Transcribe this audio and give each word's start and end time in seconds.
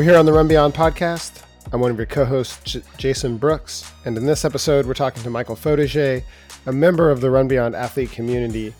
We're 0.00 0.04
here 0.04 0.16
on 0.16 0.24
the 0.24 0.32
Run 0.32 0.48
Beyond 0.48 0.72
podcast. 0.72 1.42
I'm 1.74 1.80
one 1.82 1.90
of 1.90 1.98
your 1.98 2.06
co 2.06 2.24
hosts, 2.24 2.58
J- 2.64 2.82
Jason 2.96 3.36
Brooks, 3.36 3.92
and 4.06 4.16
in 4.16 4.24
this 4.24 4.46
episode, 4.46 4.86
we're 4.86 4.94
talking 4.94 5.22
to 5.22 5.28
Michael 5.28 5.56
Fotiger, 5.56 6.22
a 6.64 6.72
member 6.72 7.10
of 7.10 7.20
the 7.20 7.30
Run 7.30 7.48
Beyond 7.48 7.74
athlete 7.74 8.10
community. 8.10 8.72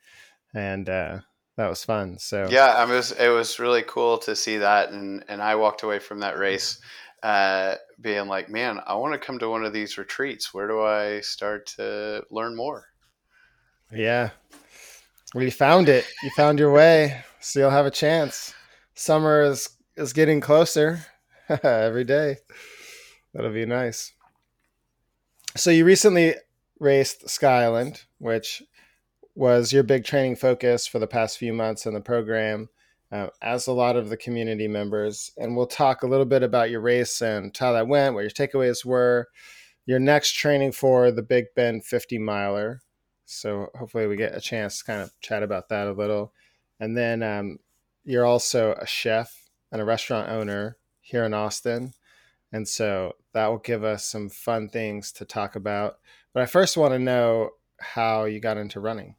and 0.54 0.88
uh, 0.88 1.20
that 1.58 1.70
was 1.70 1.84
fun. 1.84 2.20
So 2.20 2.48
yeah, 2.50 2.68
I 2.68 2.84
it 2.84 2.90
was 2.90 3.12
it 3.12 3.30
was 3.30 3.60
really 3.60 3.84
cool 3.84 4.20
to 4.20 4.36
see 4.36 4.58
that, 4.58 4.92
and 4.92 5.24
and 5.28 5.42
I 5.42 5.56
walked 5.56 5.84
away 5.84 6.00
from 6.00 6.20
that 6.20 6.38
race 6.38 6.80
uh, 7.24 7.76
being 8.00 8.28
like, 8.28 8.50
man, 8.50 8.80
I 8.86 8.96
want 8.96 9.14
to 9.14 9.20
come 9.20 9.40
to 9.40 9.50
one 9.50 9.66
of 9.66 9.74
these 9.74 9.98
retreats. 9.98 10.54
Where 10.54 10.68
do 10.68 10.82
I 10.82 11.22
start 11.22 11.66
to 11.78 12.24
learn 12.30 12.56
more? 12.56 12.86
Yeah, 13.92 14.30
well, 15.34 15.44
you 15.44 15.52
found 15.52 15.90
it. 15.90 16.06
You 16.22 16.30
found 16.32 16.60
your 16.60 16.72
way. 16.72 17.24
So 17.40 17.60
you'll 17.60 17.72
have 17.72 17.88
a 17.88 17.92
chance. 17.92 18.54
Summer 18.94 19.42
is 19.42 19.70
is 19.98 20.14
getting 20.14 20.40
closer 20.40 21.06
every 21.64 22.04
day. 22.04 22.38
That'll 23.34 23.52
be 23.52 23.66
nice. 23.66 24.14
So 25.56 25.70
you 25.70 25.86
recently 25.86 26.34
raced 26.80 27.30
Sky 27.30 27.64
Island, 27.64 28.06
which 28.18 28.64
was 29.36 29.72
your 29.72 29.84
big 29.84 30.04
training 30.04 30.36
focus 30.36 30.88
for 30.88 30.98
the 30.98 31.06
past 31.06 31.38
few 31.38 31.54
months 31.54 31.86
in 31.86 31.94
the 31.94 32.02
program, 32.02 32.70
uh, 33.12 33.28
as 33.40 33.68
a 33.68 33.72
lot 33.72 33.96
of 33.96 34.10
the 34.10 34.18
community 34.18 34.68
members. 34.68 35.32
And 35.38 35.56
we'll 35.56 35.68
talk 35.68 36.02
a 36.02 36.08
little 36.08 36.26
bit 36.26 36.42
about 36.42 36.72
your 36.72 36.82
race 36.82 37.22
and 37.22 37.56
how 37.56 37.72
that 37.74 37.88
went, 37.88 38.16
what 38.16 38.22
your 38.22 38.32
takeaways 38.32 38.84
were, 38.84 39.28
your 39.86 40.00
next 40.00 40.32
training 40.32 40.72
for 40.72 41.12
the 41.12 41.22
Big 41.22 41.46
Bend 41.56 41.86
50 41.86 42.18
miler. 42.18 42.82
So 43.26 43.70
hopefully 43.76 44.08
we 44.08 44.16
get 44.16 44.36
a 44.36 44.42
chance 44.42 44.80
to 44.80 44.86
kind 44.86 45.02
of 45.02 45.12
chat 45.22 45.44
about 45.44 45.70
that 45.70 45.86
a 45.86 45.94
little. 45.94 46.34
And 46.80 46.98
then 46.98 47.22
um, 47.22 47.60
you're 48.04 48.26
also 48.26 48.74
a 48.74 48.88
chef 48.88 49.50
and 49.72 49.80
a 49.80 49.86
restaurant 49.86 50.30
owner 50.30 50.78
here 51.00 51.24
in 51.24 51.36
Austin. 51.36 51.94
And 52.54 52.68
so 52.68 53.16
that 53.34 53.48
will 53.48 53.58
give 53.58 53.84
us 53.84 54.06
some 54.06 54.30
fun 54.30 54.70
things 54.70 55.12
to 55.14 55.26
talk 55.26 55.56
about. 55.56 55.98
But 56.34 56.44
I 56.44 56.46
first 56.46 56.78
want 56.78 56.94
to 56.94 57.00
know 57.00 57.50
how 57.80 58.26
you 58.26 58.40
got 58.40 58.58
into 58.58 58.80
running. 58.80 59.16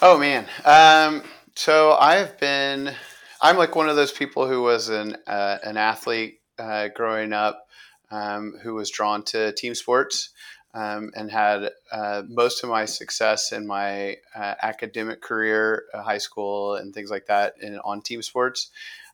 Oh 0.00 0.16
man, 0.16 0.46
um, 0.64 1.22
so 1.54 1.92
I've 1.92 2.38
been. 2.38 2.94
I'm 3.42 3.56
like 3.58 3.76
one 3.76 3.88
of 3.88 3.96
those 3.96 4.12
people 4.12 4.46
who 4.46 4.62
was 4.62 4.88
an 4.88 5.16
uh, 5.26 5.58
an 5.64 5.76
athlete 5.76 6.40
uh, 6.58 6.88
growing 6.94 7.32
up, 7.32 7.66
um, 8.10 8.54
who 8.62 8.74
was 8.74 8.90
drawn 8.90 9.22
to 9.24 9.52
team 9.52 9.74
sports. 9.74 10.30
Um, 10.74 11.10
and 11.16 11.30
had 11.30 11.70
uh, 11.90 12.22
most 12.28 12.62
of 12.62 12.68
my 12.68 12.84
success 12.84 13.50
in 13.50 13.66
my 13.66 14.18
uh, 14.34 14.56
academic 14.60 15.22
career, 15.22 15.84
uh, 15.94 16.02
high 16.02 16.18
school, 16.18 16.74
and 16.74 16.92
things 16.92 17.10
like 17.10 17.28
that, 17.28 17.54
in, 17.62 17.78
on 17.78 18.02
team 18.02 18.20
sports. 18.20 18.68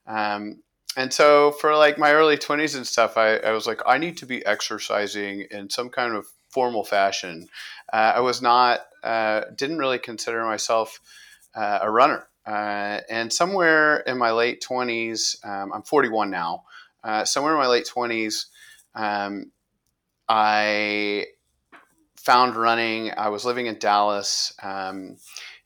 Um, 0.09 0.65
and 0.97 1.13
so 1.13 1.53
for 1.53 1.75
like 1.77 1.99
my 1.99 2.13
early 2.13 2.37
20s 2.37 2.77
and 2.77 2.87
stuff 2.87 3.17
I, 3.17 3.37
I, 3.37 3.53
was 3.53 3.67
like 3.67 3.81
i 3.87 3.99
need 3.99 4.17
to 4.19 4.27
be 4.27 4.45
exercising 4.45 5.47
in 5.51 5.71
some 5.71 5.89
kind 5.89 6.15
of 6.15 6.27
formal 6.51 6.85
fashion. 6.85 7.49
Uh, 7.93 8.13
i 8.17 8.21
was 8.21 8.43
not 8.43 8.81
uh, 9.03 9.43
didn't 9.57 9.79
really 9.79 9.99
consider 9.99 10.45
myself 10.45 11.01
uh, 11.57 11.81
a 11.83 11.91
runner. 11.91 12.29
Uh, 12.47 13.01
and 13.11 13.33
somewhere 13.33 13.99
in 14.01 14.19
my 14.19 14.31
late 14.33 14.63
20s 14.63 15.45
um, 15.47 15.73
i'm 15.73 15.83
41 15.83 16.31
now 16.31 16.65
uh, 17.05 17.25
somewhere 17.25 17.55
in 17.55 17.59
my 17.59 17.67
late 17.67 17.89
20s 17.93 18.47
um, 18.95 19.51
i 20.29 21.27
found 22.17 22.55
running. 22.55 23.11
I 23.17 23.31
was 23.31 23.45
living 23.45 23.67
in 23.67 23.79
dallas 23.79 24.53
um, 24.63 25.17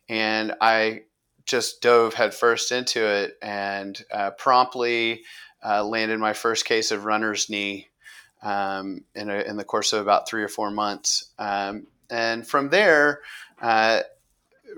and 0.08 0.54
i 0.60 1.02
just 1.46 1.80
dove 1.80 2.14
headfirst 2.14 2.72
into 2.72 3.06
it 3.06 3.38
and 3.40 4.04
uh, 4.12 4.30
promptly 4.32 5.22
uh, 5.64 5.84
landed 5.84 6.18
my 6.18 6.32
first 6.32 6.64
case 6.64 6.90
of 6.90 7.04
runner's 7.04 7.48
knee 7.48 7.88
um, 8.42 9.04
in, 9.14 9.30
a, 9.30 9.36
in, 9.40 9.56
the 9.56 9.64
course 9.64 9.92
of 9.92 10.00
about 10.00 10.28
three 10.28 10.42
or 10.42 10.48
four 10.48 10.70
months. 10.70 11.30
Um, 11.38 11.86
and 12.10 12.46
from 12.46 12.68
there, 12.68 13.20
uh, 13.60 14.02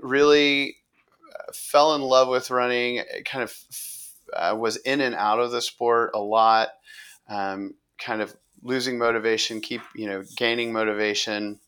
really 0.01 0.77
uh, 1.27 1.51
fell 1.53 1.95
in 1.95 2.01
love 2.01 2.29
with 2.29 2.49
running, 2.49 3.03
kind 3.25 3.43
of 3.43 3.55
uh, 4.33 4.55
was 4.57 4.77
in 4.77 5.01
and 5.01 5.15
out 5.15 5.39
of 5.39 5.51
the 5.51 5.61
sport 5.61 6.11
a 6.13 6.19
lot, 6.19 6.69
um, 7.27 7.73
kind 7.97 8.21
of 8.21 8.35
losing 8.63 8.97
motivation, 8.97 9.59
keep, 9.61 9.81
you 9.95 10.07
know, 10.07 10.23
gaining 10.37 10.71
motivation. 10.71 11.59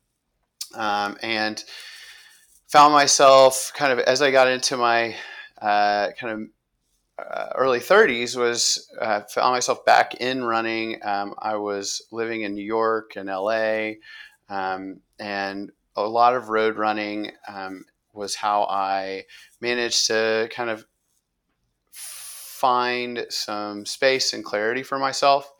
Um, 0.73 1.17
and 1.21 1.63
found 2.71 2.93
myself 2.93 3.73
kind 3.75 3.91
of 3.91 3.99
as 3.99 4.21
I 4.21 4.31
got 4.31 4.47
into 4.47 4.77
my 4.77 5.13
uh, 5.61 6.07
kind 6.17 6.33
of 6.33 7.25
uh, 7.29 7.49
early 7.55 7.79
30s 7.79 8.37
was 8.37 8.89
uh, 8.99 9.21
found 9.29 9.53
myself 9.53 9.83
back 9.85 10.15
in 10.15 10.43
running. 10.43 10.97
Um, 11.03 11.35
I 11.37 11.57
was 11.57 12.01
living 12.11 12.43
in 12.43 12.55
New 12.55 12.63
York 12.63 13.13
and 13.17 13.27
LA, 13.27 13.91
um, 14.49 15.01
and 15.19 15.69
a 15.97 16.07
lot 16.07 16.33
of 16.33 16.47
road 16.47 16.77
running 16.77 17.31
um, 17.47 17.83
was 18.13 18.35
how 18.35 18.63
I 18.63 19.25
managed 19.59 20.07
to 20.07 20.49
kind 20.51 20.69
of 20.69 20.85
find 21.91 23.25
some 23.29 23.85
space 23.85 24.33
and 24.33 24.45
clarity 24.45 24.81
for 24.81 24.97
myself. 24.97 25.51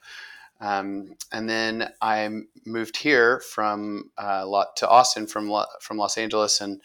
Um, 0.62 1.16
and 1.32 1.50
then 1.50 1.92
I 2.02 2.30
moved 2.66 2.98
here 2.98 3.40
from 3.40 4.12
uh, 4.18 4.48
lot 4.48 4.76
to 4.78 4.88
Austin 4.88 5.26
from 5.26 5.52
from 5.82 5.98
Los 5.98 6.18
Angeles 6.18 6.62
and 6.62 6.80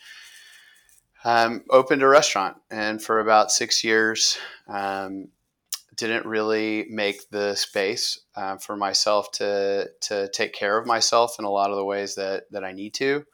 um, 1.26 1.64
opened 1.70 2.02
a 2.02 2.08
restaurant. 2.08 2.56
And 2.70 3.02
for 3.02 3.18
about 3.18 3.50
six 3.50 3.82
years, 3.82 4.38
um, 4.68 5.28
didn't 5.96 6.24
really 6.24 6.86
make 6.88 7.28
the 7.30 7.54
space 7.56 8.20
uh, 8.36 8.58
for 8.58 8.76
myself 8.76 9.32
to 9.32 9.88
to 10.02 10.28
take 10.28 10.52
care 10.52 10.78
of 10.78 10.86
myself 10.86 11.36
in 11.38 11.44
a 11.44 11.50
lot 11.50 11.70
of 11.70 11.76
the 11.76 11.84
ways 11.84 12.14
that 12.14 12.44
that 12.52 12.64
I 12.64 12.72
need 12.72 12.94
to. 12.94 13.24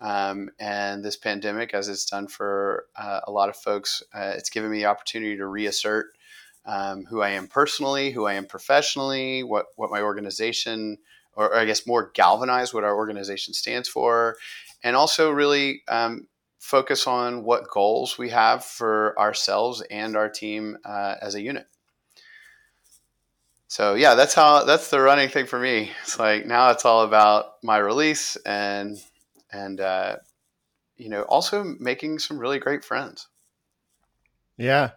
Um, 0.00 0.50
and 0.58 1.04
this 1.04 1.16
pandemic, 1.16 1.72
as 1.72 1.88
it's 1.88 2.04
done 2.04 2.26
for 2.26 2.86
uh, 2.96 3.20
a 3.26 3.30
lot 3.30 3.48
of 3.48 3.56
folks, 3.56 4.02
uh, 4.14 4.32
it's 4.36 4.50
given 4.50 4.70
me 4.70 4.78
the 4.78 4.86
opportunity 4.86 5.36
to 5.36 5.46
reassert 5.46 6.06
um, 6.66 7.04
who 7.04 7.22
I 7.22 7.30
am 7.30 7.46
personally, 7.46 8.10
who 8.10 8.26
I 8.26 8.34
am 8.34 8.46
professionally, 8.46 9.42
what 9.42 9.66
what 9.76 9.90
my 9.90 10.00
organization, 10.00 10.98
or, 11.34 11.46
or 11.46 11.56
I 11.56 11.64
guess 11.64 11.86
more 11.86 12.10
galvanize 12.12 12.74
what 12.74 12.84
our 12.84 12.96
organization 12.96 13.54
stands 13.54 13.88
for, 13.88 14.36
and 14.82 14.96
also 14.96 15.30
really 15.30 15.82
um, 15.86 16.26
focus 16.66 17.06
on 17.06 17.44
what 17.44 17.70
goals 17.70 18.18
we 18.18 18.30
have 18.30 18.64
for 18.64 19.16
ourselves 19.20 19.82
and 19.88 20.16
our 20.16 20.28
team 20.28 20.76
uh, 20.84 21.14
as 21.22 21.36
a 21.36 21.40
unit. 21.40 21.68
so 23.68 23.94
yeah, 23.94 24.16
that's 24.16 24.34
how 24.34 24.64
that's 24.64 24.90
the 24.90 25.00
running 25.00 25.28
thing 25.28 25.46
for 25.46 25.60
me. 25.60 25.92
It's 26.02 26.18
like 26.18 26.44
now 26.44 26.70
it's 26.70 26.84
all 26.84 27.02
about 27.02 27.62
my 27.62 27.78
release 27.78 28.34
and 28.44 28.98
and 29.52 29.80
uh, 29.80 30.16
you 30.96 31.08
know 31.08 31.22
also 31.22 31.62
making 31.78 32.18
some 32.18 32.36
really 32.36 32.58
great 32.58 32.84
friends. 32.84 33.28
Yeah, 34.56 34.90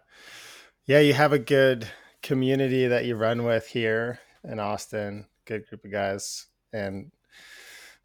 yeah, 0.88 1.01
you 1.01 1.13
have 1.13 1.33
a 1.33 1.39
good 1.39 1.88
community 2.24 2.88
that 2.88 3.06
you 3.06 3.16
run 3.16 3.44
with 3.44 3.68
here 3.68 4.19
in 4.44 4.60
Austin. 4.60 5.27
Good 5.45 5.68
group 5.68 5.86
of 5.86 5.92
guys, 5.92 6.48
and 6.74 7.12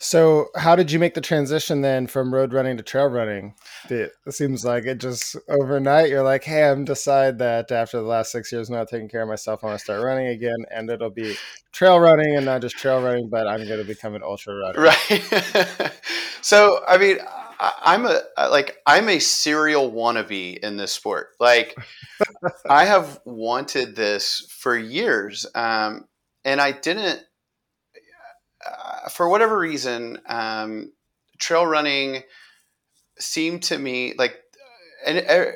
so, 0.04 0.48
how 0.54 0.76
did 0.76 0.92
you 0.92 0.98
make 0.98 1.14
the 1.14 1.22
transition 1.22 1.80
then 1.80 2.06
from 2.06 2.34
road 2.34 2.52
running 2.52 2.76
to 2.76 2.82
trail 2.82 3.06
running? 3.06 3.54
It 3.88 4.12
seems 4.28 4.62
like 4.62 4.84
it 4.84 4.98
just 4.98 5.34
overnight. 5.48 6.10
You're 6.10 6.22
like, 6.22 6.44
"Hey, 6.44 6.68
I'm 6.68 6.84
decide 6.84 7.38
that 7.38 7.72
after 7.72 7.96
the 7.96 8.06
last 8.06 8.30
six 8.30 8.52
years 8.52 8.68
not 8.68 8.88
taking 8.88 9.08
care 9.08 9.22
of 9.22 9.30
myself, 9.30 9.64
I 9.64 9.68
want 9.68 9.78
to 9.78 9.84
start 9.84 10.02
running 10.02 10.26
again, 10.26 10.58
and 10.70 10.90
it'll 10.90 11.08
be 11.08 11.36
trail 11.72 11.98
running 11.98 12.36
and 12.36 12.44
not 12.44 12.60
just 12.60 12.76
trail 12.76 13.02
running, 13.02 13.30
but 13.30 13.46
I'm 13.46 13.66
going 13.66 13.78
to 13.78 13.84
become 13.84 14.14
an 14.14 14.22
ultra 14.22 14.54
runner." 14.54 14.78
Right. 14.78 15.92
so, 16.42 16.84
I 16.86 16.98
mean, 16.98 17.16
I, 17.58 17.94
am 17.94 18.04
a 18.04 18.20
like 18.50 18.76
I'm 18.84 19.08
a 19.08 19.18
serial 19.18 19.90
wannabe 19.90 20.58
in 20.58 20.76
this 20.76 20.92
sport. 20.92 21.28
Like, 21.40 21.74
I 22.68 22.84
have 22.84 23.20
wanted 23.24 23.96
this 23.96 24.46
for 24.50 24.76
years, 24.76 25.46
um, 25.54 26.04
and 26.44 26.60
I 26.60 26.72
didn't 26.72 27.22
uh, 28.66 29.08
for 29.08 29.28
whatever 29.28 29.58
reason, 29.58 30.18
um, 30.26 30.92
trail 31.38 31.66
running 31.66 32.22
seemed 33.18 33.62
to 33.64 33.78
me 33.78 34.14
like, 34.18 34.36
and 35.06 35.18
it, 35.18 35.28
uh, 35.28 35.52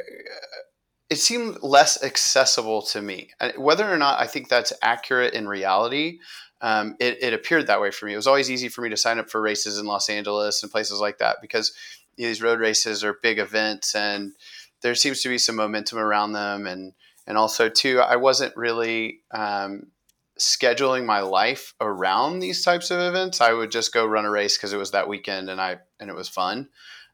it 1.11 1.17
seemed 1.17 1.63
less 1.63 2.03
accessible 2.03 2.83
to 2.83 3.01
me. 3.01 3.31
Whether 3.57 3.91
or 3.91 3.97
not 3.97 4.21
I 4.21 4.27
think 4.27 4.49
that's 4.49 4.73
accurate 4.83 5.35
in 5.35 5.49
reality, 5.49 6.19
um, 6.61 6.97
it, 7.01 7.23
it, 7.23 7.33
appeared 7.33 7.69
that 7.69 7.81
way 7.81 7.91
for 7.91 8.07
me. 8.07 8.13
It 8.13 8.17
was 8.17 8.27
always 8.27 8.51
easy 8.51 8.69
for 8.69 8.83
me 8.83 8.91
to 8.91 8.97
sign 8.97 9.19
up 9.19 9.31
for 9.31 9.41
races 9.41 9.79
in 9.79 9.87
Los 9.87 10.11
Angeles 10.11 10.63
and 10.63 10.73
places 10.73 11.01
like 11.01 11.19
that 11.19 11.37
because 11.41 11.73
these 12.17 12.43
road 12.43 12.59
races 12.59 13.05
are 13.05 13.19
big 13.23 13.39
events 13.39 13.95
and 13.95 14.33
there 14.83 14.95
seems 14.95 15.23
to 15.23 15.29
be 15.29 15.39
some 15.39 15.57
momentum 15.57 15.99
around 15.99 16.33
them. 16.33 16.67
And, 16.67 16.93
and 17.27 17.39
also, 17.39 17.69
too, 17.69 18.01
I 18.01 18.17
wasn't 18.17 18.57
really 18.57 19.21
um, 19.31 19.87
scheduling 20.39 21.05
my 21.05 21.21
life 21.21 21.75
around 21.81 22.39
these 22.39 22.63
types 22.65 22.91
of 22.91 23.01
events. 23.01 23.41
I 23.41 23.53
would 23.53 23.71
just 23.71 23.93
go 23.93 24.07
run 24.07 24.25
a 24.25 24.31
race 24.31 24.57
because 24.57 24.73
it 24.73 24.79
was 24.79 24.93
that 24.93 25.09
weekend 25.09 25.51
and 25.51 25.61
I 25.61 25.79
and 26.01 26.09
it 26.09 26.17
was 26.17 26.29
fun. 26.29 26.69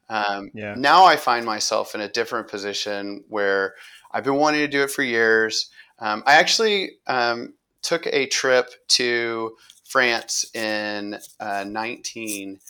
Um, 0.09 0.51
yeah. 0.55 0.75
Now 0.77 1.05
I 1.05 1.17
find 1.17 1.47
myself 1.47 1.95
in 1.95 2.01
a 2.01 2.09
different 2.09 2.49
position 2.49 3.25
where 3.29 3.75
I've 4.13 4.25
been 4.25 4.37
wanting 4.37 4.61
to 4.61 4.69
do 4.69 4.83
it 4.83 4.91
for 4.91 5.03
years. 5.03 5.71
Um, 5.99 6.23
I 6.27 6.35
actually 6.35 6.93
um, 7.07 7.55
took 7.83 8.07
a 8.07 8.27
trip 8.27 8.71
to 8.89 9.57
France 9.85 10.45
in 10.55 11.19
uh, 11.41 11.65
19, 11.67 12.61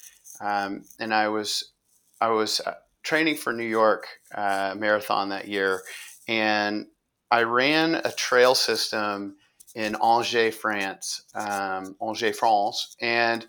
um, 0.40 0.84
and 0.98 1.12
I 1.12 1.28
was 1.28 1.72
I 2.20 2.28
was 2.28 2.60
uh, 2.60 2.74
training 3.02 3.36
for 3.36 3.52
New 3.52 3.66
York 3.66 4.06
uh, 4.34 4.74
marathon 4.78 5.30
that 5.30 5.48
year, 5.48 5.82
and 6.28 6.86
I 7.30 7.42
ran 7.42 7.96
a 7.96 8.12
trail 8.12 8.54
system 8.54 9.36
in 9.75 9.97
Angers, 9.97 10.55
France, 10.55 11.23
um, 11.35 11.97
Angers, 12.00 12.38
France, 12.38 12.97
and 13.00 13.47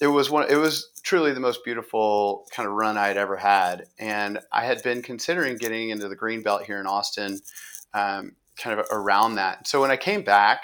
it 0.00 0.06
was 0.06 0.30
one. 0.30 0.46
It 0.50 0.56
was 0.56 0.90
truly 1.02 1.32
the 1.32 1.40
most 1.40 1.64
beautiful 1.64 2.46
kind 2.50 2.68
of 2.68 2.74
run 2.74 2.96
I 2.96 3.08
had 3.08 3.16
ever 3.16 3.36
had, 3.36 3.84
and 3.98 4.38
I 4.52 4.64
had 4.64 4.82
been 4.82 5.02
considering 5.02 5.56
getting 5.56 5.90
into 5.90 6.08
the 6.08 6.16
green 6.16 6.42
belt 6.42 6.64
here 6.64 6.80
in 6.80 6.86
Austin, 6.86 7.40
um, 7.92 8.32
kind 8.56 8.78
of 8.78 8.86
around 8.90 9.36
that. 9.36 9.66
So 9.66 9.80
when 9.80 9.90
I 9.90 9.96
came 9.96 10.22
back, 10.22 10.62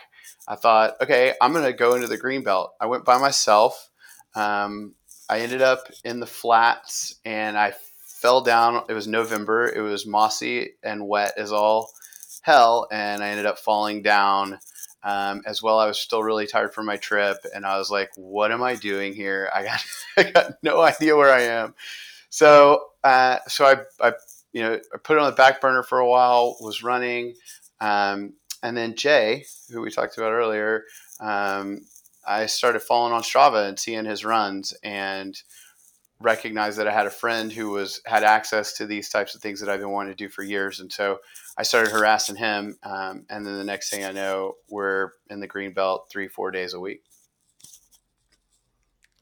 I 0.48 0.56
thought, 0.56 0.96
okay, 1.00 1.34
I'm 1.40 1.52
going 1.52 1.64
to 1.64 1.72
go 1.72 1.94
into 1.94 2.08
the 2.08 2.16
green 2.16 2.42
belt. 2.42 2.72
I 2.80 2.86
went 2.86 3.04
by 3.04 3.18
myself. 3.18 3.90
Um, 4.34 4.94
I 5.28 5.40
ended 5.40 5.62
up 5.62 5.84
in 6.04 6.20
the 6.20 6.26
flats, 6.26 7.16
and 7.24 7.56
I 7.56 7.72
fell 8.04 8.42
down. 8.42 8.84
It 8.88 8.94
was 8.94 9.06
November. 9.06 9.72
It 9.72 9.80
was 9.80 10.06
mossy 10.06 10.72
and 10.82 11.06
wet 11.06 11.34
as 11.36 11.52
all 11.52 11.90
hell, 12.42 12.88
and 12.90 13.22
I 13.22 13.28
ended 13.28 13.46
up 13.46 13.58
falling 13.58 14.02
down 14.02 14.58
um, 15.02 15.42
as 15.46 15.62
well. 15.62 15.78
I 15.78 15.86
was 15.86 15.98
still 15.98 16.22
really 16.22 16.46
tired 16.46 16.74
from 16.74 16.86
my 16.86 16.96
trip, 16.96 17.38
and 17.54 17.64
I 17.64 17.78
was 17.78 17.90
like, 17.90 18.10
"What 18.16 18.52
am 18.52 18.62
I 18.62 18.74
doing 18.74 19.14
here? 19.14 19.50
I 19.54 19.64
got 19.64 19.84
I 20.16 20.22
got 20.30 20.52
no 20.62 20.80
idea 20.80 21.16
where 21.16 21.32
I 21.32 21.42
am." 21.42 21.74
So 22.28 22.84
uh, 23.02 23.38
so 23.48 23.64
I, 23.66 24.06
I 24.06 24.12
you 24.52 24.62
know 24.62 24.74
I 24.74 24.98
put 24.98 25.16
it 25.16 25.20
on 25.20 25.30
the 25.30 25.36
back 25.36 25.60
burner 25.60 25.82
for 25.82 25.98
a 25.98 26.08
while. 26.08 26.56
Was 26.60 26.82
running, 26.82 27.34
um, 27.80 28.34
and 28.62 28.76
then 28.76 28.94
Jay, 28.94 29.44
who 29.70 29.80
we 29.80 29.90
talked 29.90 30.18
about 30.18 30.32
earlier, 30.32 30.84
um, 31.20 31.82
I 32.26 32.46
started 32.46 32.80
following 32.80 33.14
on 33.14 33.22
Strava 33.22 33.68
and 33.68 33.78
seeing 33.78 34.04
his 34.04 34.24
runs 34.24 34.74
and 34.84 35.40
recognized 36.20 36.78
that 36.78 36.86
I 36.86 36.92
had 36.92 37.06
a 37.06 37.10
friend 37.10 37.50
who 37.50 37.70
was 37.70 38.02
had 38.04 38.22
access 38.24 38.74
to 38.74 38.86
these 38.86 39.08
types 39.08 39.34
of 39.34 39.40
things 39.40 39.58
that 39.60 39.70
I've 39.70 39.80
been 39.80 39.90
wanting 39.90 40.12
to 40.12 40.16
do 40.16 40.28
for 40.28 40.42
years, 40.42 40.80
and 40.80 40.92
so 40.92 41.18
I 41.60 41.62
started 41.62 41.92
harassing 41.92 42.36
him, 42.36 42.78
um, 42.82 43.26
and 43.28 43.44
then 43.44 43.58
the 43.58 43.64
next 43.64 43.90
thing 43.90 44.02
I 44.02 44.12
know, 44.12 44.54
we're 44.70 45.10
in 45.28 45.40
the 45.40 45.46
green 45.46 45.74
belt 45.74 46.08
three, 46.10 46.26
four 46.26 46.50
days 46.50 46.72
a 46.72 46.80
week. 46.80 47.02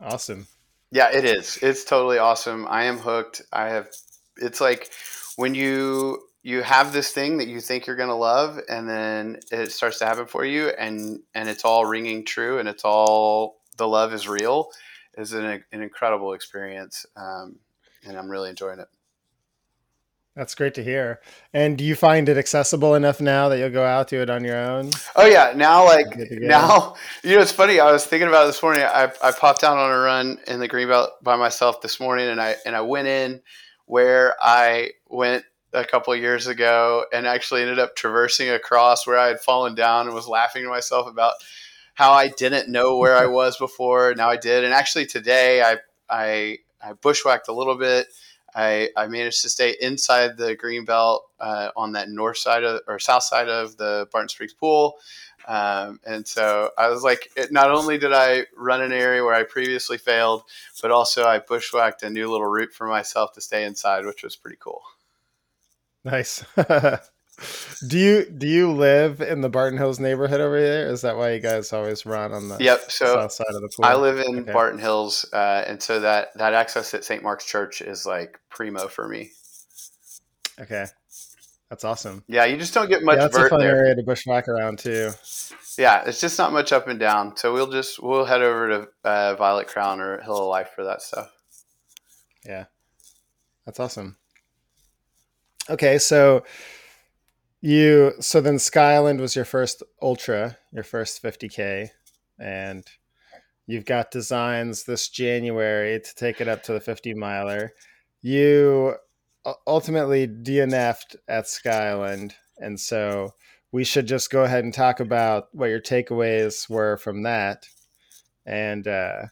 Awesome. 0.01 0.47
Yeah, 0.93 1.11
it 1.13 1.25
is. 1.25 1.59
It's 1.61 1.83
totally 1.83 2.19
awesome. 2.19 2.69
I 2.71 2.85
am 2.85 2.99
hooked. 2.99 3.43
I 3.53 3.71
have. 3.71 3.89
It's 4.37 4.61
like 4.61 4.89
when 5.35 5.57
you 5.57 6.23
you 6.45 6.63
have 6.63 6.93
this 6.93 7.11
thing 7.11 7.39
that 7.39 7.49
you 7.49 7.61
think 7.61 7.89
you're 7.89 7.97
going 7.97 8.09
to 8.09 8.15
love, 8.15 8.61
and 8.69 8.89
then 8.89 9.41
it 9.51 9.73
starts 9.73 9.99
to 9.99 10.07
happen 10.07 10.27
for 10.27 10.45
you, 10.45 10.69
and 10.69 11.19
and 11.35 11.49
it's 11.49 11.65
all 11.65 11.87
ringing 11.87 12.25
true, 12.25 12.61
and 12.61 12.69
it's 12.69 12.85
all 12.85 13.57
the 13.79 13.89
love 13.89 14.15
is 14.15 14.29
real. 14.29 14.69
Is 15.17 15.33
an, 15.33 15.65
an 15.73 15.83
incredible 15.83 16.35
experience, 16.35 17.05
um, 17.17 17.57
and 18.07 18.17
I'm 18.17 18.31
really 18.31 18.51
enjoying 18.51 18.79
it. 18.79 18.87
That's 20.39 20.55
great 20.55 20.75
to 20.75 20.85
hear. 20.85 21.19
And 21.53 21.77
do 21.77 21.83
you 21.83 21.97
find 21.97 22.29
it 22.29 22.39
accessible 22.39 22.95
enough 22.95 23.21
now 23.21 23.49
that 23.49 23.59
you'll 23.59 23.71
go 23.71 23.85
out 23.85 24.07
to 24.09 24.23
it 24.23 24.31
on 24.31 24.45
your 24.45 24.57
own? 24.57 24.93
Oh 25.17 25.27
yeah, 25.27 25.53
now 25.57 25.85
like 25.85 26.17
now, 26.31 26.95
you 27.25 27.35
know, 27.35 27.43
it's 27.43 27.51
funny. 27.51 27.81
I 27.81 27.91
was 27.91 28.07
thinking 28.07 28.29
about 28.29 28.45
it 28.45 28.47
this 28.47 28.63
morning. 28.63 28.85
I, 28.85 29.11
I 29.21 29.33
popped 29.33 29.65
out 29.65 29.77
on 29.77 29.91
a 29.91 29.99
run 29.99 30.39
in 30.47 30.61
the 30.61 30.69
greenbelt 30.69 31.09
by 31.25 31.35
myself 31.35 31.81
this 31.81 31.99
morning, 31.99 32.29
and 32.29 32.41
I 32.41 32.55
and 32.65 32.77
I 32.77 32.83
went 32.83 33.09
in 33.09 33.43
where 33.87 34.37
I 34.41 34.91
went 35.09 35.45
a 35.73 35.85
couple 35.85 36.15
years 36.15 36.47
ago, 36.47 37.05
and 37.13 37.27
actually 37.27 37.63
ended 37.63 37.81
up 37.81 37.97
traversing 37.97 38.49
across 38.49 39.09
where 39.09 39.19
I 39.19 39.27
had 39.27 39.41
fallen 39.41 39.75
down, 39.75 40.07
and 40.07 40.15
was 40.15 40.29
laughing 40.29 40.63
to 40.63 40.69
myself 40.69 41.09
about 41.09 41.35
how 41.95 42.13
I 42.13 42.29
didn't 42.29 42.69
know 42.69 42.97
where 42.97 43.17
I 43.17 43.27
was 43.41 43.57
before. 43.57 44.15
Now 44.15 44.29
I 44.29 44.37
did, 44.37 44.63
and 44.63 44.73
actually 44.73 45.07
today 45.07 45.63
I 45.63 45.79
I 46.09 46.59
I 46.81 46.93
bushwhacked 46.93 47.49
a 47.49 47.53
little 47.53 47.77
bit 47.77 48.07
I, 48.59 48.89
I 48.97 49.07
managed 49.07 49.43
to 49.43 49.51
stay 49.51 49.77
inside 49.81 50.37
the 50.37 50.57
green 50.57 50.85
belt 50.85 51.31
uh, 51.39 51.71
on 51.77 51.93
that 51.93 52.09
north 52.11 52.39
side 52.39 52.65
of 52.65 52.81
or 52.89 52.99
south 52.99 53.23
side 53.23 53.49
of 53.49 53.77
the 53.77 54.09
Barton 54.11 54.29
Springs 54.29 54.53
pool. 54.53 54.99
Um, 55.47 56.01
and 56.05 56.27
so 56.27 56.71
I 56.77 56.89
was 56.89 57.05
like, 57.05 57.31
it, 57.37 57.53
not 57.53 57.71
only 57.71 57.99
did 57.99 58.13
I 58.13 58.47
run 58.57 58.83
an 58.83 58.93
area 58.93 59.23
where 59.23 59.35
I 59.35 59.45
previously 59.45 59.97
failed, 59.97 60.43
but 60.83 60.91
also 60.91 61.25
I 61.25 61.39
bushwhacked 61.39 62.03
a 62.03 62.11
new 62.11 62.29
little 62.29 62.49
route 62.49 62.73
for 62.73 62.89
myself 62.89 63.33
to 63.35 63.41
stay 63.41 63.65
inside, 63.65 64.05
which 64.05 64.25
was 64.25 64.35
pretty 64.35 64.59
cool. 64.59 64.83
Nice. 66.05 66.45
do 67.87 67.99
you 67.99 68.25
do 68.25 68.47
you 68.47 68.73
live 68.73 69.21
in 69.21 69.41
the 69.41 69.49
Barton 69.49 69.79
Hills 69.79 70.01
neighborhood 70.01 70.41
over 70.41 70.61
there? 70.61 70.91
Is 70.91 71.03
that 71.03 71.17
why 71.17 71.33
you 71.33 71.41
guys 71.41 71.73
always 71.73 72.05
run 72.05 72.33
on 72.33 72.49
the 72.49 72.57
yep? 72.59 72.91
So 72.91 73.15
south 73.15 73.33
side 73.33 73.47
of 73.51 73.63
the 73.63 73.69
pool. 73.69 73.85
I 73.85 73.95
live 73.95 74.19
in 74.19 74.41
okay. 74.41 74.53
Barton 74.53 74.79
Hills, 74.79 75.25
uh, 75.33 75.65
and 75.67 75.83
so 75.83 76.01
that 76.01 76.37
that 76.37 76.55
access 76.55 76.95
at 76.95 77.05
St. 77.05 77.23
Mark's 77.23 77.47
Church 77.47 77.81
is 77.81 78.05
like 78.07 78.41
primo 78.51 78.89
for 78.89 79.07
me. 79.07 79.31
Okay, 80.61 80.87
that's 81.71 81.85
awesome. 81.85 82.25
Yeah, 82.27 82.45
you 82.45 82.57
just 82.57 82.75
don't 82.75 82.89
get 82.89 83.03
much. 83.03 83.17
Yeah, 83.17 83.29
that's 83.29 83.39
a 83.39 83.49
fun 83.49 83.61
there. 83.61 83.77
area 83.77 83.95
to 83.95 84.03
bushwhack 84.03 84.49
around 84.49 84.81
too. 84.81 85.13
Yeah, 85.77 86.03
it's 86.05 86.21
just 86.21 86.39
not 86.39 86.53
much 86.53 86.73
up 86.73 86.89
and 86.89 86.99
down. 86.99 87.37
So 87.37 87.53
we'll 87.53 87.71
just 87.71 88.03
we'll 88.03 88.25
head 88.25 88.43
over 88.43 88.69
to 88.69 88.89
uh, 89.05 89.35
Violet 89.37 89.69
Crown 89.69 90.01
or 90.01 90.21
Hill 90.21 90.39
of 90.39 90.49
Life 90.49 90.71
for 90.75 90.85
that 90.85 91.03
stuff. 91.03 91.31
Yeah, 92.45 92.65
that's 93.65 93.79
awesome. 93.79 94.17
Okay, 95.71 95.99
so 95.99 96.45
you 97.61 98.15
so 98.21 98.41
then 98.41 98.59
Sky 98.59 98.95
Island 98.95 99.21
was 99.21 99.35
your 99.35 99.45
first 99.45 99.83
ultra, 100.01 100.57
your 100.73 100.85
first 100.85 101.23
50k, 101.23 101.91
and 102.39 102.85
you've 103.67 103.85
got 103.85 104.11
designs 104.11 104.85
this 104.85 105.09
January 105.09 106.01
to 106.01 106.15
take 106.15 106.41
it 106.41 106.49
up 106.49 106.63
to 106.65 106.73
the 106.73 106.81
50 106.81 107.15
miler. 107.15 107.73
You 108.23 108.95
ultimately 109.67 110.27
DNF'd 110.27 111.17
at 111.29 111.49
Sky 111.49 111.89
Island, 111.91 112.35
and 112.59 112.79
so 112.79 113.35
we 113.73 113.85
should 113.85 114.07
just 114.07 114.31
go 114.31 114.45
ahead 114.45 114.65
and 114.65 114.73
talk 114.73 115.01
about 115.01 115.49
what 115.53 115.67
your 115.71 115.81
takeaways 115.81 116.69
were 116.71 116.97
from 116.97 117.23
that, 117.25 117.67
and 118.47 118.87
uh, 118.87 119.23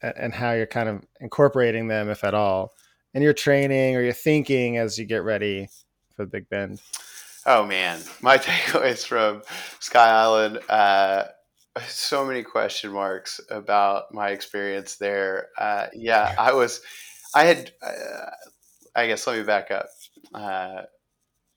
and 0.00 0.32
how 0.32 0.52
you're 0.52 0.66
kind 0.66 0.88
of 0.88 1.04
incorporating 1.20 1.88
them, 1.88 2.08
if 2.08 2.22
at 2.22 2.34
all, 2.34 2.72
in 3.14 3.22
your 3.22 3.32
training 3.32 3.96
or 3.96 4.00
your 4.00 4.12
thinking 4.12 4.76
as 4.76 4.96
you 4.96 5.04
get 5.04 5.24
ready 5.24 5.68
for 6.14 6.24
the 6.24 6.30
Big 6.30 6.48
Bend. 6.48 6.80
Oh 7.50 7.64
man, 7.64 8.02
my 8.20 8.36
takeaways 8.38 9.06
from 9.06 9.40
Sky 9.80 10.06
Island. 10.06 10.58
Uh, 10.68 11.24
so 11.86 12.26
many 12.26 12.42
question 12.42 12.92
marks 12.92 13.40
about 13.48 14.12
my 14.12 14.28
experience 14.30 14.96
there. 14.96 15.48
Uh, 15.58 15.86
yeah, 15.94 16.34
I 16.38 16.52
was. 16.52 16.82
I 17.34 17.44
had. 17.44 17.72
Uh, 17.80 18.30
I 18.94 19.06
guess 19.06 19.26
let 19.26 19.38
me 19.38 19.44
back 19.44 19.70
up. 19.70 19.86
Uh, 20.34 20.82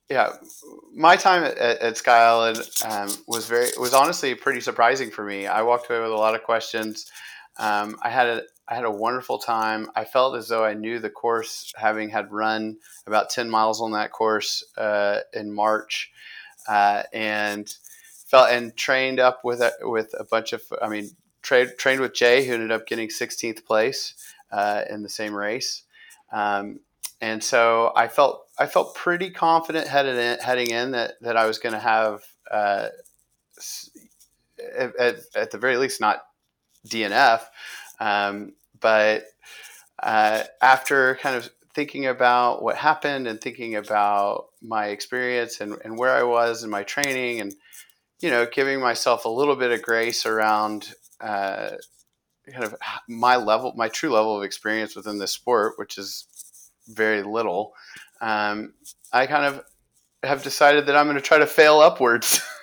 yeah, 0.10 0.30
my 0.96 1.18
time 1.18 1.44
at, 1.44 1.58
at 1.58 1.98
Sky 1.98 2.24
Island 2.24 2.62
um, 2.90 3.10
was 3.28 3.48
very 3.48 3.72
was 3.78 3.94
honestly 3.94 4.34
pretty 4.34 4.62
surprising 4.62 5.12
for 5.12 5.26
me. 5.26 5.46
I 5.46 5.62
walked 5.62 5.90
away 5.90 6.00
with 6.00 6.12
a 6.12 6.16
lot 6.16 6.36
of 6.36 6.44
questions. 6.44 7.06
Um, 7.60 7.98
I 8.02 8.10
had 8.10 8.28
a 8.28 8.44
I 8.72 8.75
had 8.75 8.86
a 8.86 8.92
wonderful 8.92 9.38
time. 9.38 9.92
I 9.98 10.06
felt 10.06 10.38
as 10.38 10.48
though 10.48 10.63
I 10.63 10.74
knew 10.74 11.00
the 11.00 11.10
course, 11.10 11.74
having 11.75 12.10
had 12.10 12.32
run 12.32 12.78
about 13.06 13.30
ten 13.30 13.50
miles 13.50 13.82
on 13.82 13.92
that 13.92 14.13
course 14.13 14.63
uh, 14.78 15.20
in 15.34 15.54
March, 15.54 16.10
uh, 16.70 17.04
and 17.12 17.70
felt 18.28 18.50
and 18.50 18.74
trained 18.78 19.20
up 19.20 19.42
with 19.44 19.60
a, 19.60 19.74
with 19.82 20.16
a 20.18 20.24
bunch 20.24 20.54
of. 20.54 20.63
I 20.82 20.88
mean, 20.88 21.12
tra- 21.42 21.75
trained 21.75 22.00
with 22.00 22.13
Jay, 22.13 22.46
who 22.46 22.54
ended 22.54 22.72
up 22.72 22.88
getting 22.88 23.10
16th 23.10 23.66
place 23.66 24.13
uh, 24.54 24.84
in 24.90 25.04
the 25.04 25.10
same 25.10 25.36
race. 25.36 25.84
Um, 26.32 26.80
and 27.20 27.44
so 27.44 27.92
I 27.96 28.08
felt 28.08 28.48
I 28.58 28.68
felt 28.68 28.96
pretty 28.96 29.32
confident 29.32 29.88
headed 29.88 30.16
in, 30.16 30.40
heading 30.40 30.70
in 30.70 30.92
that 30.92 31.16
that 31.20 31.36
I 31.36 31.46
was 31.46 31.60
going 31.60 31.74
to 31.74 31.80
have 31.80 32.24
uh, 32.50 32.88
at, 34.78 35.18
at, 35.36 35.51
the 35.51 35.58
very 35.58 35.75
least 35.75 36.00
not 36.00 36.22
DNF, 36.88 37.42
um, 38.00 38.54
but 38.82 39.26
uh, 40.02 40.44
after 40.62 41.16
kind 41.22 41.36
of 41.36 41.50
thinking 41.74 42.06
about 42.06 42.62
what 42.62 42.76
happened 42.76 43.28
and 43.28 43.40
thinking 43.40 43.76
about 43.76 44.48
my 44.62 44.88
experience 44.88 45.62
and, 45.62 45.78
and 45.86 45.98
where 45.98 46.12
I 46.12 46.24
was 46.24 46.64
in 46.64 46.70
my 46.70 46.84
training 46.84 47.40
and 47.40 47.54
you 48.20 48.30
know 48.30 48.46
giving 48.46 48.82
myself 48.82 49.26
a 49.26 49.30
little 49.30 49.56
bit 49.56 49.72
of 49.72 49.82
grace 49.82 50.26
around 50.26 50.94
uh, 51.22 51.72
kind 52.52 52.66
of 52.66 52.76
my 53.08 53.38
level 53.38 53.74
my 53.78 53.88
true 53.88 54.10
level 54.10 54.36
of 54.36 54.44
experience 54.44 54.96
within 54.96 55.18
this 55.18 55.32
sport 55.32 55.76
which 55.78 55.98
is 55.98 56.28
very 56.88 57.24
little, 57.24 57.74
um, 58.22 58.74
I 59.12 59.28
kind 59.28 59.46
of 59.46 59.64
have 60.24 60.44
decided 60.44 60.86
that 60.86 60.96
I'm 60.96 61.06
going 61.06 61.16
to 61.16 61.22
try 61.22 61.40
to 61.40 61.48
fail 61.48 61.80
upwards. 61.80 62.42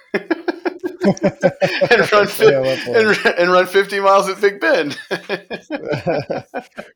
and, 1.90 2.12
run 2.12 2.26
fi- 2.28 2.54
and, 2.54 3.16
and, 3.38 3.52
run 3.52 3.66
50 3.66 4.00
miles 4.00 4.28
at 4.28 4.40
Big 4.40 4.60
Bend. 4.60 4.98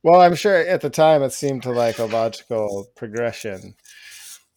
well, 0.03 0.21
I'm 0.21 0.35
sure 0.35 0.57
at 0.57 0.81
the 0.81 0.91
time 0.91 1.23
it 1.23 1.33
seemed 1.33 1.63
to 1.65 1.71
like 1.71 1.99
a 1.99 2.05
logical 2.05 2.89
progression. 2.97 3.75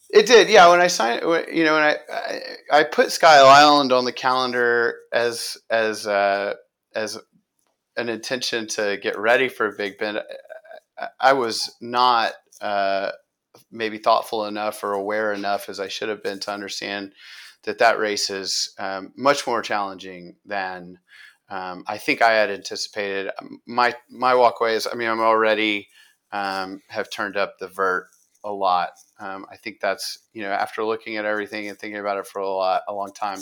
It 0.09 0.27
did, 0.27 0.49
yeah. 0.49 0.69
When 0.69 0.81
I 0.81 0.87
signed, 0.87 1.21
you 1.51 1.63
know, 1.63 1.73
when 1.73 1.83
I, 1.83 1.97
I, 2.11 2.41
I 2.71 2.83
put 2.83 3.11
Sky 3.11 3.37
Island 3.37 3.91
on 3.91 4.05
the 4.05 4.13
calendar 4.13 4.99
as 5.11 5.57
as 5.69 6.07
uh, 6.07 6.53
as 6.93 7.17
an 7.97 8.09
intention 8.09 8.67
to 8.67 8.97
get 9.01 9.17
ready 9.17 9.49
for 9.49 9.75
Big 9.75 9.97
Bend, 9.97 10.21
I 11.19 11.33
was 11.33 11.75
not 11.81 12.33
uh, 12.61 13.11
maybe 13.71 13.97
thoughtful 13.97 14.45
enough 14.45 14.83
or 14.83 14.93
aware 14.93 15.33
enough 15.33 15.69
as 15.69 15.79
I 15.79 15.87
should 15.87 16.09
have 16.09 16.23
been 16.23 16.39
to 16.41 16.51
understand 16.51 17.13
that 17.65 17.79
that 17.79 17.99
race 17.99 18.29
is 18.29 18.73
um, 18.79 19.13
much 19.15 19.45
more 19.45 19.61
challenging 19.61 20.35
than 20.45 20.99
um, 21.49 21.83
I 21.87 21.97
think 21.97 22.21
I 22.21 22.33
had 22.33 22.49
anticipated. 22.49 23.31
Um, 23.39 23.61
my 23.67 23.93
my 24.09 24.33
walkways. 24.33 24.87
I 24.91 24.95
mean, 24.95 25.09
I'm 25.09 25.19
already 25.19 25.89
um, 26.31 26.81
have 26.87 27.09
turned 27.11 27.37
up 27.37 27.59
the 27.59 27.67
vert 27.67 28.07
a 28.43 28.51
lot. 28.51 28.91
Um, 29.19 29.45
I 29.51 29.57
think 29.57 29.79
that's 29.79 30.19
you 30.33 30.41
know 30.41 30.51
after 30.51 30.83
looking 30.83 31.17
at 31.17 31.25
everything 31.25 31.69
and 31.69 31.77
thinking 31.77 31.99
about 31.99 32.17
it 32.17 32.27
for 32.27 32.39
a 32.39 32.49
lot 32.49 32.81
a 32.87 32.93
long 32.93 33.11
time. 33.13 33.39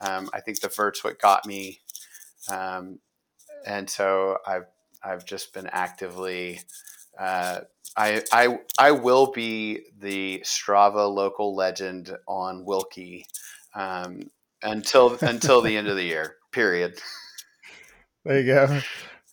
Um, 0.00 0.28
I 0.32 0.40
think 0.40 0.60
the 0.60 0.68
vert's 0.68 1.04
what 1.04 1.20
got 1.20 1.46
me, 1.46 1.80
and 2.50 3.88
so 3.88 4.38
I've 4.46 4.66
I've 5.02 5.24
just 5.24 5.54
been 5.54 5.68
actively 5.68 6.60
uh, 7.18 7.60
I, 7.96 8.22
I 8.30 8.58
I 8.78 8.90
will 8.90 9.32
be 9.32 9.80
the 9.98 10.42
Strava 10.44 11.12
local 11.12 11.54
legend 11.54 12.14
on 12.28 12.64
Wilkie 12.64 13.26
um, 13.76 14.30
until 14.62 15.16
until 15.20 15.62
the 15.62 15.76
end 15.76 15.86
of 15.86 15.96
the 15.96 16.04
year. 16.04 16.36
Period. 16.52 16.98
There 18.24 18.40
you 18.40 18.46
go. 18.46 18.80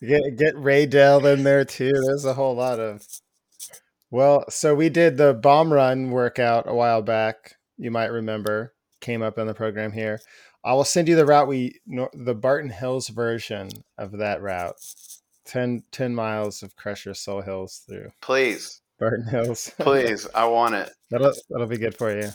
Get 0.00 0.36
get 0.36 0.56
Ray 0.56 0.86
Dell 0.86 1.26
in 1.26 1.42
there 1.42 1.64
too. 1.64 1.92
There's 2.06 2.24
a 2.24 2.34
whole 2.34 2.54
lot 2.54 2.78
of. 2.78 3.04
Well, 4.10 4.44
so 4.48 4.76
we 4.76 4.90
did 4.90 5.16
the 5.16 5.34
bomb 5.34 5.72
run 5.72 6.10
workout 6.10 6.68
a 6.68 6.74
while 6.74 7.02
back. 7.02 7.56
You 7.76 7.90
might 7.90 8.12
remember 8.12 8.74
came 9.04 9.22
up 9.22 9.38
in 9.38 9.46
the 9.46 9.54
program 9.54 9.92
here. 9.92 10.20
I 10.64 10.72
will 10.72 10.84
send 10.84 11.08
you 11.08 11.16
the 11.16 11.26
route 11.26 11.46
we 11.46 11.78
the 12.14 12.34
Barton 12.34 12.70
Hills 12.70 13.08
version 13.08 13.68
of 13.98 14.12
that 14.18 14.40
route. 14.40 14.76
10, 15.44 15.82
10 15.92 16.14
miles 16.14 16.62
of 16.62 16.74
Crusher 16.74 17.12
Soul 17.12 17.42
Hills 17.42 17.82
through. 17.86 18.10
Please. 18.22 18.80
Barton 18.98 19.28
Hills. 19.28 19.70
Please. 19.78 20.26
I 20.34 20.46
want 20.46 20.74
it. 20.74 20.90
That'll 21.10 21.34
that'll 21.50 21.66
be 21.66 21.76
good 21.76 21.94
for 21.94 22.18
you. 22.18 22.30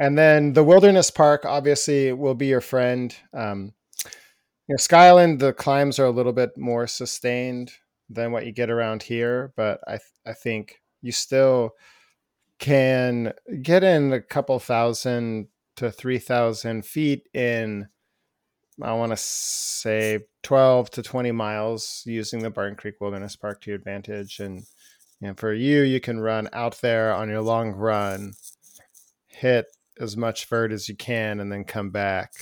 And 0.00 0.16
then 0.16 0.54
the 0.54 0.64
Wilderness 0.64 1.10
Park 1.10 1.44
obviously 1.44 2.10
will 2.14 2.34
be 2.34 2.46
your 2.46 2.62
friend. 2.62 3.14
Um, 3.34 3.74
you 4.66 4.72
know, 4.72 4.76
Sky 4.78 5.08
Island, 5.08 5.40
the 5.40 5.52
climbs 5.52 5.98
are 5.98 6.06
a 6.06 6.10
little 6.10 6.32
bit 6.32 6.56
more 6.56 6.86
sustained 6.86 7.72
than 8.08 8.32
what 8.32 8.46
you 8.46 8.50
get 8.50 8.70
around 8.70 9.02
here, 9.02 9.52
but 9.56 9.78
I 9.86 9.98
I 10.26 10.32
think 10.32 10.80
you 11.02 11.12
still 11.12 11.74
can 12.58 13.34
get 13.60 13.84
in 13.84 14.14
a 14.14 14.22
couple 14.22 14.58
thousand 14.58 15.48
to 15.76 15.90
three 15.90 16.18
thousand 16.18 16.86
feet 16.86 17.28
in 17.34 17.88
I 18.82 18.94
want 18.94 19.12
to 19.12 19.16
say 19.18 20.20
12 20.42 20.90
to 20.92 21.02
20 21.02 21.32
miles 21.32 22.02
using 22.06 22.40
the 22.40 22.48
Barton 22.48 22.76
Creek 22.76 22.94
Wilderness 22.98 23.36
Park 23.36 23.60
to 23.60 23.70
your 23.70 23.76
advantage. 23.76 24.40
And, 24.40 24.62
and 25.20 25.38
for 25.38 25.52
you, 25.52 25.82
you 25.82 26.00
can 26.00 26.18
run 26.18 26.48
out 26.54 26.80
there 26.80 27.12
on 27.12 27.28
your 27.28 27.42
long 27.42 27.72
run, 27.72 28.32
hit 29.26 29.66
as 30.00 30.16
much 30.16 30.46
vert 30.46 30.72
as 30.72 30.88
you 30.88 30.96
can, 30.96 31.40
and 31.40 31.52
then 31.52 31.64
come 31.64 31.90
back. 31.90 32.32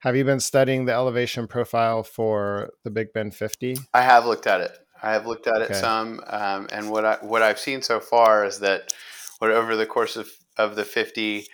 Have 0.00 0.16
you 0.16 0.24
been 0.24 0.40
studying 0.40 0.84
the 0.84 0.92
elevation 0.92 1.48
profile 1.48 2.04
for 2.04 2.70
the 2.84 2.90
Big 2.90 3.12
Bend 3.12 3.34
50? 3.34 3.76
I 3.92 4.02
have 4.02 4.26
looked 4.26 4.46
at 4.46 4.60
it. 4.60 4.78
I 5.02 5.12
have 5.12 5.26
looked 5.26 5.46
at 5.46 5.62
it 5.62 5.74
some, 5.76 6.20
um, 6.26 6.68
and 6.72 6.90
what 6.90 7.04
I 7.04 7.18
what 7.20 7.42
I've 7.42 7.58
seen 7.58 7.82
so 7.82 8.00
far 8.00 8.44
is 8.44 8.60
that 8.60 8.92
what 9.38 9.50
over 9.50 9.76
the 9.76 9.86
course 9.86 10.16
of, 10.16 10.28
of 10.56 10.74
the 10.74 10.84
50, 10.84 11.46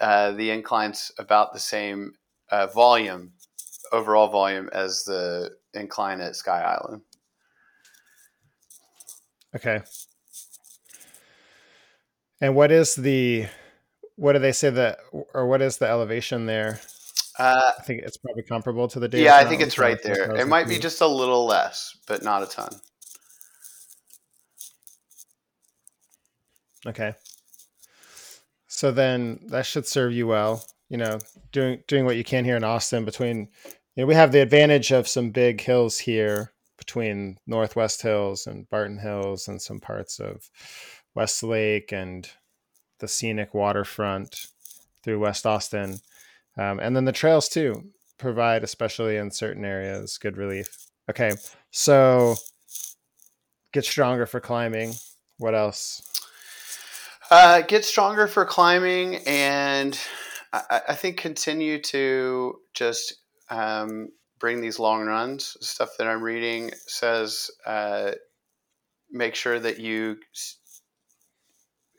uh, 0.00 0.32
the 0.32 0.50
incline's 0.50 1.10
about 1.18 1.52
the 1.52 1.58
same 1.58 2.12
uh, 2.50 2.66
volume 2.66 3.32
overall 3.92 4.28
volume 4.28 4.68
as 4.72 5.04
the 5.04 5.50
incline 5.74 6.20
at 6.20 6.36
Sky 6.36 6.60
Island. 6.60 7.02
Okay. 9.54 9.82
And 12.40 12.56
what 12.56 12.72
is 12.72 12.96
the 12.96 13.46
what 14.16 14.32
do 14.32 14.38
they 14.38 14.52
say 14.52 14.70
that 14.70 15.00
or 15.34 15.46
what 15.46 15.62
is 15.62 15.78
the 15.78 15.88
elevation 15.88 16.46
there? 16.46 16.80
Uh, 17.38 17.72
I 17.78 17.82
think 17.82 18.02
it's 18.02 18.18
probably 18.18 18.42
comparable 18.42 18.88
to 18.88 19.00
the 19.00 19.08
data. 19.08 19.24
Yeah, 19.24 19.36
I 19.36 19.44
think 19.44 19.62
it's 19.62 19.78
right 19.78 19.98
there. 20.02 20.36
It 20.36 20.48
might 20.48 20.68
be 20.68 20.78
just 20.78 21.00
a 21.00 21.06
little 21.06 21.46
less, 21.46 21.96
but 22.06 22.22
not 22.22 22.42
a 22.42 22.46
ton. 22.46 22.70
Okay. 26.86 27.14
So 28.66 28.90
then 28.90 29.40
that 29.46 29.66
should 29.66 29.86
serve 29.86 30.12
you 30.12 30.26
well. 30.26 30.64
You 30.88 30.98
know, 30.98 31.18
doing 31.52 31.82
doing 31.86 32.04
what 32.04 32.16
you 32.16 32.24
can 32.24 32.44
here 32.44 32.56
in 32.56 32.64
Austin 32.64 33.04
between 33.04 33.48
you 33.94 34.02
know, 34.02 34.06
we 34.06 34.14
have 34.14 34.32
the 34.32 34.42
advantage 34.42 34.90
of 34.90 35.08
some 35.08 35.30
big 35.30 35.60
hills 35.60 35.98
here 35.98 36.52
between 36.76 37.38
Northwest 37.46 38.02
Hills 38.02 38.46
and 38.46 38.68
Barton 38.68 38.98
Hills 38.98 39.48
and 39.48 39.62
some 39.62 39.80
parts 39.80 40.18
of 40.18 40.50
Westlake 41.14 41.92
and 41.92 42.28
the 43.02 43.08
scenic 43.08 43.52
waterfront 43.52 44.46
through 45.02 45.18
West 45.18 45.44
Austin. 45.44 45.98
Um, 46.56 46.78
and 46.80 46.96
then 46.96 47.04
the 47.04 47.12
trails 47.12 47.50
too 47.50 47.90
provide, 48.16 48.62
especially 48.62 49.16
in 49.16 49.30
certain 49.30 49.64
areas, 49.64 50.16
good 50.16 50.38
relief. 50.38 50.86
Okay, 51.10 51.32
so 51.70 52.36
get 53.72 53.84
stronger 53.84 54.24
for 54.24 54.40
climbing. 54.40 54.94
What 55.38 55.54
else? 55.54 56.08
Uh, 57.30 57.62
get 57.62 57.84
stronger 57.84 58.28
for 58.28 58.44
climbing, 58.44 59.16
and 59.26 59.98
I, 60.52 60.80
I 60.90 60.94
think 60.94 61.16
continue 61.16 61.80
to 61.82 62.54
just 62.74 63.14
um, 63.50 64.10
bring 64.38 64.60
these 64.60 64.78
long 64.78 65.04
runs. 65.04 65.56
Stuff 65.60 65.90
that 65.98 66.06
I'm 66.06 66.22
reading 66.22 66.70
says 66.86 67.50
uh, 67.66 68.12
make 69.10 69.34
sure 69.34 69.58
that 69.58 69.80
you 69.80 70.18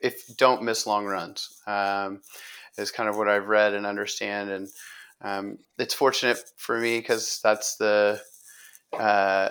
if 0.04 0.36
don't 0.36 0.62
miss 0.62 0.86
long 0.86 1.06
runs. 1.06 1.60
Um, 1.66 2.20
is 2.76 2.90
kind 2.90 3.08
of 3.08 3.16
what 3.16 3.28
I've 3.28 3.48
read 3.48 3.74
and 3.74 3.86
understand, 3.86 4.50
and 4.50 4.68
um, 5.22 5.58
it's 5.78 5.94
fortunate 5.94 6.38
for 6.56 6.78
me 6.78 6.98
because 6.98 7.40
that's 7.42 7.76
the 7.76 8.20
uh, 8.92 9.48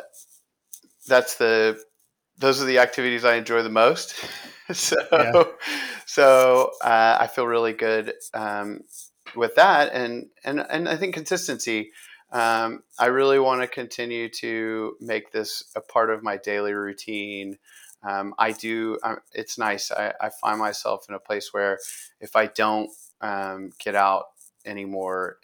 that's 1.07 1.36
the 1.36 1.81
those 2.38 2.62
are 2.62 2.65
the 2.65 2.79
activities 2.79 3.25
I 3.25 3.36
enjoy 3.36 3.63
the 3.63 3.69
most. 3.69 4.15
so, 4.72 4.95
yeah. 5.12 5.43
so 6.05 6.72
uh, 6.83 7.17
I 7.19 7.27
feel 7.27 7.48
really 7.48 7.74
good 7.74 8.13
um, 8.33 8.81
with 9.36 9.55
that, 9.55 9.93
and 9.93 10.27
and 10.43 10.65
and 10.69 10.88
I 10.88 10.95
think 10.95 11.15
consistency. 11.15 11.91
Um, 12.31 12.81
I 12.98 13.07
really 13.07 13.38
want 13.38 13.62
to 13.62 13.67
continue 13.67 14.27
to 14.39 14.95
make 15.00 15.31
this 15.31 15.63
a 15.75 15.81
part 15.81 16.10
of 16.10 16.24
my 16.24 16.38
daily 16.38 16.74
routine. 16.74 17.57
Um, 18.03 18.33
I 18.38 18.51
do. 18.51 18.98
Uh, 19.01 19.15
it's 19.33 19.57
nice. 19.57 19.91
I, 19.91 20.13
I, 20.19 20.29
find 20.29 20.60
myself 20.60 21.05
in 21.07 21.15
a 21.15 21.19
place 21.19 21.53
where 21.53 21.79
if 22.19 22.36
I 22.36 22.48
don't 22.48 22.89
um, 23.22 23.72
get 23.79 23.95
out 23.95 24.25
anymore, 24.65 25.38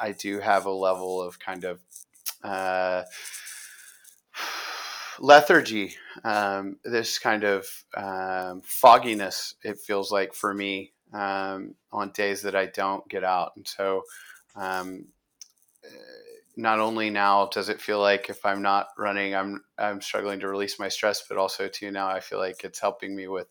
I 0.00 0.12
do 0.12 0.38
have 0.38 0.66
a 0.66 0.70
level 0.70 1.20
of 1.20 1.38
kind 1.38 1.64
of 1.64 1.80
uh, 2.44 3.02
lethargy, 5.18 5.94
um, 6.24 6.78
this 6.84 7.18
kind 7.18 7.44
of 7.44 7.66
um, 7.96 8.62
fogginess, 8.64 9.54
it 9.64 9.78
feels 9.78 10.12
like 10.12 10.34
for 10.34 10.54
me 10.54 10.92
um, 11.12 11.74
on 11.92 12.10
days 12.10 12.42
that 12.42 12.54
I 12.54 12.66
don't 12.66 13.06
get 13.08 13.24
out. 13.24 13.52
And 13.56 13.66
so, 13.66 14.02
um, 14.54 15.06
not 16.56 16.80
only 16.80 17.10
now 17.10 17.46
does 17.46 17.68
it 17.68 17.80
feel 17.80 18.00
like 18.00 18.30
if 18.30 18.44
I'm 18.44 18.62
not 18.62 18.88
running, 18.96 19.34
I'm 19.34 19.62
I'm 19.78 20.00
struggling 20.00 20.40
to 20.40 20.48
release 20.48 20.78
my 20.78 20.88
stress, 20.88 21.22
but 21.28 21.38
also 21.38 21.68
too 21.68 21.90
now 21.90 22.08
I 22.08 22.20
feel 22.20 22.38
like 22.38 22.64
it's 22.64 22.80
helping 22.80 23.14
me 23.14 23.28
with 23.28 23.48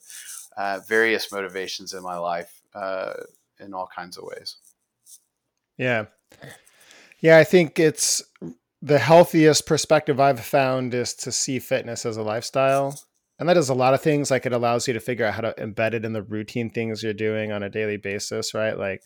uh, 0.57 0.79
various 0.87 1.31
motivations 1.31 1.93
in 1.93 2.01
my 2.01 2.17
life 2.17 2.61
uh, 2.73 3.13
in 3.59 3.73
all 3.73 3.87
kinds 3.95 4.17
of 4.17 4.23
ways. 4.23 4.57
Yeah, 5.77 6.05
yeah, 7.19 7.37
I 7.37 7.43
think 7.43 7.79
it's 7.79 8.23
the 8.81 8.99
healthiest 8.99 9.65
perspective 9.65 10.19
I've 10.19 10.39
found 10.39 10.93
is 10.93 11.13
to 11.15 11.31
see 11.31 11.59
fitness 11.59 12.05
as 12.05 12.17
a 12.17 12.23
lifestyle. 12.23 12.99
And 13.37 13.49
that 13.49 13.55
does 13.55 13.69
a 13.69 13.73
lot 13.73 13.93
of 13.93 14.01
things. 14.01 14.31
Like 14.31 14.45
it 14.45 14.53
allows 14.53 14.87
you 14.87 14.93
to 14.93 14.99
figure 14.99 15.25
out 15.25 15.33
how 15.33 15.41
to 15.41 15.53
embed 15.57 15.93
it 15.93 16.05
in 16.05 16.13
the 16.13 16.21
routine 16.21 16.69
things 16.69 17.03
you're 17.03 17.13
doing 17.13 17.51
on 17.51 17.63
a 17.63 17.69
daily 17.69 17.97
basis, 17.97 18.53
right? 18.53 18.77
Like 18.77 19.01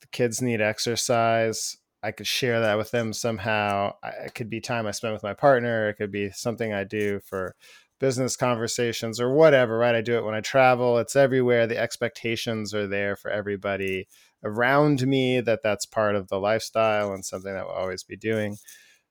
the 0.00 0.08
kids 0.08 0.42
need 0.42 0.60
exercise. 0.60 1.76
I 2.06 2.12
could 2.12 2.26
share 2.28 2.60
that 2.60 2.78
with 2.78 2.92
them 2.92 3.12
somehow. 3.12 3.94
It 4.24 4.34
could 4.36 4.48
be 4.48 4.60
time 4.60 4.86
I 4.86 4.92
spend 4.92 5.12
with 5.12 5.24
my 5.24 5.34
partner. 5.34 5.88
It 5.88 5.94
could 5.94 6.12
be 6.12 6.30
something 6.30 6.72
I 6.72 6.84
do 6.84 7.18
for 7.18 7.56
business 7.98 8.36
conversations 8.36 9.20
or 9.20 9.32
whatever, 9.32 9.76
right? 9.76 9.94
I 9.94 10.02
do 10.02 10.16
it 10.16 10.24
when 10.24 10.34
I 10.34 10.40
travel. 10.40 10.98
It's 10.98 11.16
everywhere. 11.16 11.66
The 11.66 11.78
expectations 11.78 12.72
are 12.74 12.86
there 12.86 13.16
for 13.16 13.28
everybody 13.28 14.06
around 14.44 15.04
me 15.04 15.40
that 15.40 15.64
that's 15.64 15.84
part 15.84 16.14
of 16.14 16.28
the 16.28 16.38
lifestyle 16.38 17.12
and 17.12 17.24
something 17.24 17.52
that 17.52 17.66
we'll 17.66 17.74
always 17.74 18.04
be 18.04 18.16
doing. 18.16 18.56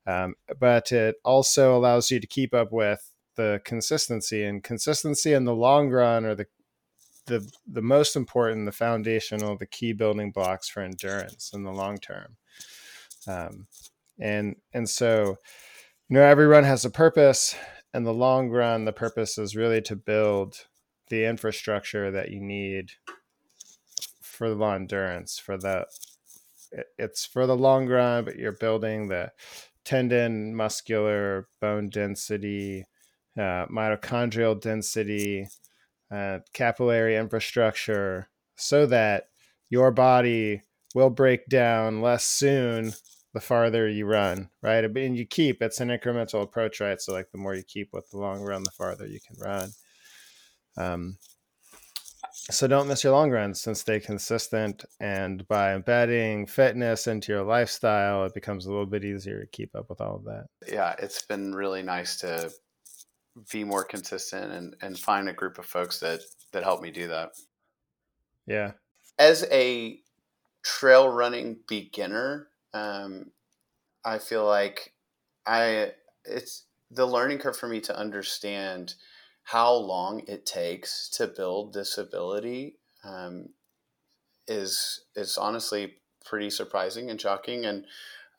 Um, 0.08 0.36
but 0.58 0.94
it 0.94 1.16
also 1.26 1.76
allows 1.76 2.10
you 2.12 2.22
to 2.22 2.28
keep 2.28 2.54
up 2.54 2.72
with 2.72 3.12
the 3.36 3.60
consistency 3.66 4.46
and 4.46 4.64
consistency 4.64 5.34
in 5.34 5.44
the 5.44 5.56
long 5.56 5.90
run 5.90 6.24
are 6.24 6.36
the 6.36 6.46
the 7.28 7.52
the 7.68 7.82
most 7.82 8.16
important, 8.16 8.68
the 8.68 8.72
foundational, 8.72 9.58
the 9.58 9.66
key 9.66 9.92
building 9.92 10.32
blocks 10.32 10.70
for 10.70 10.82
endurance 10.82 11.52
in 11.54 11.64
the 11.64 11.74
long 11.74 11.98
term. 11.98 12.38
Um, 13.28 13.68
and 14.20 14.56
and 14.74 14.90
so, 14.90 15.38
you 16.10 16.16
know, 16.16 16.22
every 16.22 16.48
run 16.48 16.64
has 16.64 16.86
a 16.86 16.90
purpose. 16.90 17.56
In 17.94 18.04
the 18.04 18.14
long 18.14 18.50
run, 18.50 18.86
the 18.86 18.94
purpose 18.94 19.38
is 19.38 19.56
really 19.56 19.82
to 19.84 19.96
build 19.96 20.66
the 21.10 21.26
infrastructure 21.26 22.12
that 22.12 22.30
you 22.30 22.42
need 22.42 22.92
for 24.22 24.50
the 24.50 24.56
long 24.56 24.76
endurance. 24.76 25.40
For 25.40 25.58
the, 25.58 25.86
it's 26.98 27.26
for 27.26 27.48
the 27.48 27.56
long 27.56 27.88
run, 27.88 28.26
but 28.26 28.38
you're 28.38 28.52
building 28.52 29.08
the 29.08 29.32
tendon, 29.86 30.56
muscular, 30.56 31.48
bone 31.62 31.90
density, 31.90 32.86
uh, 33.38 33.66
mitochondrial 33.68 34.60
density, 34.60 35.48
uh, 36.12 36.40
capillary 36.54 37.16
infrastructure, 37.16 38.28
so 38.56 38.86
that 38.88 39.30
your 39.70 39.92
body 39.92 40.62
will 40.94 41.10
break 41.10 41.48
down 41.48 42.02
less 42.02 42.24
soon 42.24 42.94
the 43.36 43.42
farther 43.42 43.88
you 43.90 44.06
run, 44.06 44.50
right? 44.64 44.86
And 44.86 45.18
you 45.18 45.28
keep 45.28 45.62
it's 45.62 45.82
an 45.82 45.90
incremental 45.90 46.42
approach, 46.42 46.80
right? 46.80 47.00
So 47.02 47.12
like 47.12 47.32
the 47.32 47.38
more 47.38 47.54
you 47.54 47.64
keep 47.64 47.90
with 47.92 48.10
the 48.10 48.18
long 48.18 48.42
run, 48.42 48.64
the 48.64 48.72
farther 48.72 49.06
you 49.06 49.20
can 49.20 49.36
run. 49.38 49.70
Um, 50.78 51.18
so 52.50 52.66
don't 52.66 52.88
miss 52.88 53.04
your 53.04 53.12
long 53.12 53.32
runs 53.32 53.68
and 53.68 53.78
stay 53.78 54.00
consistent. 54.00 54.86
And 55.02 55.46
by 55.50 55.74
embedding 55.76 56.48
fitness 56.48 57.08
into 57.08 57.34
your 57.34 57.44
lifestyle, 57.44 58.24
it 58.24 58.34
becomes 58.34 58.66
a 58.66 58.70
little 58.70 58.86
bit 58.86 59.04
easier 59.04 59.42
to 59.42 59.48
keep 59.48 59.76
up 59.76 59.90
with 59.90 60.00
all 60.00 60.16
of 60.16 60.24
that. 60.24 60.46
Yeah, 60.66 60.96
it's 60.98 61.26
been 61.26 61.54
really 61.54 61.84
nice 61.84 62.18
to 62.22 62.52
be 63.52 63.66
more 63.66 63.84
consistent 63.84 64.54
and, 64.54 64.76
and 64.82 64.98
find 64.98 65.28
a 65.28 65.34
group 65.34 65.60
of 65.60 65.66
folks 65.66 66.00
that 66.00 66.22
that 66.54 66.64
help 66.64 66.82
me 66.82 66.90
do 66.90 67.10
that. 67.10 67.32
Yeah. 68.48 68.72
As 69.20 69.46
a 69.52 70.00
trail 70.64 71.10
running 71.10 71.58
beginner, 71.68 72.48
um, 72.76 73.32
I 74.04 74.20
feel 74.20 74.46
like 74.46 74.94
I 75.46 75.94
it's 76.26 76.66
the 76.92 77.06
learning 77.06 77.40
curve 77.40 77.58
for 77.58 77.68
me 77.68 77.82
to 77.82 77.98
understand 77.98 78.96
how 79.44 79.74
long 79.74 80.24
it 80.28 80.46
takes 80.46 81.10
to 81.12 81.28
build 81.28 81.74
this 81.74 81.98
ability 81.98 82.78
um, 83.04 83.50
is 84.48 85.06
is 85.16 85.38
honestly 85.38 85.96
pretty 86.26 86.50
surprising 86.50 87.10
and 87.10 87.22
shocking. 87.22 87.66
And 87.66 87.86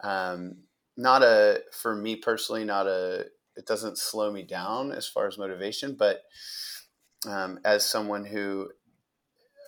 um, 0.03 0.57
not 0.97 1.23
a 1.23 1.63
for 1.73 1.95
me 1.95 2.17
personally 2.17 2.65
not 2.65 2.87
a 2.87 3.27
it 3.57 3.67
doesn't 3.67 3.99
slow 3.99 4.31
me 4.31 4.43
down 4.43 4.93
as 4.93 5.07
far 5.07 5.27
as 5.27 5.39
motivation 5.39 5.95
but 5.95 6.23
um, 7.29 7.59
as 7.65 7.85
someone 7.85 8.25
who 8.25 8.71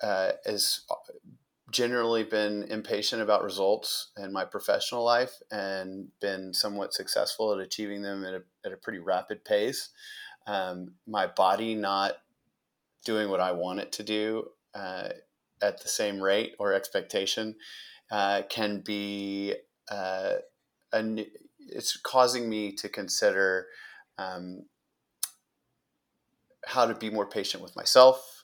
uh, 0.03 0.33
has 0.47 0.83
generally 1.71 2.25
been 2.25 2.65
impatient 2.65 3.21
about 3.21 3.43
results 3.43 4.11
in 4.17 4.33
my 4.33 4.45
professional 4.45 5.05
life 5.05 5.35
and 5.51 6.09
been 6.21 6.55
somewhat 6.55 6.95
successful 6.95 7.53
at 7.53 7.61
achieving 7.61 8.03
them 8.03 8.25
at 8.25 8.35
a, 8.35 8.43
at 8.65 8.73
a 8.73 8.77
pretty 8.77 8.99
rapid 8.99 9.45
pace. 9.45 9.91
Um, 10.47 10.93
my 11.07 11.27
body 11.27 11.75
not 11.75 12.15
doing 13.05 13.29
what 13.29 13.41
I 13.41 13.53
want 13.53 13.81
it 13.81 13.93
to 13.93 14.03
do 14.03 14.49
uh, 14.75 15.11
at 15.61 15.83
the 15.83 15.89
same 15.89 16.23
rate 16.23 16.55
or 16.59 16.73
expectation 16.73 17.57
uh, 18.11 18.43
can 18.49 18.81
be 18.81 19.55
uh, 19.91 20.35
a, 20.93 21.27
it's 21.61 21.97
causing 21.99 22.49
me 22.49 22.73
to 22.73 22.89
consider 22.89 23.67
um, 24.17 24.65
how 26.65 26.87
to 26.87 26.95
be 26.95 27.11
more 27.11 27.27
patient 27.27 27.63
with 27.63 27.77
myself, 27.77 28.38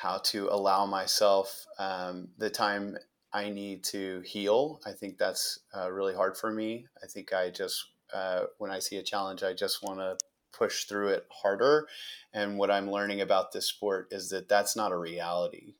how 0.00 0.16
to 0.16 0.48
allow 0.48 0.86
myself 0.86 1.66
um, 1.78 2.28
the 2.38 2.48
time 2.48 2.96
I 3.34 3.50
need 3.50 3.84
to 3.84 4.22
heal. 4.24 4.80
I 4.86 4.92
think 4.92 5.18
that's 5.18 5.58
uh, 5.76 5.92
really 5.92 6.14
hard 6.14 6.38
for 6.38 6.50
me. 6.50 6.86
I 7.04 7.06
think 7.06 7.34
I 7.34 7.50
just, 7.50 7.84
uh, 8.14 8.44
when 8.56 8.70
I 8.70 8.78
see 8.78 8.96
a 8.96 9.02
challenge, 9.02 9.42
I 9.42 9.52
just 9.52 9.82
want 9.82 9.98
to 9.98 10.16
push 10.56 10.84
through 10.84 11.08
it 11.08 11.26
harder. 11.30 11.86
And 12.32 12.56
what 12.56 12.70
I'm 12.70 12.90
learning 12.90 13.20
about 13.20 13.52
this 13.52 13.66
sport 13.66 14.08
is 14.10 14.30
that 14.30 14.48
that's 14.48 14.74
not 14.74 14.90
a 14.90 14.96
reality, 14.96 15.74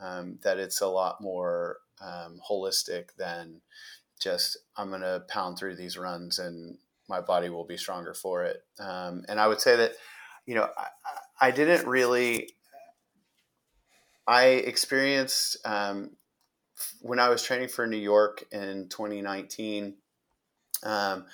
um, 0.00 0.40
that 0.42 0.58
it's 0.58 0.80
a 0.80 0.88
lot 0.88 1.20
more 1.20 1.76
um, 2.00 2.40
holistic 2.50 3.14
than 3.16 3.60
just 4.20 4.56
I'm 4.76 4.88
going 4.88 5.02
to 5.02 5.22
pound 5.28 5.56
through 5.56 5.76
these 5.76 5.96
runs 5.96 6.40
and 6.40 6.78
my 7.08 7.20
body 7.20 7.48
will 7.48 7.64
be 7.64 7.76
stronger 7.76 8.12
for 8.12 8.42
it. 8.42 8.64
Um, 8.80 9.24
and 9.28 9.38
I 9.38 9.46
would 9.46 9.60
say 9.60 9.76
that, 9.76 9.92
you 10.46 10.56
know, 10.56 10.68
I, 10.76 11.46
I 11.46 11.50
didn't 11.52 11.86
really, 11.86 12.48
I 14.26 14.44
experienced 14.46 15.56
um, 15.64 16.10
when 17.00 17.18
I 17.18 17.28
was 17.28 17.42
training 17.42 17.68
for 17.68 17.86
New 17.86 17.96
York 17.96 18.44
in 18.52 18.88
2019. 18.88 19.94
Um, 20.84 21.26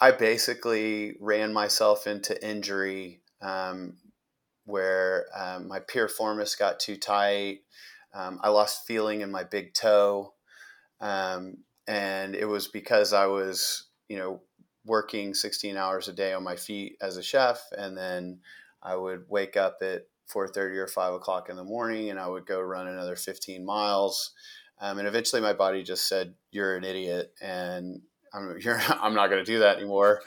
I 0.00 0.12
basically 0.12 1.16
ran 1.20 1.52
myself 1.52 2.06
into 2.06 2.46
injury 2.46 3.20
um, 3.42 3.98
where 4.64 5.26
um, 5.36 5.68
my 5.68 5.80
piriformis 5.80 6.58
got 6.58 6.80
too 6.80 6.96
tight. 6.96 7.60
Um, 8.14 8.40
I 8.42 8.48
lost 8.48 8.86
feeling 8.86 9.20
in 9.20 9.30
my 9.30 9.44
big 9.44 9.74
toe. 9.74 10.34
Um, 11.00 11.58
and 11.86 12.34
it 12.34 12.46
was 12.46 12.68
because 12.68 13.12
I 13.12 13.26
was, 13.26 13.88
you 14.08 14.16
know, 14.16 14.40
working 14.84 15.34
16 15.34 15.76
hours 15.76 16.08
a 16.08 16.12
day 16.12 16.32
on 16.32 16.42
my 16.42 16.56
feet 16.56 16.96
as 17.00 17.16
a 17.16 17.22
chef. 17.22 17.62
And 17.76 17.96
then 17.96 18.40
I 18.82 18.96
would 18.96 19.24
wake 19.28 19.56
up 19.56 19.78
at 19.82 20.06
4.30 20.32 20.76
or 20.76 20.86
5 20.86 21.14
o'clock 21.14 21.48
in 21.48 21.56
the 21.56 21.64
morning 21.64 22.10
and 22.10 22.18
I 22.18 22.28
would 22.28 22.46
go 22.46 22.60
run 22.60 22.86
another 22.86 23.16
15 23.16 23.64
miles. 23.64 24.32
Um, 24.80 24.98
and 24.98 25.06
eventually 25.06 25.42
my 25.42 25.52
body 25.52 25.82
just 25.82 26.08
said, 26.08 26.34
you're 26.50 26.76
an 26.76 26.84
idiot. 26.84 27.32
And 27.40 28.00
I'm, 28.32 28.58
I'm 28.88 29.14
not 29.14 29.28
going 29.28 29.44
to 29.44 29.52
do 29.52 29.60
that 29.60 29.76
anymore. 29.76 30.22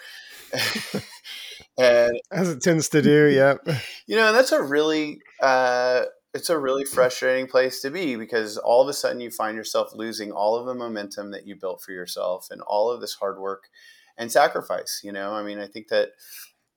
and 1.77 2.19
as 2.31 2.49
it 2.49 2.61
tends 2.61 2.89
to 2.89 3.01
do, 3.01 3.25
yeah. 3.27 3.55
You 4.05 4.15
know, 4.15 4.31
that's 4.31 4.51
a 4.51 4.61
really, 4.61 5.19
uh, 5.41 6.03
it's 6.33 6.49
a 6.49 6.57
really 6.57 6.85
frustrating 6.85 7.47
place 7.47 7.81
to 7.81 7.91
be 7.91 8.15
because 8.15 8.57
all 8.57 8.81
of 8.81 8.87
a 8.87 8.93
sudden 8.93 9.21
you 9.21 9.29
find 9.29 9.55
yourself 9.55 9.93
losing 9.93 10.31
all 10.31 10.55
of 10.55 10.65
the 10.65 10.73
momentum 10.73 11.31
that 11.31 11.45
you 11.45 11.55
built 11.55 11.81
for 11.81 11.91
yourself 11.91 12.47
and 12.49 12.61
all 12.61 12.91
of 12.91 13.01
this 13.01 13.13
hard 13.15 13.39
work 13.39 13.69
and 14.17 14.31
sacrifice. 14.31 15.01
You 15.03 15.11
know, 15.11 15.33
I 15.33 15.43
mean, 15.43 15.59
I 15.59 15.67
think 15.67 15.89
that 15.89 16.09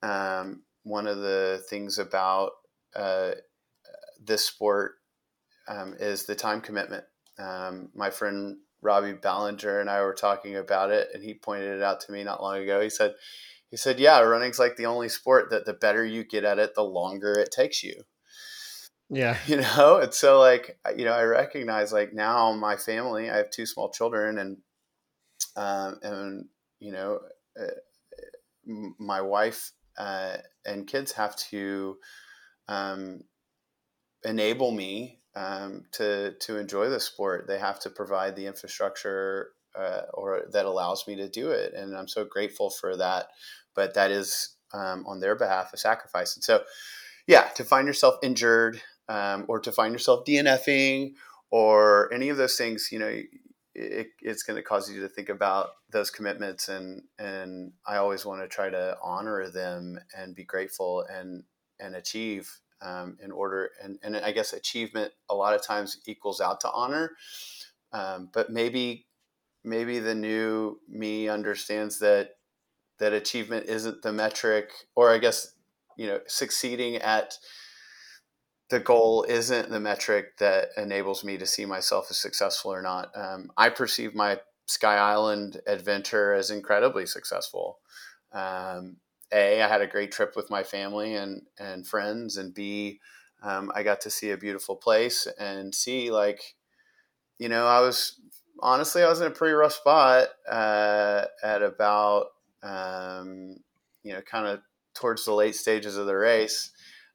um, 0.03 0.63
one 0.83 1.07
of 1.07 1.19
the 1.19 1.65
things 1.69 1.99
about 1.99 2.53
uh, 2.97 3.33
this 4.25 4.45
sport 4.45 4.93
um, 5.69 5.95
is 5.99 6.25
the 6.25 6.35
time 6.35 6.61
commitment. 6.61 7.05
Um, 7.39 7.91
my 7.95 8.11
friend 8.11 8.57
Robbie 8.83 9.13
Ballinger 9.13 9.81
and 9.81 9.91
I 9.91 10.03
were 10.03 10.15
talking 10.15 10.57
about 10.57 10.91
it, 10.91 11.09
and 11.13 11.23
he 11.23 11.35
pointed 11.35 11.77
it 11.77 11.83
out 11.83 12.01
to 12.03 12.13
me 12.13 12.25
not 12.25 12.43
long 12.43 12.59
ago. 12.59 12.81
He 12.81 12.91
said, 12.91 13.15
"He 13.71 13.77
said, 13.77 13.99
yeah, 13.99 14.21
running's 14.21 14.59
like 14.59 14.77
the 14.77 14.87
only 14.87 15.09
sport 15.09 15.51
that 15.51 15.67
the 15.67 15.73
better 15.73 16.05
you 16.05 16.25
get 16.25 16.45
at 16.45 16.59
it, 16.59 16.75
the 16.75 16.83
longer 16.83 17.33
it 17.33 17.51
takes 17.51 17.83
you." 17.83 18.03
Yeah, 19.09 19.39
you 19.47 19.57
know, 19.57 20.01
and 20.03 20.15
so 20.15 20.39
like 20.39 20.79
you 20.97 21.05
know, 21.05 21.13
I 21.13 21.25
recognize 21.25 21.93
like 21.93 22.13
now 22.13 22.53
my 22.53 22.77
family, 22.77 23.31
I 23.31 23.37
have 23.37 23.51
two 23.51 23.67
small 23.67 23.91
children, 23.91 24.39
and 24.39 24.59
um, 25.57 25.99
and 26.03 26.45
you 26.81 26.93
know, 26.93 27.21
uh, 27.61 28.93
my 28.99 29.21
wife 29.21 29.73
uh, 29.99 30.37
and 30.65 30.87
kids 30.87 31.13
have 31.13 31.37
to 31.37 31.97
um, 32.69 33.23
enable 34.25 34.71
me 34.71 35.21
um, 35.35 35.85
to 35.93 36.33
to 36.41 36.59
enjoy 36.59 36.89
the 36.89 37.01
sport. 37.01 37.47
They 37.47 37.59
have 37.59 37.81
to 37.81 37.91
provide 37.91 38.37
the 38.37 38.47
infrastructure 38.47 39.51
uh, 39.79 40.03
or 40.15 40.43
that 40.53 40.65
allows 40.65 41.07
me 41.07 41.17
to 41.17 41.29
do 41.29 41.51
it, 41.51 41.75
and 41.75 41.97
I'm 41.97 42.09
so 42.09 42.25
grateful 42.25 42.71
for 42.71 42.97
that. 42.97 43.29
But 43.75 43.95
that 43.95 44.11
is 44.11 44.57
um, 44.73 45.05
on 45.07 45.21
their 45.21 45.37
behalf 45.37 45.73
a 45.73 45.77
sacrifice, 45.77 46.37
and 46.37 46.45
so 46.45 46.63
yeah, 47.27 47.49
to 47.57 47.65
find 47.65 47.87
yourself 47.87 48.17
injured 48.23 48.81
um, 49.09 49.45
or 49.49 49.61
to 49.61 49.73
find 49.73 49.93
yourself 49.93 50.25
DNFing 50.25 51.15
or 51.51 52.13
any 52.13 52.29
of 52.29 52.37
those 52.37 52.57
things, 52.57 52.91
you 52.93 52.99
know, 52.99 53.21
it, 53.75 54.09
it's 54.21 54.43
going 54.43 54.57
to 54.57 54.63
cause 54.63 54.91
you 54.91 55.01
to 55.03 55.09
think 55.09 55.29
about 55.29 55.71
those 55.91 56.11
commitments 56.11 56.69
and 56.69 57.03
and 57.19 57.73
I 57.87 57.97
always 57.97 58.25
want 58.25 58.43
to 58.43 58.49
try 58.49 58.71
to 58.71 58.97
honor 59.03 59.51
them 59.51 59.99
and 60.17 60.35
be 60.35 60.45
grateful 60.45 61.05
and 61.11 61.45
and 61.81 61.95
achieve 61.95 62.51
um, 62.83 63.17
in 63.23 63.31
order 63.31 63.71
and, 63.83 63.99
and 64.03 64.17
I 64.17 64.33
guess 64.33 64.53
achievement 64.53 65.13
a 65.31 65.35
lot 65.35 65.55
of 65.55 65.63
times 65.63 65.99
equals 66.07 66.41
out 66.41 66.61
to 66.61 66.71
honor 66.71 67.13
um, 67.93 68.29
but 68.33 68.51
maybe 68.51 69.07
maybe 69.65 69.99
the 69.99 70.15
new 70.15 70.79
me 70.89 71.29
understands 71.29 71.99
that 72.01 72.37
that 72.99 73.13
achievement 73.13 73.67
isn't 73.67 74.03
the 74.03 74.13
metric 74.13 74.71
or 74.95 75.11
I 75.11 75.19
guess 75.19 75.55
you 75.97 76.07
know 76.07 76.21
succeeding 76.27 76.97
at 76.97 77.39
the 78.69 78.81
goal 78.81 79.25
isn't 79.29 79.71
the 79.71 79.81
metric 79.81 80.39
that 80.39 80.69
enables 80.77 81.23
me 81.23 81.39
to 81.39 81.47
see 81.47 81.65
myself 81.65 82.09
as 82.11 82.17
successful 82.17 82.73
or 82.73 82.83
not. 82.83 83.11
Um, 83.15 83.51
I 83.57 83.69
perceive 83.69 84.15
my 84.15 84.41
Sky 84.67 84.97
Island 84.97 85.61
adventure 85.67 86.33
as 86.33 86.51
incredibly 86.51 87.07
successful. 87.07 87.79
Um, 88.33 88.97
a, 89.33 89.63
I 89.63 89.69
had 89.69 89.81
a 89.81 89.87
great 89.87 90.13
trip 90.13 90.35
with 90.37 90.51
my 90.51 90.63
family 90.63 91.15
and 91.15 91.43
and 91.59 91.87
friends, 91.87 92.37
and 92.37 92.55
B, 92.55 93.01
um, 93.43 93.71
I 93.75 93.83
got 93.83 94.01
to 94.03 94.11
see 94.11 94.31
a 94.31 94.37
beautiful 94.37 94.77
place, 94.77 95.27
and 95.39 95.75
C, 95.75 96.11
like, 96.11 96.55
you 97.39 97.49
know, 97.49 97.67
I 97.67 97.81
was 97.81 98.21
honestly 98.61 99.03
I 99.03 99.09
was 99.09 99.21
in 99.21 99.27
a 99.27 99.31
pretty 99.31 99.55
rough 99.55 99.75
spot 99.75 100.29
uh, 100.51 101.25
at 101.43 101.63
about 101.63 102.27
um, 102.63 103.57
you 104.03 104.13
know 104.13 104.23
kind 104.23 104.47
of 104.47 104.61
towards 104.95 105.25
the 105.25 105.33
late 105.33 105.55
stages 105.55 105.97
of 105.97 106.07
the 106.07 106.17
race 106.17 106.71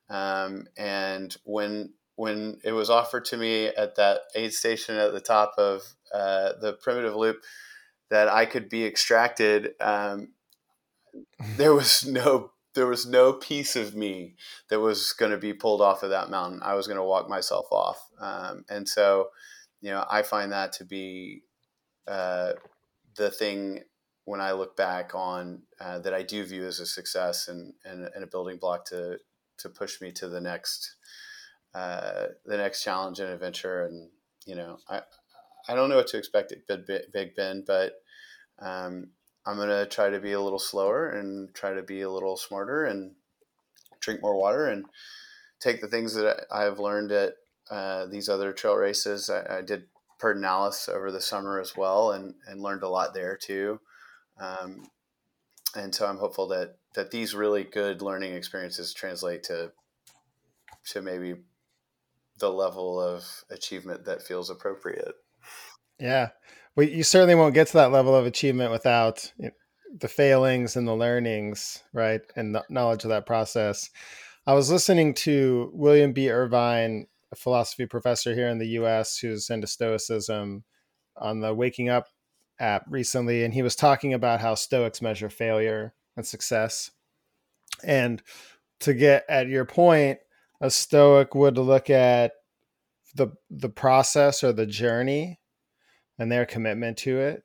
um, 0.09 0.67
and 0.77 1.35
when 1.45 1.93
when 2.15 2.59
it 2.63 2.73
was 2.73 2.89
offered 2.89 3.25
to 3.25 3.37
me 3.37 3.67
at 3.67 3.95
that 3.95 4.19
aid 4.35 4.53
station 4.53 4.95
at 4.95 5.13
the 5.13 5.21
top 5.21 5.53
of 5.57 5.81
uh, 6.13 6.51
the 6.61 6.77
primitive 6.81 7.15
loop 7.15 7.37
that 8.09 8.27
I 8.27 8.45
could 8.45 8.69
be 8.69 8.85
extracted, 8.85 9.71
um, 9.79 10.33
there 11.57 11.73
was 11.73 12.05
no 12.05 12.51
there 12.73 12.87
was 12.87 13.05
no 13.05 13.33
piece 13.33 13.75
of 13.75 13.95
me 13.95 14.35
that 14.69 14.79
was 14.79 15.11
going 15.11 15.31
to 15.31 15.37
be 15.37 15.51
pulled 15.53 15.81
off 15.81 16.03
of 16.03 16.09
that 16.11 16.29
mountain. 16.29 16.61
I 16.63 16.75
was 16.75 16.87
going 16.87 16.97
to 16.97 17.03
walk 17.03 17.27
myself 17.27 17.65
off, 17.71 18.09
um, 18.19 18.63
and 18.69 18.87
so 18.87 19.29
you 19.81 19.91
know 19.91 20.05
I 20.09 20.21
find 20.21 20.51
that 20.51 20.73
to 20.73 20.85
be 20.85 21.43
uh, 22.07 22.53
the 23.15 23.29
thing 23.29 23.81
when 24.25 24.41
I 24.41 24.51
look 24.51 24.77
back 24.77 25.13
on 25.15 25.63
uh, 25.79 25.99
that 25.99 26.13
I 26.13 26.23
do 26.23 26.45
view 26.45 26.65
as 26.65 26.79
a 26.79 26.85
success 26.85 27.47
and, 27.47 27.73
and, 27.83 28.07
and 28.13 28.23
a 28.23 28.27
building 28.27 28.57
block 28.57 28.85
to 28.85 29.17
to 29.57 29.69
push 29.69 30.01
me 30.01 30.11
to 30.13 30.27
the 30.27 30.41
next 30.41 30.95
uh, 31.73 32.27
the 32.45 32.57
next 32.57 32.83
challenge 32.83 33.19
and 33.19 33.29
adventure. 33.29 33.85
And 33.85 34.09
you 34.45 34.55
know, 34.55 34.77
I 34.89 35.01
I 35.67 35.75
don't 35.75 35.89
know 35.89 35.97
what 35.97 36.07
to 36.07 36.17
expect 36.17 36.53
at 36.69 36.87
Big, 36.87 37.35
Bend, 37.35 37.65
but 37.65 37.93
um, 38.59 39.11
I'm 39.45 39.57
gonna 39.57 39.85
try 39.85 40.09
to 40.09 40.19
be 40.19 40.33
a 40.33 40.41
little 40.41 40.59
slower 40.59 41.09
and 41.09 41.53
try 41.53 41.73
to 41.73 41.81
be 41.81 42.01
a 42.01 42.09
little 42.09 42.37
smarter 42.37 42.85
and 42.85 43.15
drink 43.99 44.21
more 44.21 44.37
water 44.37 44.67
and 44.67 44.85
take 45.59 45.81
the 45.81 45.87
things 45.87 46.15
that 46.15 46.45
I've 46.51 46.79
learned 46.79 47.11
at 47.11 47.33
uh, 47.69 48.05
these 48.07 48.27
other 48.27 48.51
trail 48.51 48.75
races. 48.75 49.29
I, 49.29 49.59
I, 49.59 49.61
did 49.61 49.85
Pedernales 50.19 50.89
over 50.89 51.11
the 51.11 51.21
summer 51.21 51.59
as 51.59 51.77
well, 51.77 52.11
and 52.11 52.35
and 52.47 52.61
learned 52.61 52.83
a 52.83 52.89
lot 52.89 53.13
there 53.13 53.37
too. 53.37 53.79
Um, 54.39 54.83
and 55.75 55.95
so 55.95 56.05
I'm 56.05 56.17
hopeful 56.17 56.47
that 56.49 56.75
that 56.95 57.11
these 57.11 57.33
really 57.33 57.63
good 57.63 58.01
learning 58.01 58.33
experiences 58.33 58.93
translate 58.93 59.43
to 59.43 59.71
to 60.89 61.01
maybe 61.01 61.35
the 62.39 62.51
level 62.51 62.99
of 62.99 63.23
achievement 63.49 64.05
that 64.05 64.23
feels 64.23 64.49
appropriate. 64.49 65.13
Yeah. 65.99 66.29
Well, 66.75 66.87
you 66.87 67.03
certainly 67.03 67.35
won't 67.35 67.53
get 67.53 67.67
to 67.67 67.73
that 67.73 67.91
level 67.91 68.15
of 68.15 68.25
achievement 68.25 68.71
without 68.71 69.31
the 69.99 70.07
failings 70.07 70.77
and 70.77 70.87
the 70.87 70.95
learnings, 70.95 71.83
right? 71.93 72.21
And 72.35 72.55
the 72.55 72.63
knowledge 72.69 73.03
of 73.03 73.09
that 73.09 73.25
process. 73.25 73.89
I 74.47 74.53
was 74.53 74.71
listening 74.71 75.13
to 75.15 75.69
William 75.73 76.13
B. 76.13 76.31
Irvine, 76.31 77.07
a 77.31 77.35
philosophy 77.35 77.85
professor 77.85 78.33
here 78.33 78.47
in 78.47 78.57
the 78.57 78.69
US 78.79 79.17
who's 79.17 79.49
into 79.49 79.67
Stoicism 79.67 80.63
on 81.17 81.41
the 81.41 81.53
Waking 81.53 81.89
Up 81.89 82.07
app 82.57 82.85
recently, 82.89 83.43
and 83.43 83.53
he 83.53 83.63
was 83.63 83.75
talking 83.75 84.13
about 84.13 84.39
how 84.39 84.55
Stoics 84.55 85.01
measure 85.01 85.29
failure 85.29 85.93
and 86.15 86.25
success. 86.25 86.91
And 87.83 88.23
to 88.79 88.93
get 88.93 89.25
at 89.27 89.47
your 89.47 89.65
point, 89.65 90.19
a 90.61 90.71
Stoic 90.71 91.35
would 91.35 91.57
look 91.57 91.89
at 91.89 92.31
the 93.13 93.27
the 93.49 93.69
process 93.69 94.41
or 94.41 94.53
the 94.53 94.65
journey 94.65 95.40
and 96.19 96.31
their 96.31 96.45
commitment 96.45 96.97
to 96.97 97.19
it 97.19 97.43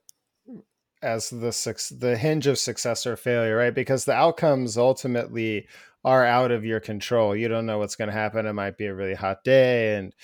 as 1.02 1.30
the 1.30 1.96
the 1.98 2.16
hinge 2.16 2.46
of 2.46 2.58
success 2.58 3.06
or 3.06 3.16
failure, 3.16 3.56
right? 3.56 3.74
Because 3.74 4.04
the 4.04 4.12
outcomes 4.12 4.76
ultimately 4.78 5.66
are 6.04 6.24
out 6.24 6.50
of 6.50 6.64
your 6.64 6.80
control. 6.80 7.34
You 7.34 7.48
don't 7.48 7.66
know 7.66 7.78
what's 7.78 7.96
going 7.96 8.08
to 8.08 8.14
happen. 8.14 8.46
It 8.46 8.52
might 8.52 8.76
be 8.78 8.86
a 8.86 8.94
really 8.94 9.14
hot 9.14 9.44
day, 9.44 9.96
and 9.96 10.14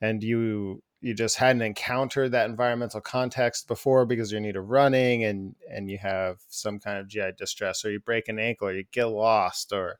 and 0.00 0.22
you 0.22 0.82
you 1.00 1.14
just 1.14 1.36
hadn't 1.36 1.62
encountered 1.62 2.32
that 2.32 2.50
environmental 2.50 3.00
context 3.00 3.68
before 3.68 4.04
because 4.04 4.32
you're 4.32 4.40
new 4.40 4.52
to 4.52 4.60
running 4.60 5.24
and 5.24 5.54
and 5.70 5.88
you 5.88 5.98
have 5.98 6.38
some 6.48 6.80
kind 6.80 6.98
of 6.98 7.08
GI 7.08 7.32
distress 7.38 7.84
or 7.84 7.90
you 7.90 8.00
break 8.00 8.28
an 8.28 8.38
ankle 8.38 8.68
or 8.68 8.72
you 8.72 8.84
get 8.92 9.06
lost 9.06 9.72
or 9.72 9.98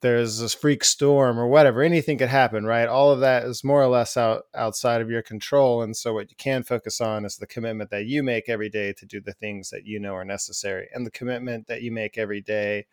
there's 0.00 0.38
this 0.38 0.54
freak 0.54 0.82
storm 0.82 1.38
or 1.38 1.46
whatever 1.46 1.82
anything 1.82 2.18
could 2.18 2.28
happen 2.28 2.64
right 2.64 2.88
all 2.88 3.10
of 3.10 3.20
that 3.20 3.44
is 3.44 3.64
more 3.64 3.82
or 3.82 3.88
less 3.88 4.16
out 4.16 4.44
outside 4.54 5.00
of 5.00 5.10
your 5.10 5.22
control 5.22 5.82
and 5.82 5.96
so 5.96 6.14
what 6.14 6.30
you 6.30 6.36
can 6.36 6.62
focus 6.62 7.00
on 7.00 7.24
is 7.24 7.36
the 7.36 7.46
commitment 7.46 7.90
that 7.90 8.06
you 8.06 8.22
make 8.22 8.48
every 8.48 8.68
day 8.68 8.92
to 8.92 9.06
do 9.06 9.20
the 9.20 9.32
things 9.32 9.70
that 9.70 9.86
you 9.86 10.00
know 10.00 10.14
are 10.14 10.24
necessary 10.24 10.88
and 10.94 11.06
the 11.06 11.10
commitment 11.10 11.66
that 11.66 11.82
you 11.82 11.92
make 11.92 12.16
every 12.16 12.40
day 12.40 12.86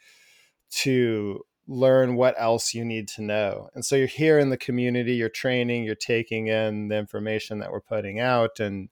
to 0.70 1.42
learn 1.68 2.16
what 2.16 2.34
else 2.38 2.74
you 2.74 2.86
need 2.86 3.08
to 3.10 3.22
know. 3.22 3.70
And 3.76 3.84
so 3.84 3.96
you're 3.96 4.08
here 4.08 4.40
in 4.40 4.50
the 4.50 4.58
community, 4.58 5.16
you're 5.16 5.30
training, 5.30 5.84
you're 5.84 5.96
taking 5.96 6.48
in 6.48 6.88
the 6.88 6.98
information 6.98 7.60
that 7.60 7.72
we're 7.72 7.82
putting 7.82 8.20
out 8.20 8.60
and 8.60 8.90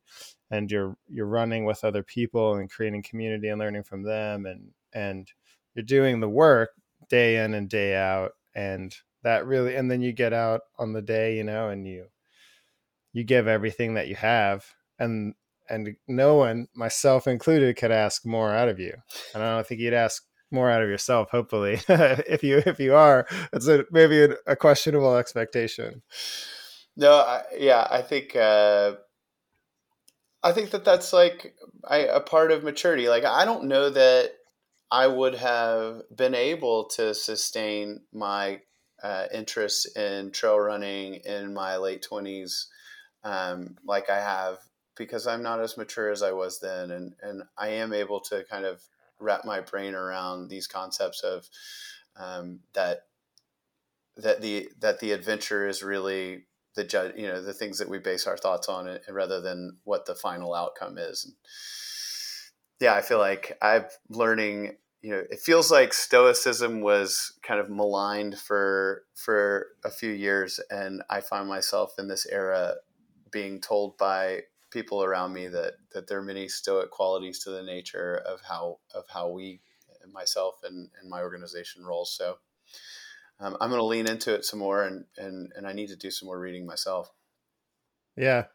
and 0.51 0.69
you're 0.69 0.95
you're 1.09 1.25
running 1.25 1.65
with 1.65 1.83
other 1.83 2.03
people 2.03 2.55
and 2.55 2.69
creating 2.69 3.01
community 3.01 3.47
and 3.47 3.59
learning 3.59 3.83
from 3.83 4.03
them 4.03 4.45
and 4.45 4.71
and 4.93 5.31
you're 5.73 5.83
doing 5.83 6.19
the 6.19 6.29
work 6.29 6.71
day 7.09 7.43
in 7.43 7.53
and 7.53 7.69
day 7.69 7.95
out 7.95 8.31
and 8.55 8.95
that 9.23 9.45
really 9.45 9.75
and 9.75 9.89
then 9.89 10.01
you 10.01 10.13
get 10.13 10.33
out 10.33 10.61
on 10.77 10.93
the 10.93 11.01
day, 11.01 11.37
you 11.37 11.43
know, 11.43 11.69
and 11.69 11.87
you 11.87 12.05
you 13.13 13.23
give 13.23 13.47
everything 13.47 13.95
that 13.95 14.07
you 14.07 14.15
have 14.15 14.65
and 14.99 15.33
and 15.69 15.95
no 16.07 16.35
one, 16.35 16.67
myself 16.75 17.27
included, 17.27 17.75
could 17.75 17.91
ask 17.91 18.25
more 18.25 18.53
out 18.53 18.69
of 18.69 18.79
you. 18.79 18.93
And 19.33 19.41
I 19.41 19.55
don't 19.55 19.65
think 19.65 19.81
you'd 19.81 19.93
ask 19.93 20.23
more 20.51 20.69
out 20.69 20.83
of 20.83 20.89
yourself 20.89 21.29
hopefully 21.31 21.79
if 21.89 22.43
you 22.43 22.61
if 22.65 22.79
you 22.79 22.95
are. 22.95 23.27
It's 23.51 23.67
a 23.67 23.85
maybe 23.91 24.23
a, 24.23 24.35
a 24.47 24.55
questionable 24.55 25.17
expectation. 25.17 26.01
No 26.95 27.13
I, 27.13 27.43
yeah 27.57 27.87
i 27.89 28.01
think 28.01 28.35
uh 28.35 28.93
i 30.43 30.53
think 30.53 30.69
that 30.69 30.85
that's 30.85 31.11
like 31.11 31.55
I, 31.87 31.97
a 31.97 32.21
part 32.21 32.51
of 32.51 32.63
maturity. 32.63 33.09
Like 33.09 33.25
i 33.25 33.43
don't 33.43 33.65
know 33.65 33.89
that 33.89 34.31
i 34.91 35.07
would 35.07 35.35
have 35.35 36.01
been 36.15 36.35
able 36.35 36.85
to 36.85 37.13
sustain 37.13 38.01
my 38.13 38.59
uh, 39.03 39.25
interest 39.33 39.95
in 39.97 40.31
trail 40.31 40.57
running 40.59 41.15
in 41.25 41.53
my 41.53 41.77
late 41.77 42.05
20s 42.09 42.65
um, 43.23 43.75
like 43.85 44.09
i 44.09 44.19
have 44.19 44.57
because 44.95 45.27
i'm 45.27 45.43
not 45.43 45.59
as 45.59 45.77
mature 45.77 46.09
as 46.09 46.23
i 46.23 46.31
was 46.31 46.59
then 46.59 46.91
and 46.91 47.13
and 47.21 47.43
i 47.57 47.67
am 47.67 47.93
able 47.93 48.19
to 48.19 48.43
kind 48.49 48.65
of 48.65 48.81
wrap 49.19 49.45
my 49.45 49.61
brain 49.61 49.95
around 49.95 50.49
these 50.49 50.67
concepts 50.67 51.23
of 51.23 51.47
um, 52.17 52.59
that 52.73 53.03
that 54.17 54.41
the 54.41 54.69
that 54.79 54.99
the 54.99 55.11
adventure 55.11 55.67
is 55.67 55.83
really 55.83 56.45
the 56.75 56.83
judge 56.83 57.13
you 57.17 57.27
know 57.27 57.41
the 57.41 57.53
things 57.53 57.77
that 57.79 57.89
we 57.89 57.97
base 57.97 58.27
our 58.27 58.37
thoughts 58.37 58.67
on 58.67 58.87
it, 58.87 59.03
rather 59.09 59.41
than 59.41 59.77
what 59.83 60.05
the 60.05 60.15
final 60.15 60.53
outcome 60.53 60.97
is 60.97 61.31
yeah 62.79 62.93
i 62.93 63.01
feel 63.01 63.19
like 63.19 63.57
i'm 63.61 63.85
learning 64.09 64.75
you 65.01 65.11
know 65.11 65.23
it 65.29 65.39
feels 65.39 65.71
like 65.71 65.93
stoicism 65.93 66.81
was 66.81 67.33
kind 67.43 67.59
of 67.59 67.69
maligned 67.69 68.37
for 68.37 69.03
for 69.15 69.67
a 69.83 69.89
few 69.89 70.11
years 70.11 70.59
and 70.69 71.01
i 71.09 71.21
find 71.21 71.47
myself 71.47 71.93
in 71.97 72.07
this 72.07 72.25
era 72.25 72.75
being 73.31 73.59
told 73.59 73.97
by 73.97 74.39
people 74.71 75.03
around 75.03 75.33
me 75.33 75.47
that 75.47 75.73
that 75.93 76.07
there 76.07 76.19
are 76.19 76.23
many 76.23 76.47
stoic 76.47 76.91
qualities 76.91 77.39
to 77.39 77.49
the 77.49 77.63
nature 77.63 78.21
of 78.25 78.41
how 78.41 78.77
of 78.93 79.03
how 79.13 79.29
we 79.29 79.61
myself 80.13 80.55
and, 80.63 80.89
and 81.01 81.09
my 81.09 81.21
organization 81.21 81.83
rolls 81.83 82.15
so 82.15 82.37
um, 83.39 83.57
I'm 83.59 83.69
going 83.69 83.79
to 83.79 83.85
lean 83.85 84.07
into 84.07 84.33
it 84.33 84.45
some 84.45 84.59
more, 84.59 84.83
and 84.83 85.05
and 85.17 85.51
and 85.55 85.67
I 85.67 85.73
need 85.73 85.87
to 85.87 85.95
do 85.95 86.09
some 86.09 86.27
more 86.27 86.39
reading 86.39 86.65
myself. 86.65 87.11
Yeah, 88.15 88.45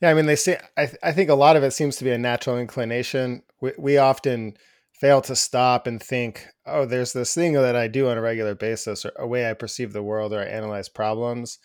yeah. 0.00 0.10
I 0.10 0.14
mean, 0.14 0.26
they 0.26 0.36
say 0.36 0.58
I 0.76 0.86
th- 0.86 0.98
I 1.02 1.12
think 1.12 1.30
a 1.30 1.34
lot 1.34 1.56
of 1.56 1.62
it 1.62 1.72
seems 1.72 1.96
to 1.96 2.04
be 2.04 2.10
a 2.10 2.18
natural 2.18 2.58
inclination. 2.58 3.42
We 3.60 3.72
we 3.78 3.98
often 3.98 4.56
fail 5.00 5.20
to 5.22 5.36
stop 5.36 5.86
and 5.86 6.02
think, 6.02 6.46
oh, 6.66 6.84
there's 6.84 7.12
this 7.12 7.34
thing 7.34 7.54
that 7.54 7.76
I 7.76 7.88
do 7.88 8.08
on 8.08 8.18
a 8.18 8.22
regular 8.22 8.54
basis, 8.54 9.04
or 9.04 9.12
a 9.16 9.26
way 9.26 9.48
I 9.48 9.54
perceive 9.54 9.92
the 9.92 10.02
world, 10.02 10.32
or 10.32 10.40
I 10.40 10.44
analyze 10.44 10.88
problems, 10.88 11.58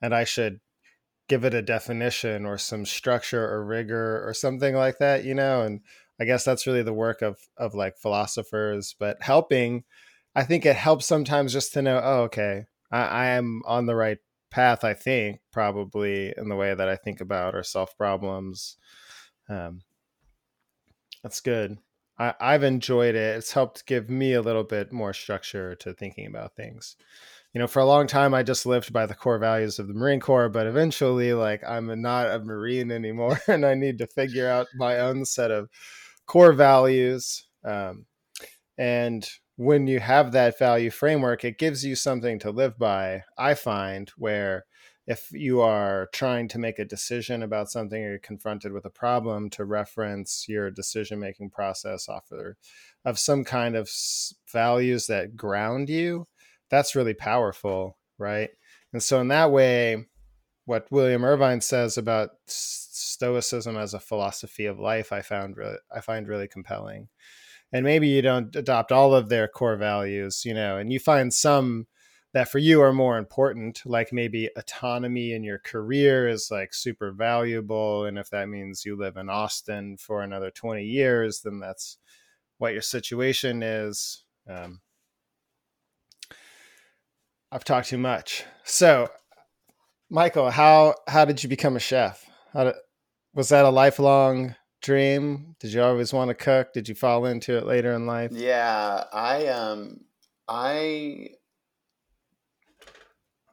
and 0.00 0.14
I 0.14 0.24
should 0.24 0.60
give 1.28 1.44
it 1.44 1.54
a 1.54 1.62
definition 1.62 2.44
or 2.44 2.58
some 2.58 2.84
structure 2.84 3.48
or 3.48 3.64
rigor 3.64 4.26
or 4.26 4.34
something 4.34 4.74
like 4.74 4.98
that, 4.98 5.24
you 5.24 5.34
know. 5.34 5.62
And 5.62 5.80
I 6.20 6.24
guess 6.24 6.44
that's 6.44 6.66
really 6.66 6.82
the 6.82 6.92
work 6.92 7.22
of 7.22 7.38
of 7.56 7.74
like 7.74 7.96
philosophers, 7.98 8.94
but 8.98 9.18
helping 9.22 9.84
I 10.34 10.44
think 10.44 10.64
it 10.66 10.76
helps 10.76 11.06
sometimes 11.06 11.52
just 11.52 11.72
to 11.74 11.82
know, 11.82 12.00
oh, 12.02 12.22
okay, 12.22 12.64
I, 12.90 13.02
I 13.02 13.26
am 13.28 13.62
on 13.66 13.86
the 13.86 13.94
right 13.94 14.18
path. 14.52 14.84
I 14.84 14.94
think 14.94 15.40
probably 15.50 16.32
in 16.36 16.48
the 16.48 16.56
way 16.56 16.74
that 16.74 16.88
I 16.88 16.96
think 16.96 17.20
about 17.20 17.54
or 17.54 17.62
solve 17.62 17.96
problems. 17.96 18.76
Um, 19.48 19.80
that's 21.22 21.40
good. 21.40 21.78
I, 22.18 22.34
I've 22.40 22.62
enjoyed 22.62 23.14
it. 23.14 23.36
It's 23.36 23.52
helped 23.52 23.86
give 23.86 24.08
me 24.10 24.34
a 24.34 24.42
little 24.42 24.64
bit 24.64 24.92
more 24.92 25.12
structure 25.12 25.74
to 25.76 25.94
thinking 25.94 26.26
about 26.26 26.54
things. 26.54 26.96
You 27.52 27.58
know, 27.58 27.66
for 27.66 27.80
a 27.80 27.86
long 27.86 28.06
time, 28.06 28.32
I 28.32 28.42
just 28.42 28.64
lived 28.64 28.92
by 28.92 29.06
the 29.06 29.14
core 29.14 29.38
values 29.38 29.78
of 29.78 29.86
the 29.88 29.94
Marine 29.94 30.20
Corps, 30.20 30.48
but 30.48 30.66
eventually, 30.66 31.34
like, 31.34 31.62
I'm 31.68 32.00
not 32.00 32.30
a 32.30 32.38
Marine 32.38 32.90
anymore, 32.92 33.40
and 33.48 33.66
I 33.66 33.74
need 33.74 33.98
to 33.98 34.06
figure 34.06 34.48
out 34.48 34.68
my 34.74 35.00
own 35.00 35.24
set 35.24 35.50
of 35.50 35.68
core 36.26 36.52
values. 36.52 37.46
Um, 37.64 38.06
and 38.78 39.28
when 39.62 39.86
you 39.86 40.00
have 40.00 40.32
that 40.32 40.58
value 40.58 40.90
framework, 40.90 41.44
it 41.44 41.56
gives 41.56 41.84
you 41.84 41.94
something 41.94 42.38
to 42.40 42.50
live 42.50 42.76
by. 42.78 43.22
I 43.38 43.54
find 43.54 44.10
where 44.16 44.64
if 45.06 45.30
you 45.32 45.60
are 45.60 46.08
trying 46.12 46.48
to 46.48 46.58
make 46.58 46.78
a 46.78 46.84
decision 46.84 47.42
about 47.42 47.70
something 47.70 48.02
or 48.02 48.10
you're 48.10 48.18
confronted 48.18 48.72
with 48.72 48.84
a 48.84 48.90
problem, 48.90 49.50
to 49.50 49.64
reference 49.64 50.46
your 50.48 50.70
decision 50.70 51.20
making 51.20 51.50
process 51.50 52.08
off 52.08 52.30
of, 53.04 53.18
some 53.18 53.44
kind 53.44 53.76
of 53.76 53.90
values 54.52 55.06
that 55.06 55.36
ground 55.36 55.88
you, 55.88 56.26
that's 56.68 56.96
really 56.96 57.14
powerful, 57.14 57.98
right? 58.18 58.50
And 58.92 59.02
so, 59.02 59.20
in 59.20 59.28
that 59.28 59.52
way, 59.52 60.06
what 60.64 60.90
William 60.90 61.24
Irvine 61.24 61.60
says 61.60 61.98
about 61.98 62.30
stoicism 62.46 63.76
as 63.76 63.94
a 63.94 64.00
philosophy 64.00 64.66
of 64.66 64.78
life, 64.78 65.12
I 65.12 65.22
found 65.22 65.56
I 65.94 66.00
find 66.00 66.26
really 66.26 66.48
compelling 66.48 67.08
and 67.72 67.84
maybe 67.84 68.08
you 68.08 68.22
don't 68.22 68.54
adopt 68.54 68.92
all 68.92 69.14
of 69.14 69.28
their 69.28 69.48
core 69.48 69.76
values 69.76 70.44
you 70.44 70.54
know 70.54 70.76
and 70.76 70.92
you 70.92 70.98
find 70.98 71.32
some 71.32 71.86
that 72.34 72.48
for 72.48 72.58
you 72.58 72.80
are 72.80 72.92
more 72.92 73.18
important 73.18 73.82
like 73.84 74.12
maybe 74.12 74.48
autonomy 74.56 75.32
in 75.32 75.42
your 75.42 75.58
career 75.58 76.26
is 76.28 76.48
like 76.50 76.72
super 76.72 77.12
valuable 77.12 78.04
and 78.04 78.18
if 78.18 78.30
that 78.30 78.48
means 78.48 78.84
you 78.84 78.96
live 78.96 79.16
in 79.16 79.28
austin 79.28 79.96
for 79.96 80.22
another 80.22 80.50
20 80.50 80.82
years 80.82 81.40
then 81.40 81.58
that's 81.58 81.98
what 82.62 82.72
your 82.72 82.82
situation 82.82 83.60
is. 83.60 84.22
Um, 84.48 84.80
i've 87.50 87.64
talked 87.64 87.88
too 87.88 87.98
much. 87.98 88.44
So 88.62 89.10
michael 90.08 90.50
how 90.50 90.94
how 91.08 91.24
did 91.24 91.42
you 91.42 91.48
become 91.48 91.74
a 91.74 91.80
chef? 91.80 92.24
How 92.52 92.64
did, 92.64 92.74
was 93.34 93.48
that 93.48 93.64
a 93.64 93.70
lifelong 93.70 94.54
dream? 94.82 95.56
Did 95.60 95.72
you 95.72 95.82
always 95.82 96.12
want 96.12 96.28
to 96.28 96.34
cook? 96.34 96.72
Did 96.72 96.88
you 96.88 96.94
fall 96.94 97.24
into 97.24 97.56
it 97.56 97.66
later 97.66 97.92
in 97.92 98.06
life? 98.06 98.32
Yeah, 98.32 99.04
I 99.12 99.46
um 99.46 100.00
I 100.48 101.30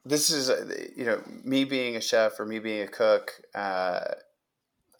this 0.04 0.30
is 0.30 0.50
uh, 0.50 0.66
you 0.96 1.04
know 1.04 1.22
me 1.44 1.64
being 1.64 1.96
a 1.96 2.00
chef 2.00 2.38
or 2.38 2.46
me 2.46 2.58
being 2.58 2.82
a 2.82 2.88
cook 2.88 3.32
uh, 3.54 4.00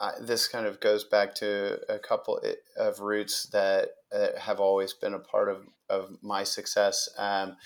I, 0.00 0.12
this 0.20 0.48
kind 0.48 0.66
of 0.66 0.80
goes 0.80 1.04
back 1.04 1.34
to 1.36 1.78
a 1.88 1.98
couple 1.98 2.40
of 2.76 3.00
roots 3.00 3.44
that 3.52 3.90
have 4.38 4.60
always 4.60 4.92
been 4.92 5.14
a 5.14 5.18
part 5.18 5.48
of, 5.48 5.66
of 5.88 6.18
my 6.22 6.44
success 6.44 7.08
um, 7.18 7.56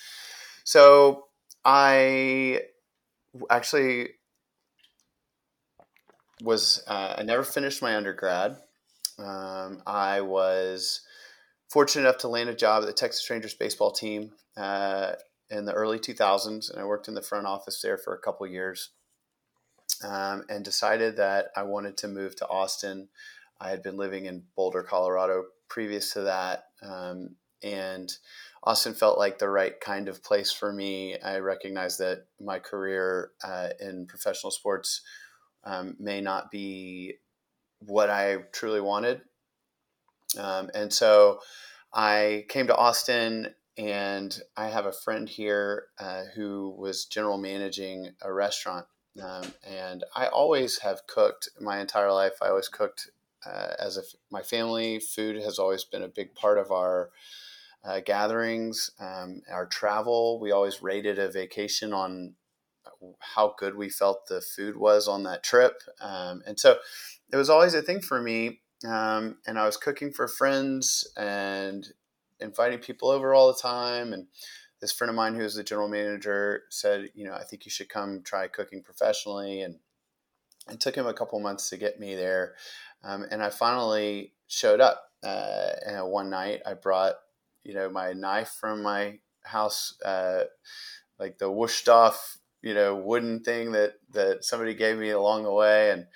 so 0.64 1.26
i 1.64 2.60
actually 3.50 4.08
was 6.42 6.82
uh, 6.86 7.14
I 7.18 7.22
never 7.22 7.42
finished 7.42 7.82
my 7.82 7.96
undergrad. 7.96 8.56
Um, 9.18 9.82
I 9.86 10.20
was 10.20 11.02
fortunate 11.70 12.02
enough 12.08 12.18
to 12.18 12.28
land 12.28 12.48
a 12.48 12.54
job 12.54 12.82
at 12.82 12.86
the 12.86 12.92
Texas 12.92 13.28
Rangers 13.30 13.54
baseball 13.54 13.92
team 13.92 14.32
uh, 14.56 15.12
in 15.50 15.64
the 15.64 15.72
early 15.72 15.98
2000s, 15.98 16.70
and 16.70 16.80
I 16.80 16.84
worked 16.84 17.08
in 17.08 17.14
the 17.14 17.22
front 17.22 17.46
office 17.46 17.80
there 17.80 17.98
for 17.98 18.14
a 18.14 18.20
couple 18.20 18.46
years. 18.46 18.90
Um, 20.02 20.44
and 20.48 20.64
decided 20.64 21.16
that 21.16 21.50
I 21.56 21.62
wanted 21.62 21.96
to 21.98 22.08
move 22.08 22.34
to 22.36 22.48
Austin. 22.48 23.08
I 23.60 23.70
had 23.70 23.82
been 23.82 23.96
living 23.96 24.26
in 24.26 24.42
Boulder, 24.56 24.82
Colorado 24.82 25.44
previous 25.68 26.12
to 26.14 26.22
that, 26.22 26.64
um, 26.82 27.36
and 27.62 28.12
Austin 28.64 28.94
felt 28.94 29.18
like 29.18 29.38
the 29.38 29.48
right 29.48 29.78
kind 29.80 30.08
of 30.08 30.24
place 30.24 30.50
for 30.50 30.72
me. 30.72 31.18
I 31.20 31.38
recognized 31.38 32.00
that 32.00 32.26
my 32.40 32.58
career 32.58 33.30
uh, 33.44 33.70
in 33.78 34.06
professional 34.06 34.50
sports 34.50 35.02
um, 35.64 35.96
may 35.98 36.20
not 36.20 36.50
be 36.50 37.14
what 37.80 38.10
I 38.10 38.38
truly 38.52 38.80
wanted. 38.80 39.22
Um, 40.38 40.70
and 40.74 40.92
so 40.92 41.40
I 41.92 42.44
came 42.48 42.66
to 42.66 42.76
Austin, 42.76 43.54
and 43.76 44.38
I 44.56 44.68
have 44.68 44.86
a 44.86 44.92
friend 44.92 45.28
here 45.28 45.86
uh, 45.98 46.24
who 46.34 46.74
was 46.78 47.06
general 47.06 47.38
managing 47.38 48.10
a 48.22 48.32
restaurant. 48.32 48.86
Um, 49.22 49.44
and 49.68 50.04
I 50.14 50.26
always 50.26 50.78
have 50.80 51.06
cooked 51.06 51.48
my 51.60 51.80
entire 51.80 52.12
life. 52.12 52.34
I 52.42 52.48
always 52.48 52.68
cooked 52.68 53.10
uh, 53.46 53.74
as 53.78 53.96
if 53.96 54.06
my 54.30 54.42
family. 54.42 54.98
Food 54.98 55.36
has 55.42 55.58
always 55.58 55.84
been 55.84 56.02
a 56.02 56.08
big 56.08 56.34
part 56.34 56.58
of 56.58 56.72
our 56.72 57.10
uh, 57.84 58.00
gatherings, 58.00 58.90
um, 58.98 59.42
our 59.50 59.66
travel. 59.66 60.40
We 60.40 60.50
always 60.50 60.82
rated 60.82 61.18
a 61.18 61.30
vacation 61.30 61.92
on 61.92 62.34
how 63.20 63.54
good 63.58 63.76
we 63.76 63.88
felt 63.88 64.26
the 64.28 64.40
food 64.40 64.76
was 64.76 65.08
on 65.08 65.22
that 65.24 65.42
trip. 65.42 65.82
Um, 66.00 66.42
and 66.46 66.58
so 66.58 66.76
it 67.32 67.36
was 67.36 67.50
always 67.50 67.74
a 67.74 67.82
thing 67.82 68.00
for 68.00 68.20
me. 68.20 68.60
Um, 68.86 69.38
and 69.46 69.58
I 69.58 69.66
was 69.66 69.76
cooking 69.76 70.12
for 70.12 70.28
friends 70.28 71.08
and 71.16 71.86
inviting 72.40 72.78
people 72.78 73.08
over 73.08 73.34
all 73.34 73.48
the 73.48 73.58
time. 73.60 74.12
And 74.12 74.26
this 74.80 74.92
friend 74.92 75.08
of 75.08 75.16
mine 75.16 75.34
who 75.34 75.42
was 75.42 75.54
the 75.54 75.64
general 75.64 75.88
manager 75.88 76.64
said, 76.70 77.10
you 77.14 77.24
know, 77.24 77.34
I 77.34 77.44
think 77.44 77.64
you 77.64 77.70
should 77.70 77.88
come 77.88 78.22
try 78.22 78.48
cooking 78.48 78.82
professionally. 78.82 79.62
And 79.62 79.76
it 80.70 80.80
took 80.80 80.94
him 80.94 81.06
a 81.06 81.14
couple 81.14 81.40
months 81.40 81.70
to 81.70 81.76
get 81.76 82.00
me 82.00 82.14
there. 82.14 82.54
Um, 83.02 83.26
and 83.30 83.42
I 83.42 83.50
finally 83.50 84.32
showed 84.48 84.80
up. 84.80 85.10
Uh, 85.22 85.70
and 85.86 86.06
one 86.08 86.28
night 86.28 86.60
I 86.66 86.74
brought, 86.74 87.14
you 87.62 87.72
know, 87.72 87.88
my 87.88 88.12
knife 88.12 88.56
from 88.60 88.82
my 88.82 89.18
house, 89.44 89.94
uh, 90.04 90.44
like 91.18 91.38
the 91.38 91.50
whooshed 91.50 91.88
off 91.88 92.38
you 92.64 92.74
know 92.74 92.96
wooden 92.96 93.40
thing 93.40 93.72
that 93.72 93.94
that 94.12 94.44
somebody 94.44 94.74
gave 94.74 94.98
me 94.98 95.10
along 95.10 95.44
the 95.44 95.52
way, 95.52 95.90
and 95.90 96.06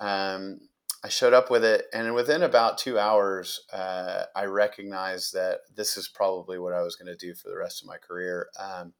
um, 0.00 0.60
I 1.04 1.08
showed 1.08 1.34
up 1.34 1.50
with 1.50 1.64
it. 1.64 1.86
And 1.92 2.14
within 2.14 2.42
about 2.42 2.78
two 2.78 2.98
hours, 2.98 3.60
uh, 3.72 4.24
I 4.34 4.46
recognized 4.46 5.34
that 5.34 5.60
this 5.74 5.96
is 5.96 6.08
probably 6.08 6.58
what 6.58 6.72
I 6.72 6.82
was 6.82 6.96
going 6.96 7.14
to 7.14 7.26
do 7.26 7.34
for 7.34 7.48
the 7.48 7.56
rest 7.56 7.82
of 7.82 7.88
my 7.88 7.98
career. 7.98 8.48
Um, 8.58 8.94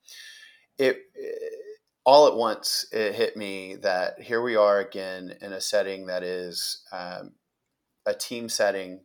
it, 0.78 0.98
it 1.14 1.52
all 2.04 2.26
at 2.26 2.36
once 2.36 2.86
it 2.92 3.14
hit 3.14 3.36
me 3.36 3.76
that 3.76 4.20
here 4.20 4.42
we 4.42 4.56
are 4.56 4.78
again 4.78 5.34
in 5.40 5.52
a 5.52 5.60
setting 5.60 6.06
that 6.06 6.22
is 6.22 6.82
um, 6.92 7.32
a 8.06 8.14
team 8.14 8.48
setting. 8.48 9.00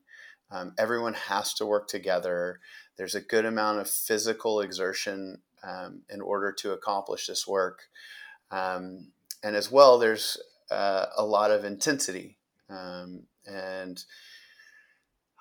Um, 0.51 0.73
everyone 0.77 1.13
has 1.13 1.53
to 1.55 1.65
work 1.65 1.87
together. 1.87 2.59
There's 2.97 3.15
a 3.15 3.21
good 3.21 3.45
amount 3.45 3.79
of 3.79 3.89
physical 3.89 4.61
exertion 4.61 5.41
um, 5.63 6.01
in 6.09 6.21
order 6.21 6.51
to 6.51 6.73
accomplish 6.73 7.27
this 7.27 7.47
work. 7.47 7.83
Um, 8.51 9.11
and 9.43 9.55
as 9.55 9.71
well, 9.71 9.97
there's 9.97 10.37
uh, 10.71 11.05
a 11.17 11.25
lot 11.25 11.51
of 11.51 11.65
intensity. 11.65 12.37
Um, 12.69 13.23
and 13.45 14.03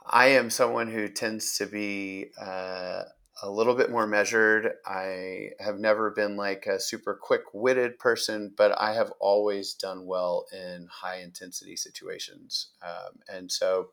I 0.07 0.27
am 0.29 0.50
someone 0.50 0.90
who 0.90 1.09
tends 1.09 1.57
to 1.59 1.66
be 1.66 2.27
uh, 2.40 3.05
a 3.42 3.50
little 3.50 3.74
bit 3.74 3.90
more 3.90 4.07
measured. 4.07 4.72
I 4.87 5.50
have 5.59 5.79
never 5.79 6.11
been 6.11 6.37
like 6.37 6.66
a 6.66 6.79
super 6.79 7.18
quick 7.20 7.42
witted 7.53 7.98
person, 7.98 8.53
but 8.57 8.79
I 8.79 8.92
have 8.92 9.12
always 9.18 9.74
done 9.74 10.07
well 10.07 10.46
in 10.53 10.88
high 10.90 11.20
intensity 11.20 11.77
situations. 11.77 12.68
Um, 12.83 13.20
and 13.33 13.50
so 13.50 13.90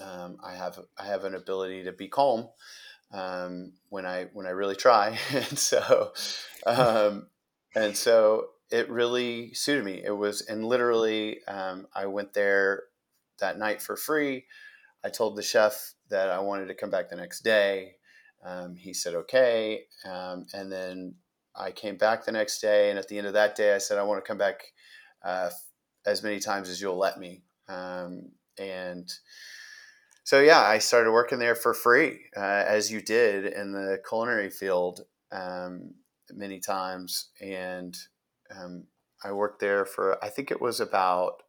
um, 0.00 0.38
I 0.42 0.54
have 0.54 0.78
I 0.98 1.06
have 1.06 1.24
an 1.24 1.34
ability 1.34 1.84
to 1.84 1.92
be 1.92 2.08
calm 2.08 2.48
um, 3.12 3.72
when 3.88 4.06
I 4.06 4.28
when 4.32 4.46
I 4.46 4.50
really 4.50 4.76
try. 4.76 5.18
and 5.32 5.58
so 5.58 6.12
um, 6.66 7.26
and 7.74 7.96
so 7.96 8.46
it 8.70 8.88
really 8.90 9.52
suited 9.54 9.84
me. 9.84 10.02
It 10.04 10.16
was 10.16 10.42
and 10.42 10.64
literally 10.64 11.44
um, 11.46 11.86
I 11.94 12.06
went 12.06 12.32
there 12.32 12.84
that 13.38 13.58
night 13.58 13.82
for 13.82 13.96
free. 13.96 14.46
I 15.04 15.10
told 15.10 15.36
the 15.36 15.42
chef 15.42 15.94
that 16.10 16.30
I 16.30 16.38
wanted 16.38 16.68
to 16.68 16.74
come 16.74 16.90
back 16.90 17.10
the 17.10 17.16
next 17.16 17.40
day. 17.40 17.96
Um, 18.44 18.76
he 18.76 18.92
said, 18.92 19.14
okay. 19.14 19.84
Um, 20.04 20.46
and 20.52 20.70
then 20.70 21.14
I 21.54 21.70
came 21.70 21.96
back 21.96 22.24
the 22.24 22.32
next 22.32 22.60
day. 22.60 22.90
And 22.90 22.98
at 22.98 23.08
the 23.08 23.18
end 23.18 23.26
of 23.26 23.32
that 23.34 23.56
day, 23.56 23.74
I 23.74 23.78
said, 23.78 23.98
I 23.98 24.02
want 24.02 24.24
to 24.24 24.28
come 24.28 24.38
back 24.38 24.62
uh, 25.24 25.50
as 26.06 26.22
many 26.22 26.40
times 26.40 26.68
as 26.68 26.80
you'll 26.80 26.98
let 26.98 27.18
me. 27.18 27.42
Um, 27.68 28.30
and 28.58 29.10
so, 30.24 30.40
yeah, 30.40 30.60
I 30.60 30.78
started 30.78 31.12
working 31.12 31.38
there 31.38 31.54
for 31.54 31.74
free, 31.74 32.20
uh, 32.36 32.40
as 32.66 32.90
you 32.90 33.00
did 33.00 33.46
in 33.46 33.72
the 33.72 33.98
culinary 34.08 34.50
field 34.50 35.00
um, 35.30 35.94
many 36.30 36.60
times. 36.60 37.30
And 37.40 37.96
um, 38.56 38.84
I 39.24 39.32
worked 39.32 39.60
there 39.60 39.84
for, 39.84 40.22
I 40.24 40.28
think 40.28 40.50
it 40.50 40.60
was 40.60 40.80
about 40.80 41.42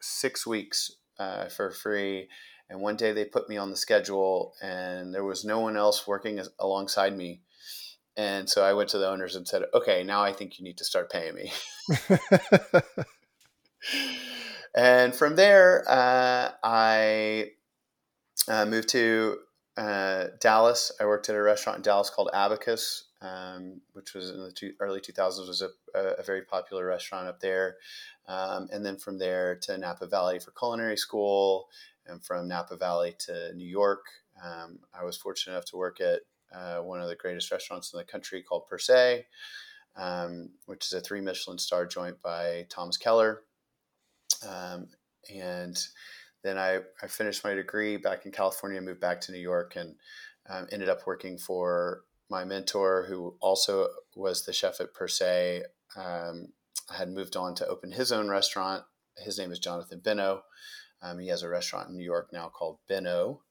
six 0.00 0.46
weeks 0.46 0.90
uh, 1.18 1.46
for 1.48 1.70
free 1.70 2.28
and 2.68 2.80
one 2.80 2.96
day 2.96 3.12
they 3.12 3.24
put 3.24 3.48
me 3.48 3.56
on 3.56 3.70
the 3.70 3.76
schedule, 3.76 4.54
and 4.60 5.14
there 5.14 5.24
was 5.24 5.44
no 5.44 5.60
one 5.60 5.76
else 5.76 6.06
working 6.06 6.38
as, 6.38 6.50
alongside 6.58 7.16
me. 7.16 7.42
And 8.16 8.48
so 8.48 8.64
I 8.64 8.72
went 8.72 8.88
to 8.90 8.98
the 8.98 9.08
owners 9.08 9.36
and 9.36 9.46
said, 9.46 9.64
"Okay, 9.72 10.02
now 10.02 10.22
I 10.22 10.32
think 10.32 10.58
you 10.58 10.64
need 10.64 10.78
to 10.78 10.84
start 10.84 11.10
paying 11.10 11.34
me." 11.34 11.52
and 14.74 15.14
from 15.14 15.36
there, 15.36 15.84
uh, 15.86 16.52
I 16.64 17.50
uh, 18.48 18.64
moved 18.64 18.88
to 18.90 19.38
uh, 19.76 20.26
Dallas. 20.40 20.92
I 21.00 21.06
worked 21.06 21.28
at 21.28 21.36
a 21.36 21.42
restaurant 21.42 21.78
in 21.78 21.82
Dallas 21.82 22.10
called 22.10 22.30
Abacus, 22.32 23.04
um, 23.20 23.80
which 23.92 24.14
was 24.14 24.30
in 24.30 24.42
the 24.42 24.52
two, 24.52 24.72
early 24.80 25.00
2000s. 25.00 25.46
was 25.46 25.62
a, 25.62 25.70
a, 25.94 26.22
very 26.22 26.42
popular 26.42 26.86
restaurant 26.86 27.28
up 27.28 27.40
there. 27.40 27.76
Um, 28.28 28.68
and 28.72 28.84
then 28.84 28.96
from 28.96 29.18
there 29.18 29.56
to 29.62 29.78
Napa 29.78 30.06
Valley 30.06 30.38
for 30.38 30.52
culinary 30.52 30.96
school, 30.96 31.68
and 32.08 32.24
from 32.24 32.48
Napa 32.48 32.76
Valley 32.76 33.14
to 33.20 33.52
New 33.54 33.66
York. 33.66 34.06
Um, 34.42 34.78
I 34.98 35.04
was 35.04 35.16
fortunate 35.16 35.54
enough 35.54 35.64
to 35.66 35.76
work 35.76 36.00
at 36.00 36.20
uh, 36.54 36.78
one 36.78 37.00
of 37.00 37.08
the 37.08 37.16
greatest 37.16 37.50
restaurants 37.50 37.92
in 37.92 37.98
the 37.98 38.04
country 38.04 38.42
called 38.42 38.66
Per 38.66 38.78
Se, 38.78 39.26
um, 39.96 40.50
which 40.66 40.86
is 40.86 40.92
a 40.92 41.00
three 41.00 41.20
Michelin 41.20 41.58
star 41.58 41.86
joint 41.86 42.20
by 42.22 42.66
Thomas 42.68 42.96
Keller. 42.96 43.42
Um, 44.46 44.88
and 45.34 45.76
then 46.46 46.58
I, 46.58 46.80
I 47.02 47.08
finished 47.08 47.44
my 47.44 47.54
degree 47.54 47.96
back 47.96 48.24
in 48.24 48.32
California, 48.32 48.80
moved 48.80 49.00
back 49.00 49.20
to 49.22 49.32
New 49.32 49.38
York, 49.38 49.74
and 49.76 49.96
um, 50.48 50.66
ended 50.70 50.88
up 50.88 51.06
working 51.06 51.38
for 51.38 52.02
my 52.30 52.44
mentor, 52.44 53.06
who 53.08 53.36
also 53.40 53.88
was 54.14 54.44
the 54.44 54.52
chef 54.52 54.80
at 54.80 54.94
Per 54.94 55.08
Se. 55.08 55.62
Um, 55.96 56.48
had 56.94 57.10
moved 57.10 57.36
on 57.36 57.54
to 57.56 57.66
open 57.66 57.90
his 57.90 58.12
own 58.12 58.28
restaurant. 58.28 58.84
His 59.18 59.38
name 59.38 59.50
is 59.50 59.58
Jonathan 59.58 60.00
Benno. 60.00 60.42
Um, 61.02 61.18
he 61.18 61.28
has 61.28 61.42
a 61.42 61.48
restaurant 61.48 61.88
in 61.88 61.96
New 61.96 62.04
York 62.04 62.30
now 62.32 62.48
called 62.48 62.78
Benno, 62.88 63.42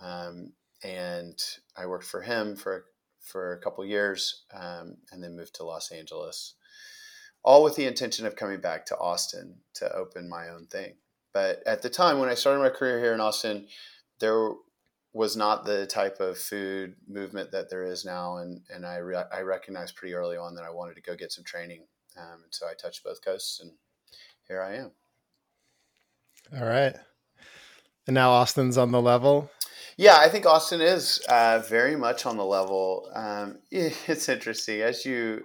um, 0.00 0.52
and 0.82 1.38
I 1.76 1.86
worked 1.86 2.06
for 2.06 2.22
him 2.22 2.56
for 2.56 2.86
for 3.20 3.52
a 3.52 3.60
couple 3.60 3.84
years, 3.84 4.44
um, 4.52 4.96
and 5.12 5.22
then 5.22 5.36
moved 5.36 5.54
to 5.56 5.64
Los 5.64 5.92
Angeles, 5.92 6.54
all 7.44 7.62
with 7.62 7.76
the 7.76 7.86
intention 7.86 8.24
of 8.26 8.34
coming 8.34 8.60
back 8.60 8.86
to 8.86 8.98
Austin 8.98 9.58
to 9.74 9.92
open 9.94 10.28
my 10.28 10.48
own 10.48 10.66
thing. 10.66 10.94
But 11.32 11.62
at 11.66 11.82
the 11.82 11.90
time 11.90 12.18
when 12.18 12.28
I 12.28 12.34
started 12.34 12.60
my 12.60 12.70
career 12.70 12.98
here 12.98 13.14
in 13.14 13.20
Austin, 13.20 13.66
there 14.18 14.50
was 15.12 15.36
not 15.36 15.64
the 15.64 15.86
type 15.86 16.20
of 16.20 16.38
food 16.38 16.94
movement 17.08 17.50
that 17.52 17.70
there 17.70 17.84
is 17.84 18.04
now, 18.04 18.38
and 18.38 18.60
and 18.72 18.86
I 18.86 18.96
re- 18.96 19.24
I 19.32 19.40
recognized 19.40 19.96
pretty 19.96 20.14
early 20.14 20.36
on 20.36 20.54
that 20.54 20.64
I 20.64 20.70
wanted 20.70 20.94
to 20.96 21.02
go 21.02 21.16
get 21.16 21.32
some 21.32 21.44
training, 21.44 21.86
um, 22.16 22.42
and 22.44 22.54
so 22.54 22.66
I 22.66 22.74
touched 22.74 23.04
both 23.04 23.24
coasts, 23.24 23.60
and 23.60 23.72
here 24.46 24.62
I 24.62 24.76
am. 24.76 24.92
All 26.56 26.66
right. 26.66 26.96
And 28.06 28.14
now 28.14 28.30
Austin's 28.30 28.76
on 28.76 28.90
the 28.90 29.00
level. 29.00 29.50
Yeah, 29.96 30.16
I 30.18 30.28
think 30.28 30.46
Austin 30.46 30.80
is 30.80 31.20
uh, 31.28 31.62
very 31.68 31.94
much 31.94 32.26
on 32.26 32.36
the 32.36 32.44
level. 32.44 33.10
Um, 33.14 33.58
it's 33.70 34.28
interesting 34.28 34.80
as 34.80 35.04
you. 35.04 35.44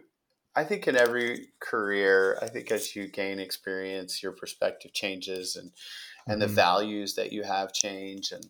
I 0.56 0.63
think 0.63 0.88
in 0.88 0.96
every 0.96 1.50
career, 1.60 2.39
I 2.41 2.48
think 2.48 2.72
as 2.72 2.96
you 2.96 3.08
gain 3.08 3.39
experience, 3.39 4.24
your 4.24 4.32
perspective 4.32 4.94
changes, 4.94 5.56
and 5.56 5.72
and 6.28 6.41
mm-hmm. 6.41 6.48
the 6.50 6.56
values 6.56 7.15
that 7.15 7.32
you 7.32 7.44
have 7.44 7.74
change. 7.74 8.32
And 8.32 8.48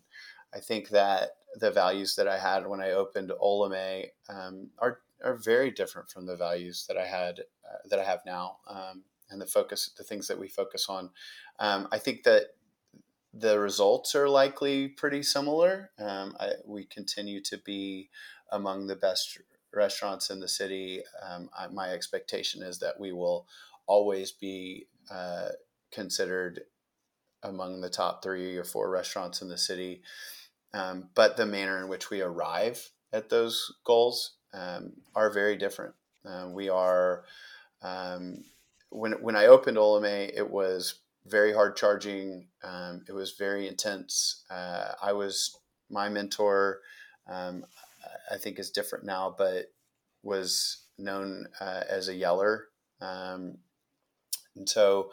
I 0.54 0.60
think 0.60 0.90
that 0.90 1.30
the 1.58 1.70
values 1.70 2.16
that 2.16 2.28
I 2.28 2.38
had 2.38 2.66
when 2.66 2.80
I 2.80 2.92
opened 2.92 3.32
Ola 3.38 4.02
um, 4.28 4.70
are 4.78 5.00
are 5.24 5.34
very 5.34 5.70
different 5.70 6.10
from 6.10 6.26
the 6.26 6.36
values 6.36 6.86
that 6.88 6.96
I 6.96 7.06
had 7.06 7.40
uh, 7.40 7.78
that 7.90 7.98
I 7.98 8.04
have 8.04 8.20
now. 8.24 8.58
Um, 8.68 9.02
and 9.30 9.40
the 9.40 9.46
focus, 9.46 9.90
the 9.96 10.04
things 10.04 10.28
that 10.28 10.38
we 10.38 10.48
focus 10.48 10.86
on. 10.88 11.10
Um, 11.58 11.88
I 11.90 11.98
think 11.98 12.22
that 12.24 12.54
the 13.34 13.58
results 13.58 14.14
are 14.14 14.28
likely 14.28 14.88
pretty 14.88 15.22
similar. 15.22 15.90
Um, 15.98 16.36
I, 16.38 16.52
we 16.64 16.84
continue 16.84 17.40
to 17.42 17.58
be 17.58 18.10
among 18.50 18.86
the 18.86 18.96
best 18.96 19.38
restaurants 19.76 20.30
in 20.30 20.40
the 20.40 20.48
city. 20.48 21.02
Um, 21.22 21.48
I, 21.56 21.68
my 21.68 21.90
expectation 21.90 22.62
is 22.62 22.78
that 22.80 22.98
we 22.98 23.12
will 23.12 23.46
always 23.86 24.32
be 24.32 24.86
uh, 25.10 25.48
considered 25.92 26.62
among 27.42 27.80
the 27.80 27.90
top 27.90 28.22
three 28.22 28.56
or 28.56 28.64
four 28.64 28.90
restaurants 28.90 29.42
in 29.42 29.48
the 29.48 29.58
city. 29.58 30.02
Um, 30.74 31.10
but 31.14 31.36
the 31.36 31.46
manner 31.46 31.78
in 31.78 31.88
which 31.88 32.10
we 32.10 32.20
arrive 32.22 32.90
at 33.12 33.28
those 33.28 33.72
goals 33.84 34.32
um, 34.52 34.94
are 35.14 35.30
very 35.30 35.56
different. 35.56 35.94
Uh, 36.24 36.48
we 36.50 36.68
are 36.68 37.24
um, 37.82 38.44
when 38.90 39.12
when 39.22 39.36
I 39.36 39.46
opened 39.46 39.76
Olamaie, 39.76 40.32
it 40.34 40.50
was 40.50 41.00
very 41.26 41.52
hard 41.52 41.76
charging. 41.76 42.48
Um, 42.62 43.04
it 43.08 43.12
was 43.12 43.32
very 43.32 43.68
intense. 43.68 44.44
Uh, 44.50 44.92
I 45.02 45.12
was 45.12 45.56
my 45.90 46.08
mentor. 46.08 46.80
Um, 47.28 47.64
I 48.30 48.38
think 48.38 48.58
is 48.58 48.70
different 48.70 49.04
now, 49.04 49.34
but 49.36 49.72
was 50.22 50.78
known 50.98 51.48
uh, 51.60 51.82
as 51.88 52.08
a 52.08 52.14
yeller, 52.14 52.66
um, 53.00 53.58
and 54.54 54.68
so 54.68 55.10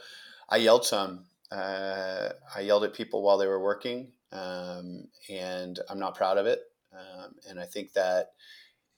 I 0.50 0.58
yelled 0.58 0.86
some. 0.86 1.26
Uh, 1.52 2.30
I 2.56 2.62
yelled 2.62 2.84
at 2.84 2.94
people 2.94 3.22
while 3.22 3.38
they 3.38 3.48
were 3.48 3.62
working, 3.62 4.12
um, 4.32 5.08
and 5.30 5.80
I'm 5.90 6.00
not 6.00 6.16
proud 6.16 6.38
of 6.38 6.48
it. 6.48 6.62
Um, 6.94 7.36
and 7.50 7.60
I 7.60 7.66
think 7.66 7.94
that 7.94 8.32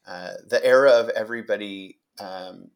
uh, 0.07 0.31
the 0.47 0.63
era 0.63 0.91
of 0.91 1.09
everybody 1.09 1.99
um, 2.19 2.69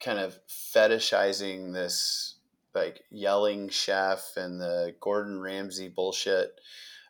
kind 0.00 0.18
of 0.18 0.38
fetishizing 0.48 1.72
this 1.72 2.36
like 2.74 3.02
yelling 3.10 3.68
chef 3.68 4.36
and 4.36 4.60
the 4.60 4.94
Gordon 5.00 5.40
Ramsay 5.40 5.88
bullshit 5.88 6.58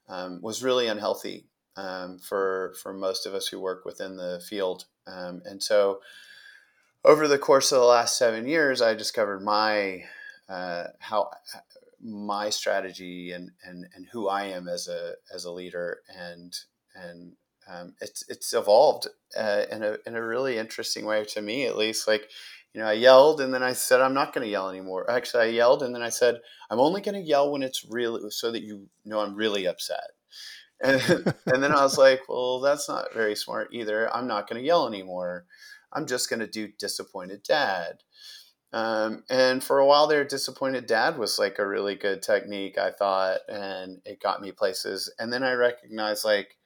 um, 0.08 0.40
was 0.42 0.62
really 0.62 0.88
unhealthy 0.88 1.46
um, 1.76 2.18
for 2.18 2.74
for 2.82 2.92
most 2.92 3.26
of 3.26 3.34
us 3.34 3.48
who 3.48 3.60
work 3.60 3.84
within 3.84 4.16
the 4.16 4.42
field. 4.48 4.86
Um, 5.06 5.42
and 5.44 5.62
so, 5.62 6.00
over 7.04 7.26
the 7.26 7.38
course 7.38 7.72
of 7.72 7.80
the 7.80 7.86
last 7.86 8.16
seven 8.16 8.46
years, 8.46 8.82
I 8.82 8.94
discovered 8.94 9.40
my 9.40 10.04
uh, 10.48 10.84
how 10.98 11.30
my 12.00 12.50
strategy 12.50 13.32
and, 13.32 13.50
and 13.64 13.86
and 13.94 14.06
who 14.12 14.28
I 14.28 14.44
am 14.44 14.68
as 14.68 14.88
a 14.88 15.14
as 15.34 15.44
a 15.44 15.52
leader 15.52 16.00
and 16.14 16.54
and 16.94 17.32
um, 17.68 17.94
it's 18.00 18.24
it's 18.28 18.52
evolved 18.52 19.06
uh, 19.36 19.62
in 19.70 19.82
a 19.82 19.96
in 20.06 20.16
a 20.16 20.26
really 20.26 20.58
interesting 20.58 21.04
way 21.04 21.24
to 21.24 21.40
me 21.40 21.64
at 21.64 21.78
least 21.78 22.08
like 22.08 22.28
you 22.74 22.80
know, 22.80 22.86
I 22.86 22.94
yelled 22.94 23.40
and 23.40 23.52
then 23.52 23.62
I 23.62 23.74
said, 23.74 24.00
I'm 24.00 24.14
not 24.14 24.32
going 24.32 24.46
to 24.46 24.50
yell 24.50 24.70
anymore. 24.70 25.10
Actually, 25.10 25.44
I 25.44 25.48
yelled 25.48 25.82
and 25.82 25.94
then 25.94 26.02
I 26.02 26.08
said, 26.08 26.40
I'm 26.70 26.80
only 26.80 27.02
going 27.02 27.20
to 27.20 27.28
yell 27.28 27.52
when 27.52 27.62
it's 27.62 27.84
really 27.88 28.30
so 28.30 28.50
that 28.50 28.62
you 28.62 28.88
know 29.04 29.20
I'm 29.20 29.34
really 29.34 29.66
upset. 29.66 30.12
And, 30.82 31.00
and 31.46 31.62
then 31.62 31.72
I 31.72 31.82
was 31.82 31.98
like, 31.98 32.28
well, 32.28 32.60
that's 32.60 32.88
not 32.88 33.14
very 33.14 33.36
smart 33.36 33.68
either. 33.72 34.14
I'm 34.14 34.26
not 34.26 34.48
going 34.48 34.60
to 34.60 34.66
yell 34.66 34.86
anymore. 34.86 35.46
I'm 35.92 36.06
just 36.06 36.28
going 36.28 36.40
to 36.40 36.46
do 36.46 36.68
disappointed 36.78 37.42
dad. 37.42 38.02
Um, 38.72 39.24
and 39.28 39.62
for 39.62 39.78
a 39.78 39.86
while 39.86 40.06
there, 40.06 40.24
disappointed 40.24 40.86
dad 40.86 41.18
was 41.18 41.38
like 41.38 41.58
a 41.58 41.66
really 41.66 41.94
good 41.94 42.22
technique, 42.22 42.78
I 42.78 42.90
thought, 42.90 43.40
and 43.48 44.00
it 44.04 44.22
got 44.22 44.40
me 44.40 44.50
places. 44.50 45.12
And 45.18 45.30
then 45.32 45.42
I 45.42 45.52
recognized, 45.52 46.24
like, 46.24 46.56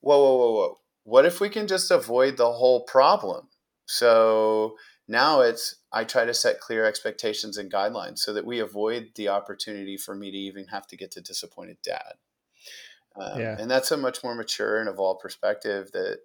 whoa, 0.00 0.18
whoa, 0.18 0.36
whoa, 0.36 0.52
whoa. 0.52 0.78
What 1.04 1.26
if 1.26 1.40
we 1.40 1.48
can 1.48 1.66
just 1.66 1.90
avoid 1.90 2.36
the 2.36 2.52
whole 2.52 2.84
problem? 2.84 3.48
So 3.86 4.76
now 5.06 5.40
it's 5.40 5.76
I 5.92 6.04
try 6.04 6.26
to 6.26 6.34
set 6.34 6.60
clear 6.60 6.84
expectations 6.84 7.56
and 7.56 7.72
guidelines 7.72 8.18
so 8.18 8.34
that 8.34 8.44
we 8.44 8.60
avoid 8.60 9.12
the 9.14 9.28
opportunity 9.28 9.96
for 9.96 10.14
me 10.14 10.30
to 10.30 10.36
even 10.36 10.66
have 10.66 10.86
to 10.88 10.96
get 10.96 11.10
to 11.12 11.22
disappointed 11.22 11.78
dad. 11.82 12.14
Um, 13.20 13.40
yeah. 13.40 13.56
and 13.58 13.70
that's 13.70 13.90
a 13.90 13.96
much 13.96 14.22
more 14.22 14.34
mature 14.34 14.78
and 14.78 14.88
evolved 14.88 15.20
perspective 15.20 15.90
that 15.92 16.18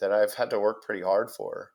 that 0.00 0.12
I've 0.12 0.34
had 0.34 0.50
to 0.50 0.60
work 0.60 0.82
pretty 0.84 1.02
hard 1.02 1.30
for. 1.30 1.70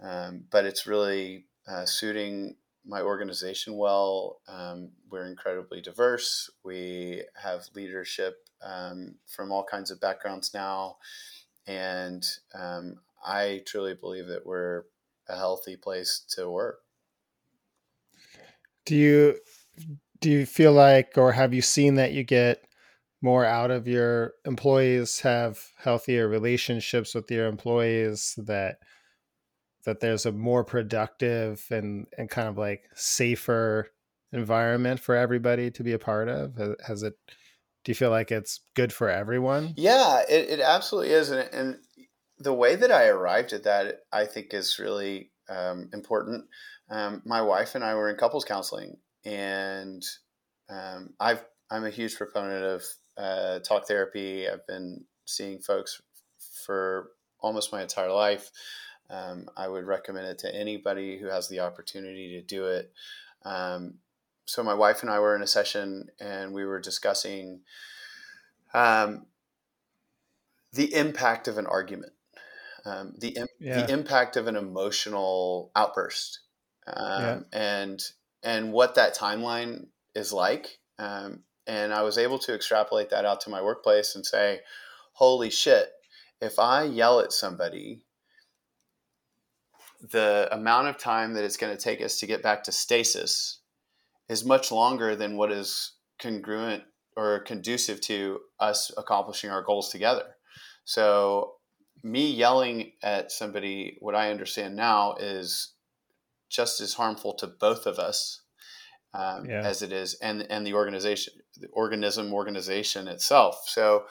Um, 0.00 0.44
but 0.50 0.64
it's 0.64 0.86
really 0.86 1.46
uh, 1.68 1.84
suiting 1.84 2.56
my 2.84 3.00
organization 3.00 3.76
well. 3.76 4.40
Um, 4.48 4.90
we're 5.10 5.26
incredibly 5.26 5.80
diverse. 5.80 6.50
We 6.64 7.22
have 7.40 7.62
leadership 7.74 8.48
um, 8.64 9.16
from 9.26 9.52
all 9.52 9.64
kinds 9.64 9.90
of 9.90 10.00
backgrounds 10.00 10.52
now, 10.54 10.96
and 11.66 12.24
um, 12.54 12.96
I 13.24 13.62
truly 13.66 13.94
believe 13.94 14.26
that 14.28 14.46
we're 14.46 14.84
a 15.28 15.36
healthy 15.36 15.76
place 15.76 16.24
to 16.30 16.50
work. 16.50 16.80
Do 18.84 18.96
you 18.96 19.38
do 20.20 20.30
you 20.30 20.46
feel 20.46 20.72
like, 20.72 21.16
or 21.16 21.32
have 21.32 21.52
you 21.52 21.62
seen 21.62 21.96
that 21.96 22.12
you 22.12 22.24
get 22.24 22.64
more 23.22 23.44
out 23.44 23.70
of 23.70 23.88
your 23.88 24.34
employees, 24.44 25.20
have 25.20 25.60
healthier 25.78 26.28
relationships 26.28 27.14
with 27.14 27.30
your 27.30 27.46
employees, 27.46 28.34
that 28.38 28.78
that 29.84 30.00
there's 30.00 30.26
a 30.26 30.32
more 30.32 30.64
productive 30.64 31.64
and 31.70 32.06
and 32.18 32.30
kind 32.30 32.48
of 32.48 32.58
like 32.58 32.84
safer 32.94 33.88
environment 34.32 35.00
for 35.00 35.14
everybody 35.14 35.70
to 35.70 35.82
be 35.82 35.92
a 35.92 35.98
part 35.98 36.28
of? 36.28 36.60
Has 36.86 37.02
it? 37.02 37.14
Do 37.84 37.90
you 37.90 37.94
feel 37.94 38.10
like 38.10 38.30
it's 38.30 38.60
good 38.74 38.92
for 38.92 39.08
everyone? 39.08 39.74
Yeah, 39.76 40.22
it, 40.28 40.50
it 40.50 40.60
absolutely 40.60 41.12
is, 41.12 41.30
and, 41.30 41.48
and 41.52 41.78
the 42.38 42.54
way 42.54 42.76
that 42.76 42.92
I 42.92 43.08
arrived 43.08 43.52
at 43.52 43.64
that, 43.64 44.00
I 44.12 44.26
think, 44.26 44.54
is 44.54 44.78
really 44.78 45.32
um, 45.48 45.90
important. 45.92 46.44
Um, 46.90 47.22
my 47.24 47.42
wife 47.42 47.74
and 47.74 47.82
I 47.82 47.94
were 47.94 48.08
in 48.08 48.16
couples 48.16 48.44
counseling, 48.44 48.96
and 49.24 50.02
um, 50.68 51.10
I've 51.18 51.44
I'm 51.70 51.84
a 51.84 51.90
huge 51.90 52.16
proponent 52.16 52.64
of 52.64 52.84
uh, 53.16 53.60
talk 53.60 53.86
therapy. 53.86 54.48
I've 54.48 54.66
been 54.66 55.04
seeing 55.24 55.58
folks 55.58 56.00
for 56.64 57.10
almost 57.40 57.72
my 57.72 57.82
entire 57.82 58.12
life. 58.12 58.50
Um, 59.10 59.48
I 59.56 59.68
would 59.68 59.86
recommend 59.86 60.26
it 60.26 60.38
to 60.40 60.54
anybody 60.54 61.18
who 61.18 61.26
has 61.26 61.48
the 61.48 61.60
opportunity 61.60 62.32
to 62.32 62.42
do 62.42 62.66
it. 62.66 62.92
Um, 63.44 63.94
so 64.46 64.62
my 64.62 64.74
wife 64.74 65.02
and 65.02 65.10
I 65.10 65.20
were 65.20 65.36
in 65.36 65.42
a 65.42 65.46
session, 65.46 66.08
and 66.20 66.52
we 66.52 66.64
were 66.64 66.80
discussing 66.80 67.60
um, 68.74 69.26
the 70.72 70.94
impact 70.94 71.48
of 71.48 71.58
an 71.58 71.66
argument 71.66 72.12
um, 72.84 73.14
the 73.18 73.36
yeah. 73.60 73.82
the 73.82 73.92
impact 73.92 74.36
of 74.36 74.46
an 74.46 74.56
emotional 74.56 75.70
outburst, 75.76 76.40
um, 76.86 77.22
yeah. 77.22 77.40
and 77.52 78.02
and 78.42 78.72
what 78.72 78.96
that 78.96 79.16
timeline 79.16 79.86
is 80.14 80.32
like. 80.32 80.78
Um, 80.98 81.40
and 81.66 81.92
I 81.92 82.02
was 82.02 82.18
able 82.18 82.38
to 82.40 82.54
extrapolate 82.54 83.10
that 83.10 83.24
out 83.24 83.40
to 83.42 83.50
my 83.50 83.62
workplace 83.62 84.14
and 84.14 84.24
say, 84.26 84.60
"Holy 85.14 85.50
shit! 85.50 85.92
If 86.40 86.58
I 86.58 86.84
yell 86.84 87.20
at 87.20 87.32
somebody." 87.32 88.04
The 90.00 90.48
amount 90.50 90.88
of 90.88 90.98
time 90.98 91.34
that 91.34 91.44
it's 91.44 91.56
going 91.56 91.76
to 91.76 91.82
take 91.82 92.00
us 92.00 92.18
to 92.18 92.26
get 92.26 92.42
back 92.42 92.64
to 92.64 92.72
stasis 92.72 93.60
is 94.28 94.44
much 94.44 94.72
longer 94.72 95.14
than 95.14 95.36
what 95.36 95.52
is 95.52 95.92
congruent 96.18 96.84
or 97.16 97.40
conducive 97.40 98.00
to 98.00 98.40
us 98.58 98.90
accomplishing 98.96 99.50
our 99.50 99.62
goals 99.62 99.90
together. 99.90 100.36
So 100.84 101.56
me 102.02 102.30
yelling 102.30 102.92
at 103.02 103.30
somebody, 103.30 103.96
what 104.00 104.14
I 104.14 104.30
understand 104.30 104.74
now 104.74 105.14
is 105.14 105.74
just 106.48 106.80
as 106.80 106.94
harmful 106.94 107.34
to 107.34 107.46
both 107.46 107.86
of 107.86 107.98
us 107.98 108.41
um, 109.14 109.44
yeah. 109.44 109.60
as 109.60 109.82
it 109.82 109.92
is, 109.92 110.14
and 110.14 110.42
and 110.50 110.66
the 110.66 110.74
organization, 110.74 111.34
the 111.58 111.68
organism, 111.68 112.32
organization 112.32 113.08
itself. 113.08 113.64
So, 113.66 114.04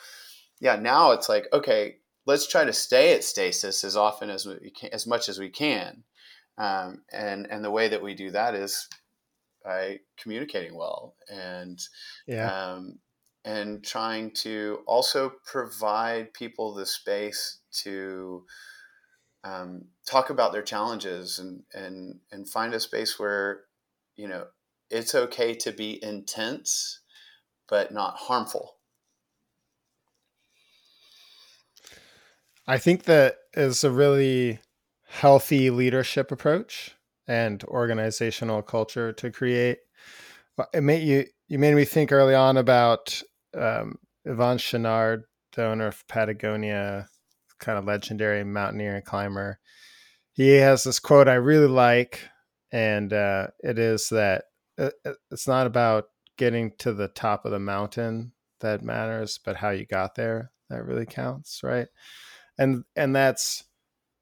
yeah, 0.59 0.75
now 0.75 1.11
it's 1.11 1.29
like 1.29 1.47
okay, 1.53 1.97
let's 2.25 2.47
try 2.47 2.65
to 2.65 2.73
stay 2.73 3.13
at 3.13 3.23
stasis 3.23 3.83
as 3.83 3.95
often 3.95 4.29
as 4.29 4.45
we 4.45 4.71
can, 4.71 4.89
as 4.93 5.07
much 5.07 5.29
as 5.29 5.39
we 5.39 5.49
can, 5.49 6.03
um, 6.57 7.03
and 7.11 7.47
and 7.49 7.63
the 7.63 7.71
way 7.71 7.87
that 7.87 8.03
we 8.03 8.13
do 8.13 8.31
that 8.31 8.55
is 8.55 8.87
by 9.63 9.99
communicating 10.17 10.75
well 10.75 11.15
and 11.29 11.79
yeah. 12.27 12.73
Um, 12.73 12.99
and 13.43 13.83
trying 13.83 14.31
to 14.31 14.79
also 14.85 15.33
provide 15.45 16.33
people 16.33 16.73
the 16.73 16.85
space 16.85 17.59
to 17.71 18.45
um, 19.43 19.85
talk 20.05 20.29
about 20.29 20.51
their 20.51 20.61
challenges 20.61 21.39
and, 21.39 21.63
and, 21.73 22.19
and 22.31 22.47
find 22.47 22.73
a 22.73 22.79
space 22.79 23.17
where, 23.17 23.61
you 24.15 24.27
know, 24.27 24.45
it's 24.91 25.15
okay 25.15 25.53
to 25.55 25.71
be 25.71 26.03
intense, 26.03 26.99
but 27.69 27.91
not 27.91 28.15
harmful. 28.17 28.75
I 32.67 32.77
think 32.77 33.03
that 33.03 33.37
is 33.53 33.83
a 33.83 33.91
really 33.91 34.59
healthy 35.07 35.69
leadership 35.69 36.31
approach 36.31 36.95
and 37.27 37.63
organizational 37.65 38.61
culture 38.61 39.11
to 39.13 39.31
create. 39.31 39.79
It 40.73 40.81
made 40.81 41.03
you 41.03 41.25
you 41.47 41.59
made 41.59 41.75
me 41.75 41.85
think 41.85 42.11
early 42.11 42.35
on 42.35 42.57
about 42.57 43.21
um, 43.57 43.97
Yvon 44.25 44.57
Chouinard, 44.57 45.23
the 45.53 45.65
owner 45.65 45.87
of 45.87 46.07
Patagonia, 46.07 47.07
kind 47.59 47.77
of 47.77 47.85
legendary 47.85 48.43
mountaineer 48.43 48.95
and 48.95 49.05
climber. 49.05 49.59
He 50.33 50.51
has 50.57 50.83
this 50.83 50.99
quote 50.99 51.27
I 51.27 51.33
really 51.35 51.67
like, 51.67 52.21
and 52.71 53.11
uh, 53.11 53.47
it 53.59 53.79
is 53.79 54.09
that 54.09 54.45
it's 55.31 55.47
not 55.47 55.67
about 55.67 56.05
getting 56.37 56.71
to 56.79 56.93
the 56.93 57.07
top 57.07 57.45
of 57.45 57.51
the 57.51 57.59
mountain 57.59 58.33
that 58.61 58.83
matters, 58.83 59.39
but 59.43 59.57
how 59.57 59.69
you 59.69 59.85
got 59.85 60.15
there 60.15 60.51
that 60.69 60.85
really 60.85 61.05
counts, 61.05 61.61
right? 61.63 61.87
And 62.57 62.83
and 62.95 63.15
that's 63.15 63.63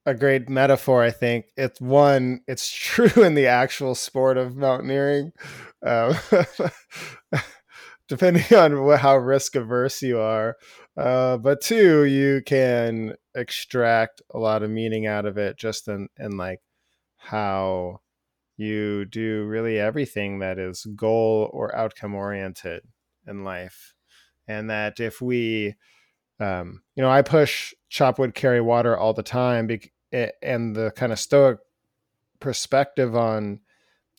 a 0.05 0.14
great 0.14 0.49
metaphor. 0.49 1.03
I 1.03 1.12
think 1.12 1.47
it's 1.55 1.80
one. 1.80 2.41
It's 2.47 2.70
true 2.76 3.24
in 3.24 3.36
the 3.36 3.47
actual 3.47 3.95
sport 3.95 4.38
of 4.38 4.55
mountaineering. 4.55 5.32
Um, 5.86 6.16
depending 8.10 8.57
on 8.57 8.97
how 8.97 9.16
risk 9.18 9.55
averse 9.55 10.01
you 10.01 10.20
are. 10.20 10.57
Uh, 10.97 11.38
but 11.38 11.62
two, 11.62 12.03
you 12.03 12.41
can 12.45 13.14
extract 13.36 14.22
a 14.34 14.39
lot 14.39 14.64
of 14.64 14.70
meaning 14.70 15.05
out 15.05 15.26
of 15.26 15.38
it 15.38 15.57
just 15.57 15.88
in, 15.88 16.10
in 16.18 16.36
like 16.36 16.60
how 17.18 18.01
you 18.60 19.05
do 19.05 19.45
really 19.45 19.80
everything 19.80 20.39
that 20.39 20.60
is 20.60 20.86
goal 20.95 21.49
or 21.53 21.76
outcome 21.76 22.14
oriented 22.14 22.84
in 23.26 23.43
life. 23.43 23.93
And 24.47 24.70
that 24.70 24.99
if 24.99 25.22
we, 25.22 25.76
um, 26.39 26.82
you 26.95 27.03
know, 27.03 27.10
I 27.10 27.22
push 27.22 27.74
chop 27.89 28.20
wood, 28.20 28.36
carry 28.36 28.62
water 28.62 28.97
all 28.97 29.14
the 29.14 29.24
time, 29.24 29.68
be- 29.68 29.91
and 30.12 30.76
the 30.76 30.91
kind 30.95 31.12
of 31.12 31.20
stoic 31.20 31.60
perspective 32.39 33.16
on 33.16 33.60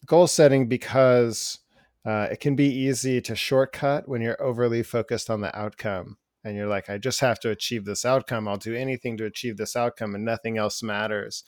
goal 0.07 0.27
setting 0.27 0.69
because 0.69 1.59
uh, 2.07 2.29
it 2.31 2.41
can 2.41 2.57
be 2.57 2.73
easy 2.73 3.21
to 3.21 3.37
shortcut 3.37 4.09
when 4.09 4.23
you're 4.23 4.43
overly 4.43 4.83
focused 4.83 5.29
on 5.29 5.41
the 5.41 5.57
outcome 5.59 6.17
and 6.45 6.57
you're 6.57 6.67
like 6.67 6.89
i 6.89 6.97
just 6.97 7.21
have 7.21 7.39
to 7.39 7.51
achieve 7.51 7.85
this 7.85 8.05
outcome 8.05 8.49
i'll 8.49 8.57
do 8.57 8.75
anything 8.75 9.17
to 9.17 9.25
achieve 9.25 9.57
this 9.57 9.77
outcome 9.77 10.15
and 10.15 10.25
nothing 10.25 10.57
else 10.57 10.83
matters 10.83 11.45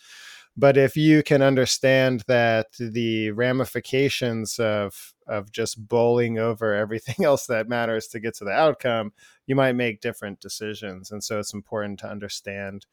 but 0.56 0.76
if 0.76 0.96
you 0.96 1.22
can 1.22 1.42
understand 1.42 2.22
that 2.26 2.66
the 2.78 3.30
ramifications 3.32 4.58
of 4.58 5.14
of 5.26 5.50
just 5.52 5.88
bowling 5.88 6.38
over 6.38 6.74
everything 6.84 7.24
else 7.24 7.46
that 7.46 7.68
matters 7.68 8.06
to 8.08 8.20
get 8.20 8.34
to 8.34 8.44
the 8.44 8.50
outcome 8.50 9.12
you 9.46 9.54
might 9.54 9.72
make 9.72 10.00
different 10.00 10.40
decisions 10.40 11.10
and 11.10 11.22
so 11.22 11.38
it's 11.38 11.54
important 11.54 11.98
to 11.98 12.08
understand 12.08 12.86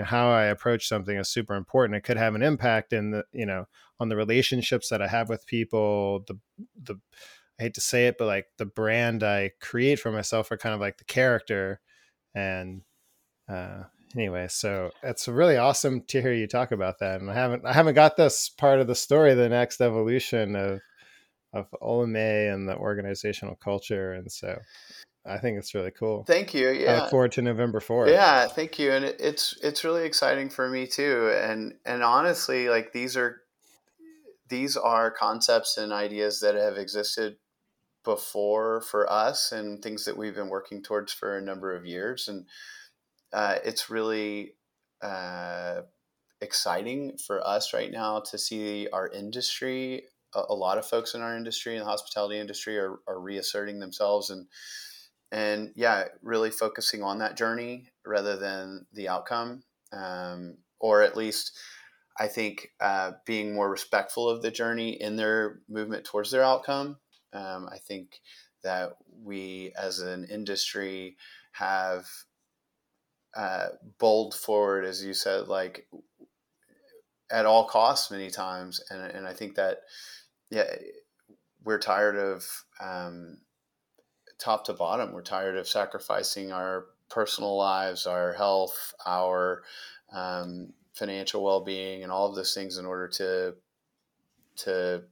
how 0.00 0.30
I 0.30 0.44
approach 0.44 0.88
something 0.88 1.16
is 1.16 1.28
super 1.28 1.54
important. 1.54 1.96
It 1.96 2.04
could 2.04 2.16
have 2.16 2.34
an 2.34 2.42
impact 2.42 2.92
in 2.92 3.10
the, 3.10 3.24
you 3.32 3.44
know, 3.44 3.66
on 4.00 4.08
the 4.08 4.16
relationships 4.16 4.88
that 4.88 5.02
I 5.02 5.08
have 5.08 5.28
with 5.28 5.46
people, 5.46 6.24
the, 6.26 6.38
the, 6.82 6.98
I 7.58 7.64
hate 7.64 7.74
to 7.74 7.80
say 7.80 8.06
it, 8.06 8.16
but 8.18 8.26
like 8.26 8.46
the 8.56 8.64
brand 8.66 9.22
I 9.22 9.50
create 9.60 10.00
for 10.00 10.10
myself 10.10 10.50
are 10.50 10.56
kind 10.56 10.74
of 10.74 10.80
like 10.80 10.98
the 10.98 11.04
character. 11.04 11.80
And, 12.34 12.82
uh, 13.48 13.84
anyway, 14.14 14.46
so 14.48 14.90
it's 15.02 15.28
really 15.28 15.56
awesome 15.56 16.02
to 16.08 16.22
hear 16.22 16.32
you 16.32 16.46
talk 16.46 16.72
about 16.72 16.98
that. 17.00 17.20
And 17.20 17.30
I 17.30 17.34
haven't, 17.34 17.66
I 17.66 17.72
haven't 17.72 17.94
got 17.94 18.16
this 18.16 18.48
part 18.48 18.80
of 18.80 18.86
the 18.86 18.94
story, 18.94 19.34
the 19.34 19.48
next 19.48 19.80
evolution 19.80 20.56
of, 20.56 20.80
of 21.52 21.66
Olamaie 21.82 22.52
and 22.52 22.68
the 22.68 22.76
organizational 22.76 23.56
culture. 23.56 24.12
And 24.12 24.30
so 24.30 24.58
I 25.24 25.38
think 25.38 25.58
it's 25.58 25.74
really 25.74 25.92
cool. 25.92 26.24
Thank 26.24 26.54
you. 26.54 26.70
Yeah. 26.70 26.92
I 26.92 27.00
look 27.00 27.10
forward 27.10 27.32
to 27.32 27.42
November 27.42 27.80
4th. 27.80 28.10
Yeah, 28.10 28.48
thank 28.48 28.78
you. 28.78 28.92
And 28.92 29.04
it's 29.04 29.56
it's 29.62 29.84
really 29.84 30.04
exciting 30.04 30.50
for 30.50 30.68
me 30.68 30.86
too. 30.86 31.32
And 31.34 31.74
and 31.84 32.02
honestly, 32.02 32.68
like 32.68 32.92
these 32.92 33.16
are 33.16 33.42
these 34.48 34.76
are 34.76 35.10
concepts 35.10 35.78
and 35.78 35.92
ideas 35.92 36.40
that 36.40 36.56
have 36.56 36.76
existed 36.76 37.36
before 38.04 38.80
for 38.80 39.10
us 39.10 39.52
and 39.52 39.80
things 39.80 40.04
that 40.04 40.16
we've 40.16 40.34
been 40.34 40.48
working 40.48 40.82
towards 40.82 41.12
for 41.12 41.36
a 41.36 41.42
number 41.42 41.74
of 41.74 41.86
years. 41.86 42.26
And 42.26 42.46
uh, 43.32 43.56
it's 43.64 43.90
really 43.90 44.54
uh, 45.02 45.82
exciting 46.40 47.16
for 47.18 47.46
us 47.46 47.72
right 47.72 47.90
now 47.90 48.20
to 48.20 48.38
see 48.38 48.88
our 48.92 49.08
industry. 49.08 50.04
A, 50.34 50.42
a 50.50 50.54
lot 50.54 50.78
of 50.78 50.86
folks 50.86 51.14
in 51.14 51.22
our 51.22 51.36
industry, 51.36 51.74
in 51.74 51.80
the 51.80 51.84
hospitality 51.84 52.38
industry, 52.38 52.78
are, 52.78 52.98
are 53.06 53.20
reasserting 53.20 53.80
themselves 53.80 54.30
and 54.30 54.46
and 55.30 55.72
yeah, 55.76 56.04
really 56.22 56.50
focusing 56.50 57.02
on 57.02 57.18
that 57.20 57.38
journey 57.38 57.88
rather 58.04 58.36
than 58.36 58.84
the 58.92 59.08
outcome, 59.08 59.62
um, 59.90 60.58
or 60.78 61.00
at 61.00 61.16
least 61.16 61.58
I 62.18 62.28
think 62.28 62.68
uh, 62.80 63.12
being 63.24 63.54
more 63.54 63.70
respectful 63.70 64.28
of 64.28 64.42
the 64.42 64.50
journey 64.50 64.90
in 64.90 65.16
their 65.16 65.60
movement 65.70 66.04
towards 66.04 66.30
their 66.30 66.42
outcome. 66.42 66.98
Um, 67.32 67.66
I 67.72 67.78
think 67.78 68.20
that 68.62 68.92
we 69.24 69.72
as 69.76 70.00
an 70.00 70.26
industry 70.30 71.16
have 71.52 72.06
uh, 73.36 73.68
bold 73.98 74.34
forward, 74.34 74.84
as 74.84 75.04
you 75.04 75.14
said, 75.14 75.48
like 75.48 75.86
at 77.30 77.46
all 77.46 77.64
costs 77.64 78.10
many 78.10 78.30
times. 78.30 78.82
And, 78.90 79.02
and 79.02 79.26
I 79.26 79.32
think 79.32 79.54
that, 79.54 79.82
yeah, 80.50 80.74
we're 81.64 81.78
tired 81.78 82.16
of 82.16 82.44
um, 82.80 83.38
top 84.38 84.64
to 84.66 84.72
bottom. 84.72 85.12
We're 85.12 85.22
tired 85.22 85.56
of 85.56 85.68
sacrificing 85.68 86.52
our 86.52 86.86
personal 87.08 87.56
lives, 87.56 88.06
our 88.06 88.32
health, 88.32 88.94
our 89.06 89.62
um, 90.12 90.72
financial 90.94 91.42
well-being, 91.42 92.02
and 92.02 92.12
all 92.12 92.28
of 92.28 92.36
those 92.36 92.54
things 92.54 92.76
in 92.78 92.86
order 92.86 93.08
to 93.08 93.54
to 94.54 95.02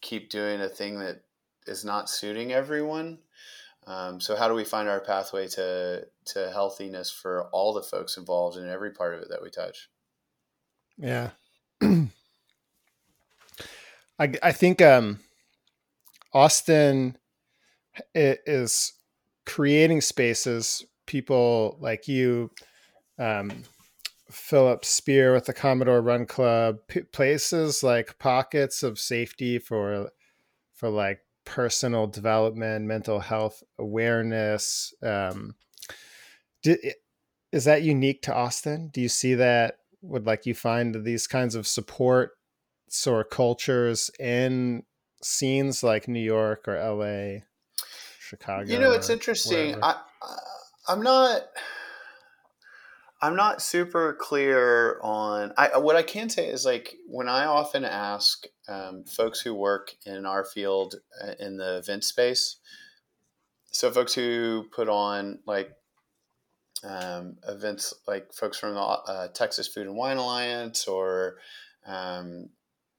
keep 0.00 0.30
doing 0.30 0.60
a 0.60 0.68
thing 0.68 0.98
that 0.98 1.22
is 1.66 1.84
not 1.84 2.10
suiting 2.10 2.52
everyone. 2.52 3.18
Um, 3.86 4.20
so 4.20 4.36
how 4.36 4.48
do 4.48 4.54
we 4.54 4.64
find 4.64 4.88
our 4.88 5.00
pathway 5.00 5.48
to 5.48 6.06
to 6.26 6.50
healthiness 6.50 7.10
for 7.10 7.48
all 7.52 7.72
the 7.72 7.82
folks 7.82 8.16
involved 8.18 8.58
in 8.58 8.68
every 8.68 8.90
part 8.90 9.14
of 9.14 9.22
it 9.22 9.28
that 9.30 9.42
we 9.42 9.50
touch? 9.50 9.88
Yeah. 10.98 11.30
I 11.82 12.08
I 14.18 14.52
think 14.52 14.82
um 14.82 15.20
Austin 16.34 17.16
is 18.14 18.92
creating 19.46 20.02
spaces 20.02 20.84
people 21.06 21.78
like 21.80 22.06
you 22.06 22.50
um 23.18 23.64
Philip 24.30 24.84
Spear 24.84 25.32
with 25.32 25.46
the 25.46 25.54
Commodore 25.54 26.02
Run 26.02 26.26
Club, 26.26 26.80
p- 26.86 27.00
places 27.00 27.82
like 27.82 28.18
pockets 28.18 28.82
of 28.82 28.98
safety 28.98 29.58
for 29.58 30.10
for 30.74 30.90
like 30.90 31.20
personal 31.48 32.06
development, 32.06 32.84
mental 32.84 33.20
health 33.20 33.62
awareness. 33.78 34.92
Um, 35.02 35.54
is 36.62 37.64
that 37.64 37.82
unique 37.82 38.20
to 38.22 38.34
Austin? 38.34 38.90
Do 38.92 39.00
you 39.00 39.08
see 39.08 39.34
that? 39.34 39.78
Would 40.02 40.26
like 40.26 40.44
you 40.44 40.54
find 40.54 41.04
these 41.04 41.26
kinds 41.26 41.54
of 41.54 41.66
support 41.66 42.32
of 42.90 43.24
cultures 43.24 44.10
in 44.20 44.84
scenes 45.22 45.82
like 45.82 46.06
New 46.06 46.20
York 46.20 46.68
or 46.68 46.76
LA, 46.76 47.40
Chicago? 48.20 48.70
You 48.70 48.78
know, 48.78 48.92
it's 48.92 49.10
interesting. 49.10 49.82
I, 49.82 49.96
I'm 50.86 51.02
not. 51.02 51.42
I'm 53.20 53.34
not 53.34 53.60
super 53.60 54.16
clear 54.20 55.00
on. 55.02 55.52
I 55.56 55.78
what 55.78 55.96
I 55.96 56.02
can 56.02 56.28
say 56.28 56.46
is 56.46 56.64
like 56.64 56.94
when 57.08 57.28
I 57.28 57.46
often 57.46 57.84
ask 57.84 58.46
um, 58.68 59.04
folks 59.04 59.40
who 59.40 59.54
work 59.54 59.92
in 60.06 60.24
our 60.24 60.44
field 60.44 60.96
uh, 61.22 61.32
in 61.40 61.56
the 61.56 61.78
event 61.78 62.04
space, 62.04 62.60
so 63.72 63.90
folks 63.90 64.14
who 64.14 64.66
put 64.72 64.88
on 64.88 65.40
like 65.46 65.72
um, 66.84 67.38
events 67.48 67.92
like 68.06 68.32
folks 68.32 68.56
from 68.56 68.74
the 68.74 68.80
uh, 68.80 69.28
Texas 69.28 69.66
Food 69.66 69.88
and 69.88 69.96
Wine 69.96 70.16
Alliance 70.16 70.86
or 70.86 71.38
um, 71.86 72.50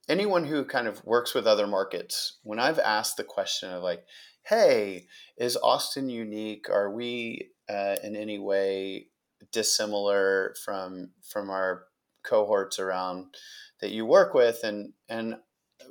anyone 0.06 0.44
who 0.44 0.64
kind 0.66 0.86
of 0.86 1.02
works 1.06 1.32
with 1.32 1.46
other 1.46 1.66
markets. 1.66 2.38
When 2.42 2.58
I've 2.58 2.78
asked 2.78 3.16
the 3.16 3.24
question 3.24 3.70
of 3.70 3.82
like, 3.82 4.04
"Hey, 4.42 5.06
is 5.38 5.56
Austin 5.56 6.10
unique? 6.10 6.68
Are 6.68 6.90
we 6.90 7.52
uh, 7.70 7.96
in 8.02 8.16
any 8.16 8.38
way?" 8.38 9.06
Dissimilar 9.52 10.54
from 10.64 11.10
from 11.22 11.50
our 11.50 11.84
cohorts 12.22 12.78
around 12.78 13.34
that 13.80 13.90
you 13.90 14.06
work 14.06 14.34
with. 14.34 14.62
And 14.64 14.92
and 15.08 15.36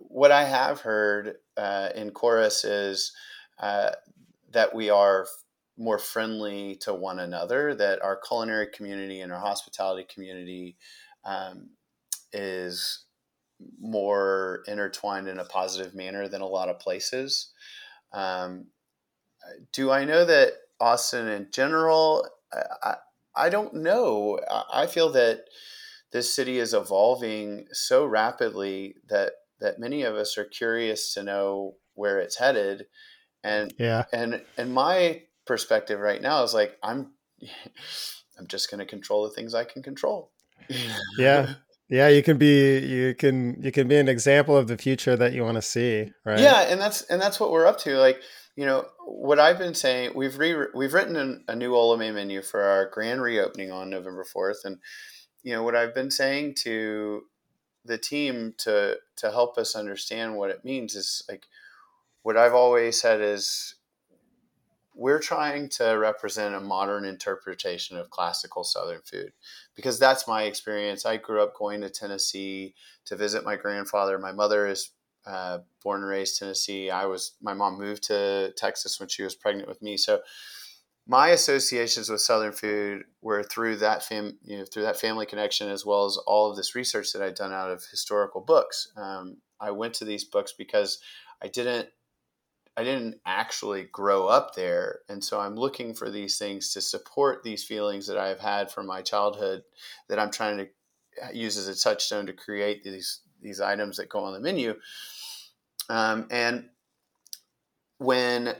what 0.01 0.31
I 0.31 0.43
have 0.45 0.81
heard 0.81 1.35
uh, 1.57 1.89
in 1.95 2.11
chorus 2.11 2.63
is 2.63 3.13
uh, 3.59 3.91
that 4.51 4.73
we 4.73 4.89
are 4.89 5.27
more 5.77 5.97
friendly 5.97 6.75
to 6.75 6.93
one 6.93 7.19
another 7.19 7.73
that 7.73 8.01
our 8.01 8.17
culinary 8.17 8.67
community 8.67 9.21
and 9.21 9.31
our 9.31 9.39
hospitality 9.39 10.05
community 10.13 10.75
um, 11.23 11.69
is 12.33 13.05
more 13.79 14.63
intertwined 14.67 15.27
in 15.27 15.39
a 15.39 15.45
positive 15.45 15.95
manner 15.95 16.27
than 16.27 16.41
a 16.41 16.47
lot 16.47 16.69
of 16.69 16.79
places. 16.79 17.51
Um, 18.11 18.67
do 19.73 19.89
I 19.91 20.05
know 20.05 20.25
that 20.25 20.53
Austin 20.79 21.27
in 21.27 21.47
general 21.51 22.27
I 23.39 23.49
don't 23.49 23.73
know. 23.73 24.39
I 24.71 24.85
feel 24.85 25.11
that 25.13 25.45
this 26.11 26.33
city 26.33 26.59
is 26.59 26.73
evolving 26.73 27.65
so 27.71 28.05
rapidly 28.05 28.95
that 29.09 29.33
that 29.59 29.79
many 29.79 30.03
of 30.03 30.15
us 30.15 30.37
are 30.37 30.45
curious 30.45 31.13
to 31.13 31.23
know 31.23 31.75
where 31.93 32.19
it's 32.19 32.37
headed. 32.37 32.85
And 33.43 33.73
yeah, 33.79 34.05
and 34.11 34.41
and 34.57 34.73
my 34.73 35.23
perspective 35.45 35.99
right 35.99 36.21
now 36.21 36.43
is 36.43 36.53
like 36.53 36.77
I'm 36.83 37.13
I'm 38.39 38.47
just 38.47 38.69
going 38.69 38.79
to 38.79 38.85
control 38.85 39.23
the 39.23 39.31
things 39.35 39.53
I 39.53 39.63
can 39.63 39.83
control. 39.83 40.31
yeah. 41.17 41.55
Yeah, 41.89 42.07
you 42.07 42.21
can 42.21 42.37
be 42.37 42.77
you 42.77 43.15
can 43.15 43.59
you 43.63 43.71
can 43.71 43.87
be 43.87 43.95
an 43.95 44.07
example 44.07 44.55
of 44.55 44.67
the 44.67 44.77
future 44.77 45.15
that 45.15 45.33
you 45.33 45.43
want 45.43 45.55
to 45.55 45.61
see, 45.63 46.11
right? 46.23 46.39
Yeah, 46.39 46.61
and 46.61 46.79
that's 46.79 47.01
and 47.03 47.19
that's 47.19 47.39
what 47.39 47.51
we're 47.51 47.65
up 47.65 47.79
to. 47.79 47.97
Like 47.97 48.21
you 48.55 48.65
know 48.65 48.87
what 49.05 49.39
I've 49.39 49.57
been 49.57 49.75
saying. 49.75 50.11
We've 50.15 50.37
re- 50.37 50.67
we've 50.73 50.93
written 50.93 51.43
a 51.47 51.55
new 51.55 51.71
Olamaie 51.71 52.13
menu 52.13 52.41
for 52.41 52.61
our 52.61 52.89
grand 52.89 53.21
reopening 53.21 53.71
on 53.71 53.89
November 53.89 54.23
fourth, 54.23 54.61
and 54.65 54.77
you 55.43 55.53
know 55.53 55.63
what 55.63 55.75
I've 55.75 55.95
been 55.95 56.11
saying 56.11 56.55
to 56.63 57.23
the 57.85 57.97
team 57.97 58.53
to 58.59 58.97
to 59.17 59.31
help 59.31 59.57
us 59.57 59.75
understand 59.75 60.35
what 60.35 60.49
it 60.49 60.65
means 60.65 60.95
is 60.95 61.23
like 61.29 61.45
what 62.23 62.37
I've 62.37 62.53
always 62.53 62.99
said 62.99 63.21
is 63.21 63.75
we're 64.93 65.19
trying 65.19 65.69
to 65.69 65.85
represent 65.91 66.53
a 66.53 66.59
modern 66.59 67.05
interpretation 67.05 67.95
of 67.95 68.09
classical 68.09 68.65
Southern 68.65 68.99
food 69.01 69.31
because 69.73 69.97
that's 69.97 70.27
my 70.27 70.43
experience. 70.43 71.05
I 71.05 71.15
grew 71.15 71.41
up 71.41 71.55
going 71.55 71.79
to 71.81 71.89
Tennessee 71.89 72.75
to 73.05 73.15
visit 73.15 73.45
my 73.45 73.55
grandfather. 73.55 74.19
My 74.19 74.33
mother 74.33 74.67
is 74.67 74.91
uh, 75.25 75.59
born 75.83 76.01
and 76.01 76.09
raised 76.09 76.39
Tennessee. 76.39 76.89
I 76.89 77.05
was 77.05 77.33
my 77.41 77.53
mom 77.53 77.77
moved 77.77 78.03
to 78.03 78.53
Texas 78.57 78.99
when 78.99 79.09
she 79.09 79.23
was 79.23 79.35
pregnant 79.35 79.67
with 79.67 79.81
me, 79.81 79.97
so 79.97 80.21
my 81.09 81.29
associations 81.29 82.07
with 82.07 82.21
Southern 82.21 82.51
food 82.51 83.01
were 83.21 83.41
through 83.41 83.77
that 83.77 84.03
fam, 84.03 84.37
you 84.43 84.59
know, 84.59 84.65
through 84.65 84.83
that 84.83 84.99
family 84.99 85.25
connection, 85.25 85.67
as 85.67 85.83
well 85.83 86.05
as 86.05 86.17
all 86.27 86.51
of 86.51 86.55
this 86.55 86.75
research 86.75 87.13
that 87.13 87.23
I'd 87.23 87.33
done 87.33 87.51
out 87.51 87.71
of 87.71 87.83
historical 87.89 88.41
books. 88.41 88.91
Um, 88.95 89.37
I 89.59 89.71
went 89.71 89.95
to 89.95 90.05
these 90.05 90.23
books 90.23 90.53
because 90.55 90.99
I 91.41 91.47
didn't, 91.47 91.89
I 92.77 92.83
didn't 92.83 93.15
actually 93.25 93.87
grow 93.91 94.27
up 94.27 94.53
there, 94.53 94.99
and 95.09 95.23
so 95.23 95.39
I'm 95.39 95.55
looking 95.55 95.95
for 95.95 96.11
these 96.11 96.37
things 96.37 96.73
to 96.73 96.81
support 96.81 97.41
these 97.43 97.63
feelings 97.63 98.05
that 98.05 98.19
I've 98.19 98.39
had 98.39 98.69
from 98.69 98.85
my 98.85 99.01
childhood, 99.01 99.63
that 100.09 100.19
I'm 100.19 100.29
trying 100.29 100.57
to 100.59 100.67
use 101.33 101.57
as 101.57 101.67
a 101.67 101.75
touchstone 101.75 102.27
to 102.27 102.33
create 102.33 102.83
these 102.83 103.21
these 103.41 103.61
items 103.61 103.97
that 103.97 104.09
go 104.09 104.23
on 104.23 104.33
the 104.33 104.39
menu. 104.39 104.75
Um, 105.89 106.27
and 106.29 106.69
when 107.97 108.55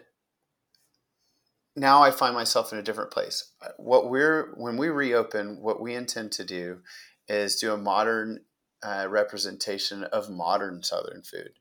now 1.76 2.04
I 2.04 2.12
find 2.12 2.36
myself 2.36 2.74
in 2.74 2.80
a 2.80 2.84
different 2.84 3.12
place. 3.12 3.52
What 3.78 4.10
we're 4.10 4.54
when 4.56 4.78
we 4.78 4.90
reopen, 4.90 5.62
what 5.62 5.82
we 5.82 5.96
intend 5.96 6.32
to 6.34 6.44
do 6.44 6.80
is 7.28 7.56
do 7.56 7.74
a 7.74 7.78
modern 7.78 8.42
uh, 8.84 9.08
representation 9.10 10.04
of 10.04 10.30
modern 10.30 10.84
Southern 10.84 11.22
food. 11.22 11.52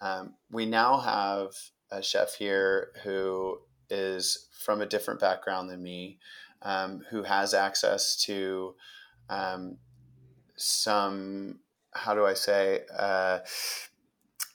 Um, 0.00 0.34
we 0.50 0.66
now 0.66 0.98
have 0.98 1.50
a 1.90 2.02
chef 2.02 2.34
here 2.34 2.92
who 3.02 3.58
is 3.90 4.48
from 4.64 4.80
a 4.80 4.86
different 4.86 5.20
background 5.20 5.70
than 5.70 5.82
me, 5.82 6.18
um, 6.62 7.02
who 7.10 7.22
has 7.22 7.54
access 7.54 8.16
to 8.24 8.74
um, 9.28 9.78
some 10.56 11.60
how 11.94 12.14
do 12.14 12.24
I 12.24 12.34
say? 12.34 12.82
Uh, 12.96 13.40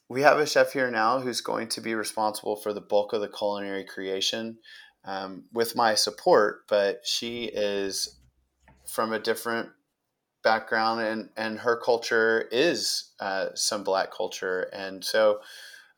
we 0.09 0.21
have 0.21 0.39
a 0.39 0.45
chef 0.45 0.73
here 0.73 0.89
now 0.89 1.19
who's 1.19 1.41
going 1.41 1.67
to 1.69 1.81
be 1.81 1.93
responsible 1.93 2.55
for 2.55 2.73
the 2.73 2.81
bulk 2.81 3.13
of 3.13 3.21
the 3.21 3.27
culinary 3.27 3.83
creation 3.83 4.57
um, 5.05 5.43
with 5.53 5.75
my 5.75 5.95
support, 5.95 6.67
but 6.67 7.01
she 7.05 7.45
is 7.45 8.19
from 8.87 9.13
a 9.13 9.19
different 9.19 9.69
background 10.43 11.01
and, 11.01 11.29
and 11.37 11.59
her 11.59 11.77
culture 11.77 12.47
is 12.51 13.11
uh, 13.19 13.47
some 13.53 13.83
black 13.83 14.11
culture. 14.11 14.69
And 14.73 15.03
so, 15.03 15.41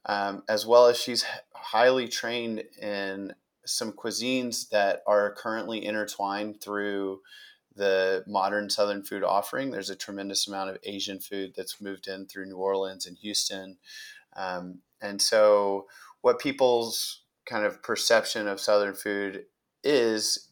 um, 0.06 0.44
as 0.50 0.66
well 0.66 0.88
as 0.88 0.98
she's 0.98 1.26
highly 1.54 2.08
trained 2.08 2.64
in 2.82 3.34
some 3.66 3.94
cuisines 3.94 4.70
that 4.70 5.04
are 5.08 5.36
currently 5.36 5.86
intertwined 5.86 6.60
through 6.62 7.22
the 7.76 8.24
modern 8.28 8.70
Southern 8.70 9.04
food 9.04 9.24
offering. 9.24 9.72
There's 9.72 9.90
a 9.90 9.96
tremendous 9.96 10.48
amount 10.48 10.70
of 10.70 10.78
Asian 10.84 11.20
food 11.20 11.54
that's 11.56 11.82
moved 11.82 12.08
in 12.08 12.28
through 12.28 12.48
New 12.48 12.58
Orleans 12.58 13.06
and 13.06 13.18
Houston. 13.18 13.78
Um, 14.36 14.80
and 15.02 15.22
so, 15.22 15.88
what 16.22 16.40
people's 16.40 17.22
kind 17.46 17.66
of 17.66 17.82
perception 17.82 18.48
of 18.48 18.60
Southern 18.60 18.94
food 18.94 19.46
is 19.84 20.50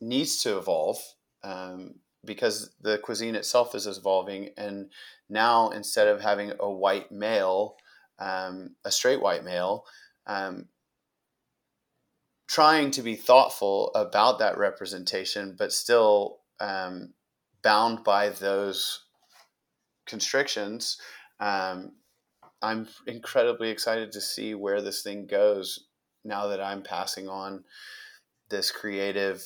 needs 0.00 0.42
to 0.42 0.58
evolve 0.58 0.98
um, 1.42 1.94
because 2.24 2.70
the 2.80 2.98
cuisine 2.98 3.34
itself 3.34 3.74
is 3.74 3.86
evolving. 3.86 4.50
And 4.56 4.90
now 5.28 5.70
instead 5.70 6.08
of 6.08 6.20
having 6.20 6.52
a 6.58 6.70
white 6.70 7.10
male, 7.10 7.76
um, 8.18 8.76
a 8.84 8.90
straight 8.90 9.20
white 9.20 9.44
male, 9.44 9.84
um, 10.26 10.66
trying 12.46 12.90
to 12.92 13.02
be 13.02 13.16
thoughtful 13.16 13.90
about 13.94 14.38
that 14.38 14.58
representation, 14.58 15.56
but 15.58 15.72
still 15.72 16.38
um, 16.60 17.12
bound 17.62 18.04
by 18.04 18.28
those 18.28 19.02
constrictions. 20.06 20.98
Um, 21.40 21.92
I'm 22.62 22.88
incredibly 23.06 23.70
excited 23.70 24.12
to 24.12 24.20
see 24.20 24.54
where 24.54 24.80
this 24.80 25.02
thing 25.02 25.26
goes 25.26 25.86
now 26.24 26.48
that 26.48 26.60
I'm 26.60 26.82
passing 26.82 27.28
on 27.28 27.64
this 28.48 28.70
creative 28.70 29.44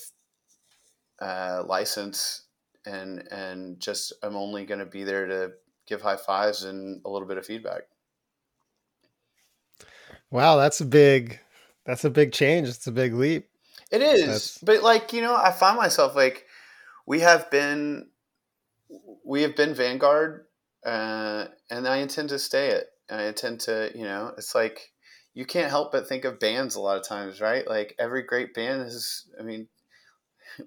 uh, 1.20 1.62
license 1.66 2.44
and 2.86 3.26
and 3.30 3.78
just 3.80 4.12
I'm 4.22 4.36
only 4.36 4.64
going 4.64 4.80
to 4.80 4.86
be 4.86 5.04
there 5.04 5.26
to 5.26 5.52
give 5.86 6.00
high 6.00 6.16
fives 6.16 6.64
and 6.64 7.00
a 7.04 7.10
little 7.10 7.28
bit 7.28 7.36
of 7.36 7.44
feedback. 7.44 7.82
Wow, 10.30 10.56
that's 10.56 10.80
a 10.80 10.86
big 10.86 11.40
that's 11.90 12.04
a 12.04 12.10
big 12.10 12.30
change. 12.32 12.68
It's 12.68 12.86
a 12.86 12.92
big 12.92 13.14
leap. 13.14 13.48
It 13.90 14.00
is. 14.00 14.26
That's... 14.26 14.58
But 14.58 14.84
like, 14.84 15.12
you 15.12 15.22
know, 15.22 15.34
I 15.34 15.50
find 15.50 15.76
myself 15.76 16.14
like 16.14 16.46
we 17.04 17.18
have 17.20 17.50
been 17.50 18.06
we 19.24 19.42
have 19.42 19.56
been 19.56 19.74
Vanguard 19.74 20.44
uh, 20.86 21.46
and 21.68 21.88
I 21.88 21.96
intend 21.96 22.28
to 22.28 22.38
stay 22.38 22.68
it. 22.68 22.86
I 23.10 23.24
intend 23.24 23.60
to, 23.62 23.90
you 23.92 24.04
know, 24.04 24.32
it's 24.38 24.54
like 24.54 24.92
you 25.34 25.44
can't 25.44 25.68
help 25.68 25.90
but 25.90 26.08
think 26.08 26.24
of 26.24 26.38
bands 26.38 26.76
a 26.76 26.80
lot 26.80 26.96
of 26.96 27.08
times, 27.08 27.40
right? 27.40 27.66
Like 27.66 27.96
every 27.98 28.22
great 28.22 28.54
band 28.54 28.82
is 28.82 29.28
I 29.38 29.42
mean 29.42 29.66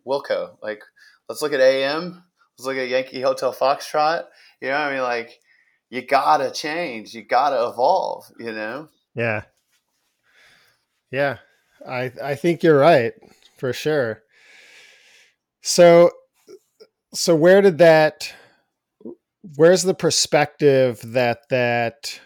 Wilco. 0.05 0.57
Like 0.61 0.83
let's 1.29 1.41
look 1.41 1.53
at 1.53 1.61
AM, 1.61 2.21
let's 2.57 2.67
look 2.67 2.75
at 2.75 2.89
Yankee 2.89 3.21
Hotel 3.21 3.53
Foxtrot. 3.53 4.25
You 4.61 4.71
know, 4.71 4.75
I 4.75 4.91
mean 4.91 5.03
like 5.03 5.39
you 5.89 6.01
gotta 6.01 6.51
change, 6.51 7.13
you 7.13 7.23
gotta 7.23 7.69
evolve, 7.69 8.25
you 8.37 8.51
know? 8.51 8.89
Yeah. 9.15 9.43
Yeah, 11.13 11.37
I 11.87 12.11
I 12.23 12.33
think 12.33 12.63
you're 12.63 12.79
right 12.79 13.13
for 13.59 13.71
sure. 13.71 14.23
So 15.61 16.09
so 17.13 17.35
where 17.35 17.61
did 17.61 17.77
that 17.77 18.33
where's 19.55 19.83
the 19.83 19.93
perspective 19.93 20.99
that 21.03 21.41
that 21.51 22.19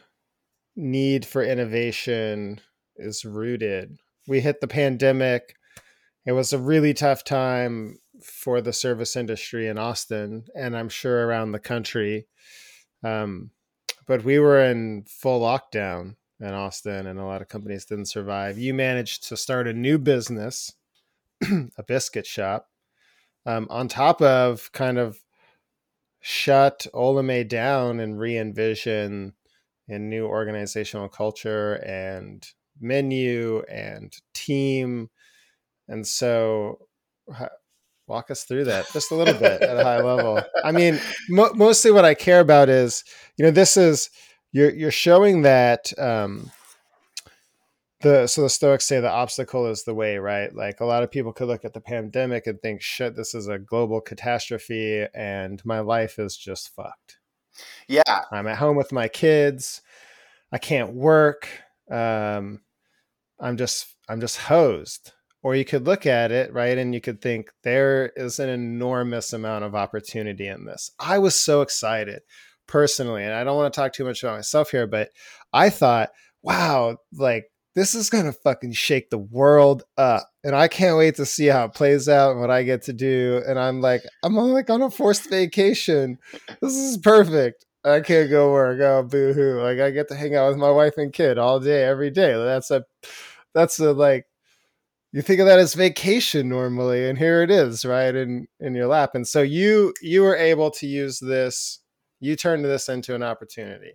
need 0.78 1.26
for 1.26 1.44
innovation 1.44 2.62
is 2.96 3.26
rooted? 3.26 3.98
We 4.26 4.40
hit 4.40 4.62
the 4.62 4.70
pandemic. 4.70 5.58
It 6.26 6.32
was 6.32 6.54
a 6.54 6.58
really 6.58 6.94
tough 6.94 7.26
time 7.26 8.00
for 8.24 8.62
the 8.62 8.72
service 8.72 9.18
industry 9.18 9.68
in 9.68 9.78
Austin 9.78 10.46
and 10.56 10.78
I'm 10.78 10.90
sure 10.90 11.28
around 11.28 11.52
the 11.52 11.60
country. 11.60 12.28
Um, 13.04 13.52
but 14.08 14.24
we 14.24 14.40
were 14.40 14.64
in 14.64 15.04
full 15.10 15.42
lockdown 15.42 16.16
in 16.40 16.54
Austin, 16.54 17.08
and 17.08 17.20
a 17.20 17.26
lot 17.26 17.42
of 17.42 17.48
companies 17.48 17.86
didn't 17.86 18.06
survive. 18.06 18.58
You 18.58 18.74
managed 18.74 19.28
to 19.30 19.38
start 19.38 19.68
a 19.68 19.74
new 19.74 19.98
business, 19.98 20.74
a 21.42 21.84
biscuit 21.88 22.26
shop, 22.26 22.68
um, 23.46 23.68
on 23.70 23.88
top 23.88 24.22
of 24.22 24.72
kind 24.72 24.98
of 24.98 25.20
shut 26.22 26.86
Olamaie 26.94 27.48
down 27.48 28.00
and 28.00 28.20
re 28.20 28.38
envision 28.38 29.34
a 29.90 29.98
new 29.98 30.26
organizational 30.26 31.08
culture 31.08 31.76
and 31.76 32.46
menu 32.80 33.64
and 33.70 34.14
team. 34.34 35.10
And 35.88 36.06
so, 36.06 36.80
walk 38.08 38.32
us 38.32 38.44
through 38.44 38.64
that 38.66 38.86
just 38.94 39.12
a 39.12 39.16
little 39.16 39.34
bit 39.34 39.62
at 39.62 39.78
a 39.78 39.84
high 39.84 40.02
level. 40.02 40.42
I 40.64 40.72
mean, 40.72 41.00
mo- 41.30 41.54
mostly 41.54 41.92
what 41.92 42.06
I 42.06 42.14
care 42.14 42.40
about 42.40 42.70
is, 42.70 43.04
you 43.38 43.46
know, 43.46 43.52
this 43.52 43.78
is 43.78 44.10
you're 44.58 44.74
you're 44.74 44.92
showing 44.92 45.44
that 45.44 45.94
um, 46.00 46.52
the 48.02 48.26
so 48.26 48.42
the 48.42 48.50
Stoics 48.50 48.86
say 48.86 49.00
the 49.00 49.12
obstacle 49.12 49.68
is 49.68 49.84
the 49.84 49.94
way, 49.94 50.18
right? 50.18 50.54
Like 50.54 50.80
a 50.80 50.86
lot 50.86 51.04
of 51.04 51.12
people 51.12 51.32
could 51.32 51.48
look 51.48 51.64
at 51.64 51.74
the 51.74 51.82
pandemic 51.82 52.48
and 52.48 52.60
think, 52.60 52.82
shit, 52.82 53.16
this 53.16 53.36
is 53.36 53.48
a 53.48 53.60
global 53.60 54.02
catastrophe, 54.02 55.06
and 55.14 55.64
my 55.64 55.80
life 55.80 56.18
is 56.18 56.36
just 56.36 56.74
fucked. 56.76 57.20
Yeah, 57.88 58.22
I'm 58.32 58.48
at 58.48 58.58
home 58.58 58.76
with 58.76 58.92
my 58.92 59.08
kids. 59.08 59.82
I 60.52 60.58
can't 60.58 60.94
work. 60.94 61.48
Um, 61.92 62.62
I'm 63.40 63.58
just 63.58 63.96
I'm 64.10 64.20
just 64.20 64.38
hosed. 64.38 65.12
Or 65.44 65.56
you 65.56 65.66
could 65.66 65.86
look 65.86 66.08
at 66.08 66.32
it, 66.32 66.52
right, 66.52 66.80
and 66.80 66.96
you 66.96 67.00
could 67.00 67.22
think 67.22 67.52
there 67.62 68.12
is 68.16 68.40
an 68.40 68.50
enormous 68.50 69.34
amount 69.34 69.66
of 69.66 69.76
opportunity 69.76 70.48
in 70.48 70.66
this. 70.66 70.92
I 71.00 71.20
was 71.20 71.36
so 71.36 71.62
excited 71.62 72.24
personally, 72.68 73.24
and 73.24 73.34
I 73.34 73.44
don't 73.44 73.58
want 73.58 73.74
to 73.74 73.80
talk 73.80 73.94
too 73.94 74.06
much 74.06 74.24
about 74.24 74.38
myself 74.38 74.72
here, 74.72 74.88
but 74.88 75.10
I 75.54 75.70
thought, 75.70 76.10
wow, 76.44 76.98
like 77.14 77.46
this 77.76 77.94
is 77.94 78.10
gonna 78.10 78.34
fucking 78.34 78.72
shake 78.72 79.12
the 79.12 79.20
world 79.20 79.84
up. 79.98 80.28
And 80.44 80.56
I 80.56 80.68
can't 80.68 80.98
wait 80.98 81.16
to 81.18 81.26
see 81.26 81.46
how 81.46 81.66
it 81.66 81.76
plays 81.76 82.10
out 82.10 82.32
and 82.32 82.40
what 82.40 82.50
I 82.50 82.64
get 82.64 82.82
to 82.84 82.94
do. 82.94 83.44
And 83.48 83.60
I'm 83.60 83.82
like, 83.82 84.02
I'm 84.24 84.38
on 84.38 84.52
like 84.52 84.70
on 84.70 84.82
a 84.82 84.90
forced 84.90 85.30
vacation. 85.30 86.18
This 86.60 86.74
is 86.74 86.98
perfect. 86.98 87.66
I 87.86 88.02
can't 88.02 88.30
go 88.30 88.52
work. 88.52 88.80
Oh, 88.82 89.04
boo 89.04 89.32
hoo. 89.34 89.62
Like 89.62 89.80
I 89.80 89.92
get 89.92 90.08
to 90.10 90.16
hang 90.16 90.36
out 90.36 90.50
with 90.50 90.58
my 90.58 90.72
wife 90.72 90.96
and 90.98 91.14
kid 91.14 91.38
all 91.38 91.60
day, 91.60 91.84
every 91.84 92.10
day. 92.10 92.34
That's 92.34 92.72
a 92.72 92.84
that's 93.54 93.80
a 93.80 93.94
like 93.94 94.26
you 95.14 95.22
think 95.22 95.40
of 95.40 95.46
that 95.46 95.60
as 95.60 95.74
vacation 95.74 96.50
normally, 96.50 97.08
and 97.08 97.18
here 97.18 97.44
it 97.44 97.52
is, 97.52 97.86
right 97.86 98.14
in 98.14 98.48
in 98.60 98.76
your 98.76 98.88
lap. 98.88 99.12
And 99.14 99.28
so 99.28 99.42
you 99.42 99.94
you 100.02 100.24
were 100.24 100.36
able 100.36 100.72
to 100.72 100.88
use 100.88 101.20
this 101.20 101.80
you 102.20 102.36
turned 102.36 102.66
this 102.66 102.90
into 102.90 103.16
an 103.16 103.24
opportunity. 103.24 103.94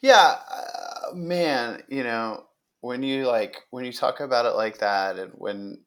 Yeah, 0.00 0.36
uh, 0.50 1.14
man, 1.14 1.82
you 1.88 2.04
know, 2.04 2.44
when 2.80 3.02
you 3.02 3.26
like 3.26 3.58
when 3.70 3.84
you 3.84 3.92
talk 3.92 4.20
about 4.20 4.46
it 4.46 4.56
like 4.56 4.78
that 4.78 5.18
and 5.18 5.32
when 5.34 5.82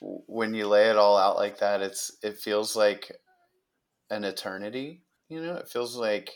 when 0.00 0.54
you 0.54 0.66
lay 0.66 0.88
it 0.88 0.96
all 0.96 1.16
out 1.16 1.36
like 1.36 1.58
that, 1.58 1.82
it's 1.82 2.16
it 2.22 2.38
feels 2.38 2.74
like 2.74 3.12
an 4.10 4.24
eternity, 4.24 5.02
you 5.28 5.42
know? 5.42 5.54
It 5.54 5.68
feels 5.68 5.96
like 5.96 6.30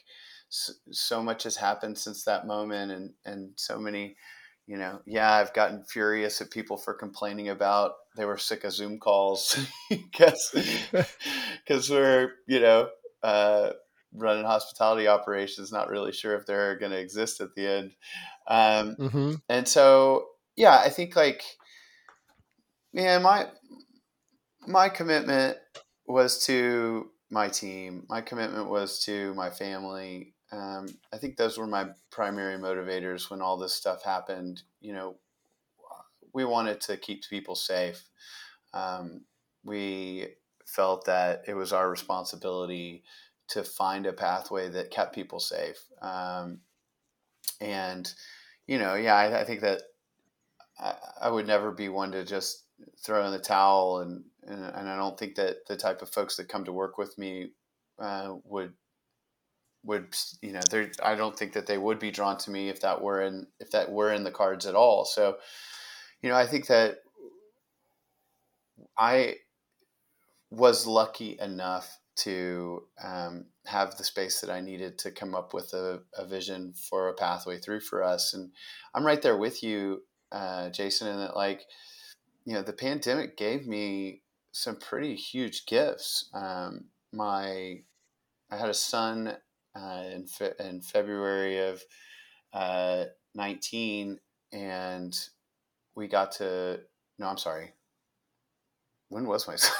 so 0.48 1.22
much 1.22 1.42
has 1.42 1.56
happened 1.56 1.98
since 1.98 2.24
that 2.24 2.46
moment 2.46 2.92
and 2.92 3.12
and 3.24 3.50
so 3.56 3.78
many 3.78 4.16
you 4.68 4.76
know, 4.76 5.00
yeah, 5.06 5.32
I've 5.32 5.54
gotten 5.54 5.84
furious 5.84 6.40
at 6.40 6.50
people 6.50 6.76
for 6.76 6.92
complaining 6.92 7.50
about 7.50 7.92
they 8.16 8.24
were 8.24 8.36
sick 8.36 8.64
of 8.64 8.72
Zoom 8.72 8.98
calls 8.98 9.56
because 9.88 10.50
because 11.64 11.88
we're 11.90 12.32
you 12.48 12.58
know 12.58 12.88
uh, 13.22 13.70
running 14.16 14.44
hospitality 14.44 15.06
operations, 15.06 15.72
not 15.72 15.88
really 15.88 16.12
sure 16.12 16.34
if 16.34 16.46
they're 16.46 16.78
going 16.78 16.92
to 16.92 16.98
exist 16.98 17.40
at 17.40 17.54
the 17.54 17.66
end. 17.66 17.92
Um, 18.48 18.96
mm-hmm. 18.96 19.34
And 19.48 19.68
so, 19.68 20.26
yeah, 20.56 20.78
I 20.78 20.88
think 20.88 21.16
like, 21.16 21.42
man, 22.92 23.22
my 23.22 23.46
my 24.66 24.88
commitment 24.88 25.58
was 26.06 26.44
to 26.46 27.10
my 27.30 27.48
team. 27.48 28.04
My 28.08 28.20
commitment 28.20 28.68
was 28.68 29.04
to 29.04 29.34
my 29.34 29.50
family. 29.50 30.34
Um, 30.52 30.86
I 31.12 31.18
think 31.18 31.36
those 31.36 31.58
were 31.58 31.66
my 31.66 31.88
primary 32.10 32.58
motivators 32.58 33.30
when 33.30 33.42
all 33.42 33.56
this 33.56 33.74
stuff 33.74 34.02
happened. 34.02 34.62
You 34.80 34.92
know, 34.92 35.16
we 36.32 36.44
wanted 36.44 36.80
to 36.82 36.96
keep 36.96 37.22
people 37.28 37.54
safe. 37.54 38.08
Um, 38.72 39.24
we 39.64 40.28
felt 40.66 41.06
that 41.06 41.44
it 41.46 41.54
was 41.54 41.72
our 41.72 41.90
responsibility 41.90 43.04
to 43.48 43.62
find 43.62 44.06
a 44.06 44.12
pathway 44.12 44.68
that 44.70 44.90
kept 44.90 45.14
people 45.14 45.40
safe. 45.40 45.78
Um, 46.02 46.60
and, 47.60 48.12
you 48.66 48.78
know, 48.78 48.94
yeah, 48.94 49.14
I, 49.14 49.40
I 49.40 49.44
think 49.44 49.60
that 49.60 49.82
I, 50.78 50.94
I, 51.22 51.30
would 51.30 51.46
never 51.46 51.70
be 51.70 51.88
one 51.88 52.12
to 52.12 52.24
just 52.24 52.64
throw 53.04 53.24
in 53.24 53.32
the 53.32 53.38
towel. 53.38 54.00
And, 54.00 54.24
and, 54.46 54.64
and, 54.64 54.88
I 54.88 54.96
don't 54.96 55.18
think 55.18 55.36
that 55.36 55.66
the 55.66 55.76
type 55.76 56.02
of 56.02 56.10
folks 56.10 56.36
that 56.36 56.48
come 56.48 56.64
to 56.64 56.72
work 56.72 56.98
with 56.98 57.16
me 57.16 57.52
uh, 57.98 58.34
would, 58.44 58.72
would, 59.84 60.14
you 60.42 60.52
know, 60.52 60.60
I 61.02 61.14
don't 61.14 61.38
think 61.38 61.52
that 61.52 61.66
they 61.66 61.78
would 61.78 61.98
be 61.98 62.10
drawn 62.10 62.36
to 62.38 62.50
me 62.50 62.68
if 62.68 62.80
that 62.80 63.00
were 63.00 63.22
in, 63.22 63.46
if 63.60 63.70
that 63.70 63.90
were 63.90 64.12
in 64.12 64.24
the 64.24 64.32
cards 64.32 64.66
at 64.66 64.74
all. 64.74 65.04
So, 65.04 65.36
you 66.20 66.28
know, 66.28 66.36
I 66.36 66.46
think 66.46 66.66
that 66.66 66.98
I 68.98 69.36
was 70.50 70.86
lucky 70.86 71.38
enough 71.40 71.98
to 72.16 72.84
um, 73.02 73.46
have 73.66 73.96
the 73.96 74.04
space 74.04 74.40
that 74.40 74.50
I 74.50 74.60
needed 74.60 74.98
to 75.00 75.10
come 75.10 75.34
up 75.34 75.52
with 75.52 75.72
a, 75.74 76.00
a, 76.16 76.26
vision 76.26 76.72
for 76.72 77.08
a 77.08 77.14
pathway 77.14 77.58
through 77.58 77.80
for 77.80 78.02
us. 78.02 78.32
And 78.32 78.52
I'm 78.94 79.04
right 79.04 79.20
there 79.20 79.36
with 79.36 79.62
you, 79.62 80.02
uh, 80.32 80.70
Jason, 80.70 81.08
in 81.08 81.18
that 81.18 81.36
like, 81.36 81.62
you 82.44 82.54
know, 82.54 82.62
the 82.62 82.72
pandemic 82.72 83.36
gave 83.36 83.66
me 83.66 84.22
some 84.52 84.76
pretty 84.76 85.14
huge 85.14 85.66
gifts. 85.66 86.30
Um, 86.32 86.86
my, 87.12 87.80
I 88.50 88.56
had 88.56 88.70
a 88.70 88.74
son 88.74 89.36
uh, 89.74 90.04
in, 90.10 90.26
fe- 90.26 90.54
in 90.58 90.80
February 90.80 91.58
of 91.58 91.82
uh, 92.54 93.04
19 93.34 94.18
and 94.52 95.18
we 95.94 96.08
got 96.08 96.32
to 96.32 96.80
no, 97.18 97.28
I'm 97.28 97.38
sorry. 97.38 97.72
When 99.08 99.26
was 99.26 99.48
my 99.48 99.56
son 99.56 99.72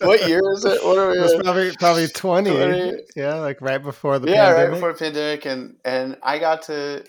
what 0.00 0.28
year 0.28 0.40
is 0.52 0.64
it? 0.64 0.84
What 0.84 0.98
are 0.98 1.10
we? 1.10 1.18
It 1.18 1.20
was 1.20 1.34
probably 1.42 1.72
probably 1.76 2.08
20. 2.08 2.50
20. 2.50 2.92
Yeah, 3.16 3.34
like 3.36 3.60
right 3.60 3.82
before 3.82 4.18
the 4.18 4.26
pandemic. 4.26 4.56
yeah, 4.56 4.62
right 4.62 4.70
before 4.70 4.92
the 4.92 4.98
pandemic, 4.98 5.46
and 5.46 5.76
and 5.84 6.16
I 6.22 6.38
got 6.38 6.62
to 6.62 7.04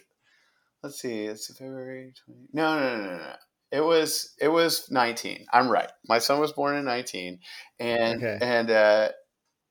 let's 0.84 1.00
see, 1.02 1.24
it's 1.26 1.56
February 1.58 2.14
20. 2.26 2.42
No, 2.54 2.80
no, 2.80 2.98
no, 2.98 3.04
no, 3.06 3.18
no. 3.18 3.34
It 3.72 3.82
was 3.84 4.34
it 4.40 4.48
was 4.48 4.90
19. 4.92 5.46
I'm 5.52 5.70
right. 5.70 5.92
My 6.08 6.20
son 6.20 6.40
was 6.40 6.54
born 6.54 6.76
in 6.78 6.86
19, 6.86 7.40
and 7.80 8.24
Okay. 8.24 8.38
and 8.42 8.70
uh, 8.72 9.10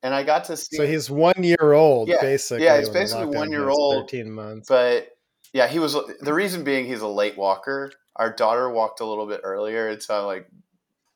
and 0.03 0.15
I 0.15 0.23
got 0.25 0.45
to 0.45 0.57
see. 0.57 0.77
So 0.77 0.87
he's 0.87 1.11
one 1.11 1.43
year 1.43 1.73
old, 1.73 2.09
Yeah, 2.09 2.21
basically. 2.21 2.65
yeah, 2.65 2.79
he's 2.79 2.89
basically 2.91 3.27
one 3.27 3.51
year 3.51 3.69
old, 3.69 4.11
13 4.11 4.31
months. 4.31 4.69
but 4.69 5.09
yeah, 5.53 5.69
he 5.69 5.79
was. 5.79 5.97
The 6.21 6.35
reason 6.35 6.65
being, 6.65 6.85
he's 6.87 7.01
a 7.01 7.09
late 7.09 7.39
walker. 7.39 7.93
Our 8.17 8.33
daughter 8.35 8.69
walked 8.69 9.01
a 9.01 9.07
little 9.07 9.27
bit 9.27 9.41
earlier, 9.45 9.89
and 9.89 10.03
so 10.03 10.27
like 10.27 10.47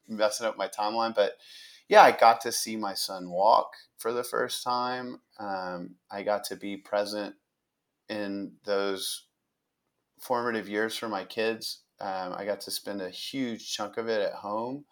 messing 0.08 0.46
up 0.46 0.56
my 0.56 0.68
timeline. 0.68 1.14
But 1.14 1.32
yeah, 1.88 2.02
I 2.02 2.12
got 2.12 2.40
to 2.42 2.52
see 2.52 2.76
my 2.76 2.94
son 2.94 3.30
walk 3.30 3.72
for 3.96 4.12
the 4.12 4.24
first 4.24 4.62
time. 4.62 5.20
Um, 5.38 5.96
I 6.10 6.22
got 6.22 6.44
to 6.44 6.56
be 6.56 6.76
present 6.76 7.34
in 8.08 8.52
those 8.64 9.24
formative 10.20 10.68
years 10.68 10.96
for 10.96 11.08
my 11.08 11.24
kids. 11.24 11.80
Um, 12.00 12.34
I 12.36 12.44
got 12.44 12.60
to 12.62 12.70
spend 12.70 13.02
a 13.02 13.10
huge 13.10 13.72
chunk 13.72 13.96
of 13.96 14.08
it 14.08 14.20
at 14.20 14.34
home 14.34 14.84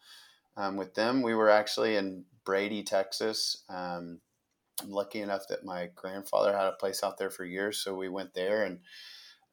um, 0.57 0.77
with 0.77 0.95
them. 0.95 1.23
We 1.23 1.35
were 1.35 1.51
actually 1.51 1.97
in 1.97 2.25
Brady, 2.45 2.83
Texas. 2.83 3.65
Um, 3.69 4.21
I'm 4.83 4.91
lucky 4.91 5.21
enough 5.21 5.49
that 5.49 5.65
my 5.65 5.91
grandfather 5.95 6.53
had 6.53 6.67
a 6.67 6.73
place 6.73 7.03
out 7.03 7.19
there 7.19 7.31
for 7.31 7.45
years, 7.45 7.79
so 7.79 7.95
we 7.95 8.09
went 8.09 8.35
there 8.35 8.65
and 8.65 8.81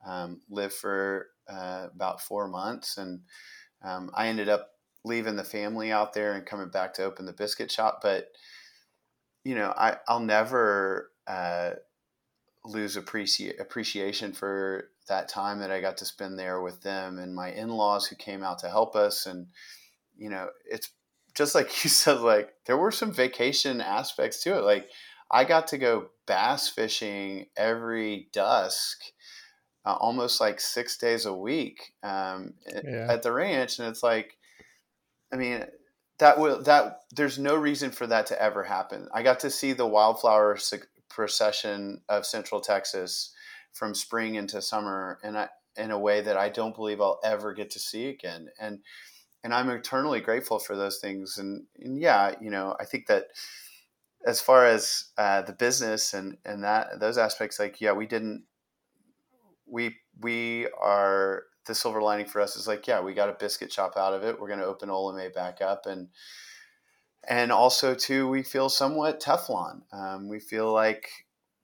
um, 0.06 0.42
lived 0.50 0.74
for 0.74 1.28
uh, 1.48 1.88
about 1.94 2.22
four 2.22 2.48
months. 2.48 2.98
And 2.98 3.22
um, 3.84 4.12
I 4.14 4.28
ended 4.28 4.50
up 4.50 4.73
leaving 5.06 5.36
the 5.36 5.44
family 5.44 5.92
out 5.92 6.14
there 6.14 6.34
and 6.34 6.46
coming 6.46 6.70
back 6.70 6.94
to 6.96 7.04
open 7.04 7.26
the 7.26 7.34
biscuit 7.34 7.72
shop. 7.72 8.00
But 8.02 8.32
you 9.44 9.56
know, 9.56 9.74
I 9.76 9.98
I'll 10.08 10.20
never 10.20 11.12
uh, 11.28 11.72
lose 12.66 12.96
appreci- 12.98 13.60
appreciation 13.60 14.34
for 14.34 14.90
that 15.08 15.28
time 15.28 15.60
that 15.60 15.72
I 15.72 15.82
got 15.82 15.98
to 15.98 16.06
spend 16.06 16.40
there 16.40 16.62
with 16.62 16.82
them 16.82 17.20
and 17.20 17.36
my 17.36 17.52
in-laws 17.52 18.08
who 18.08 18.16
came 18.16 18.44
out 18.44 18.60
to 18.60 18.70
help 18.70 18.96
us. 18.96 19.26
And 19.26 19.48
you 20.18 20.30
know, 20.30 20.50
it's 20.70 20.92
just 21.36 21.56
like 21.56 21.68
you 21.84 21.90
said, 21.90 22.20
like 22.22 22.54
there 22.66 22.78
were 22.78 22.92
some 22.92 23.12
vacation 23.12 23.82
aspects 23.82 24.44
to 24.44 24.58
it. 24.58 24.62
Like 24.64 24.90
I 25.32 25.44
got 25.44 25.68
to 25.70 25.78
go 25.78 26.10
bass 26.26 26.70
fishing 26.70 27.48
every 27.58 28.30
dusk, 28.32 29.04
uh, 29.86 29.94
almost 30.00 30.40
like 30.40 30.60
six 30.60 30.98
days 30.98 31.26
a 31.26 31.34
week 31.34 31.94
um, 32.04 32.54
Yeah. 32.68 33.08
at 33.10 33.24
the 33.24 33.32
ranch, 33.32 33.80
and 33.80 33.88
it's 33.88 34.04
like, 34.04 34.38
I 35.34 35.36
mean, 35.36 35.66
that 36.20 36.40
will 36.40 36.62
that 36.64 37.02
there's 37.16 37.40
no 37.40 37.56
reason 37.56 37.90
for 37.90 38.06
that 38.08 38.28
to 38.28 38.42
ever 38.42 38.64
happen. 38.64 39.10
I 39.14 39.24
got 39.24 39.40
to 39.40 39.50
see 39.50 39.74
the 39.74 39.88
wildflower 39.88 40.60
procession 41.10 42.02
of 42.08 42.26
Central 42.26 42.62
Texas 42.62 43.34
from 43.74 43.96
spring 43.96 44.36
into 44.36 44.62
summer, 44.62 45.18
and 45.24 45.36
I, 45.38 45.50
in 45.76 45.90
a 45.90 45.98
way 45.98 46.22
that 46.22 46.38
I 46.38 46.50
don't 46.50 46.76
believe 46.76 47.02
I'll 47.02 47.20
ever 47.24 47.52
get 47.54 47.72
to 47.72 47.80
see 47.80 48.10
again, 48.10 48.50
and 48.60 48.80
and 49.44 49.54
I'm 49.56 49.72
eternally 49.72 50.22
grateful 50.22 50.60
for 50.60 50.76
those 50.76 51.00
things. 51.00 51.40
And, 51.40 51.66
and 51.80 52.00
yeah, 52.00 52.36
you 52.40 52.52
know, 52.52 52.76
I 52.80 52.86
think 52.86 53.08
that 53.08 53.26
as 54.26 54.40
far 54.40 54.66
as 54.66 55.06
uh, 55.18 55.42
the 55.42 55.54
business 55.54 56.14
and 56.14 56.38
and 56.46 56.64
that 56.64 57.00
those 57.00 57.18
aspects, 57.18 57.60
like 57.60 57.82
yeah, 57.82 57.94
we 57.94 58.06
didn't 58.06 58.44
we 59.66 59.96
we 60.22 60.68
are 60.80 61.44
the 61.66 61.76
silver 61.76 62.02
lining 62.02 62.26
for 62.26 62.42
us 62.42 62.56
is 62.56 62.68
like 62.68 62.88
yeah, 62.88 63.02
we 63.02 63.14
got 63.14 63.30
a 63.30 63.34
biscuit 63.34 63.72
shop 63.72 63.94
out 63.98 64.14
of 64.14 64.24
it. 64.24 64.40
We're 64.40 64.48
going 64.48 64.60
to 64.60 64.66
open 64.66 64.90
Olamaie 64.90 65.34
back 65.34 65.62
up 65.62 65.86
and. 65.86 66.10
And 67.26 67.54
also, 67.54 67.96
too, 67.96 68.28
we 68.28 68.44
feel 68.44 68.68
somewhat 68.68 69.22
Teflon. 69.22 69.84
Um, 69.94 70.28
we 70.28 70.42
feel 70.42 70.74
like 70.74 71.10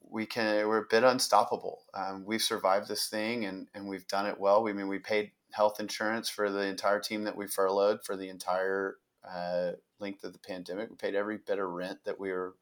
we 0.09 0.25
can. 0.25 0.67
We're 0.67 0.83
a 0.83 0.87
bit 0.89 1.03
unstoppable. 1.03 1.83
Um, 1.93 2.23
we've 2.25 2.41
survived 2.41 2.87
this 2.87 3.07
thing, 3.07 3.43
and 3.43 3.67
and 3.73 3.87
we've 3.87 4.07
done 4.07 4.25
it 4.25 4.39
well. 4.39 4.63
We 4.63 4.71
I 4.71 4.73
mean 4.73 4.87
we 4.87 4.99
paid 4.99 5.31
health 5.51 5.79
insurance 5.79 6.29
for 6.29 6.49
the 6.49 6.65
entire 6.65 6.99
team 6.99 7.23
that 7.23 7.35
we 7.35 7.47
furloughed 7.47 8.03
for 8.03 8.15
the 8.15 8.29
entire 8.29 8.97
uh, 9.27 9.71
length 9.99 10.23
of 10.23 10.33
the 10.33 10.39
pandemic. 10.39 10.89
We 10.89 10.95
paid 10.95 11.15
every 11.15 11.37
bit 11.37 11.59
of 11.59 11.69
rent 11.69 11.99
that 12.05 12.19
we 12.19 12.31
were 12.31 12.55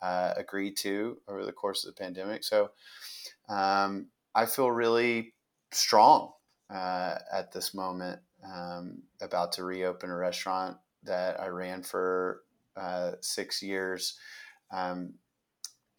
uh, 0.00 0.34
agreed 0.36 0.76
to 0.78 1.18
over 1.28 1.44
the 1.44 1.52
course 1.52 1.84
of 1.84 1.94
the 1.94 2.00
pandemic. 2.02 2.44
So 2.44 2.70
um, 3.48 4.08
I 4.34 4.46
feel 4.46 4.70
really 4.70 5.34
strong 5.72 6.32
uh, 6.72 7.18
at 7.32 7.52
this 7.52 7.74
moment 7.74 8.20
um, 8.44 9.02
about 9.20 9.52
to 9.52 9.64
reopen 9.64 10.10
a 10.10 10.16
restaurant 10.16 10.76
that 11.04 11.40
I 11.40 11.48
ran 11.48 11.82
for 11.82 12.42
uh, 12.76 13.12
six 13.20 13.62
years 13.62 14.18
um, 14.72 15.14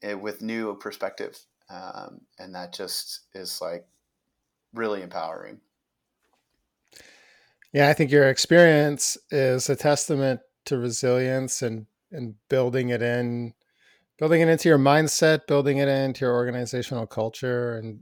it, 0.02 0.20
with 0.20 0.42
new 0.42 0.76
perspective. 0.76 1.38
Um, 1.70 2.22
and 2.40 2.54
that 2.56 2.74
just 2.74 3.22
is 3.34 3.62
like 3.62 3.86
really 4.74 5.02
empowering. 5.02 5.60
Yeah, 7.72 7.90
I 7.90 7.94
think 7.94 8.12
your 8.12 8.30
experience 8.30 9.18
is 9.32 9.70
a 9.70 9.76
testament 9.76 10.42
to 10.66 10.78
resilience 10.78 11.62
and 11.62 11.88
and 12.12 12.36
building 12.48 12.90
it 12.90 13.02
in, 13.02 13.56
building 14.20 14.42
it 14.42 14.48
into 14.48 14.70
your 14.70 14.78
mindset, 14.78 15.48
building 15.48 15.80
it 15.80 15.88
into 15.88 16.26
your 16.26 16.36
organizational 16.36 17.08
culture, 17.08 17.76
and 17.76 18.02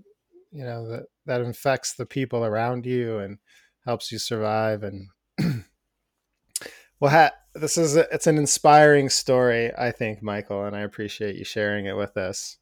you 0.52 0.64
know 0.64 0.88
that 0.90 1.04
that 1.26 1.42
infects 1.42 1.94
the 1.94 2.06
people 2.06 2.44
around 2.44 2.86
you 2.86 3.20
and 3.20 3.38
helps 3.86 4.12
you 4.12 4.20
survive. 4.20 4.84
And 4.84 5.08
well, 7.00 7.12
ha- 7.12 7.32
this 7.56 7.78
is 7.78 7.96
a, 7.96 8.08
it's 8.14 8.28
an 8.28 8.38
inspiring 8.38 9.10
story, 9.10 9.72
I 9.78 9.92
think, 9.92 10.22
Michael, 10.22 10.66
and 10.66 10.76
I 10.76 10.82
appreciate 10.82 11.36
you 11.36 11.46
sharing 11.46 11.86
it 11.86 11.98
with 11.98 12.18
us. 12.18 12.58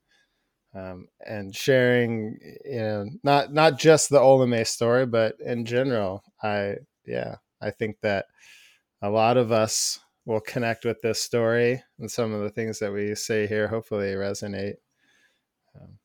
Um, 0.76 1.08
and 1.26 1.56
sharing, 1.56 2.38
you 2.64 2.80
know, 2.80 3.06
not 3.24 3.52
not 3.52 3.80
just 3.80 4.10
the 4.10 4.20
Olamaie 4.20 4.68
story, 4.68 5.08
but 5.08 5.36
in 5.40 5.66
general, 5.66 6.24
I 6.44 6.76
yeah, 7.08 7.38
I 7.60 7.72
think 7.72 7.98
that 8.02 8.26
a 9.02 9.10
lot 9.10 9.38
of 9.38 9.52
us 9.52 10.00
will 10.26 10.40
connect 10.40 10.86
with 10.86 11.02
this 11.02 11.22
story 11.22 11.82
and 11.98 12.12
some 12.12 12.34
of 12.34 12.42
the 12.42 12.52
things 12.52 12.78
that 12.80 12.94
we 12.94 13.16
say 13.16 13.48
here 13.48 13.68
hopefully 13.68 14.14
resonate. 14.14 14.76
Um, 15.76 15.98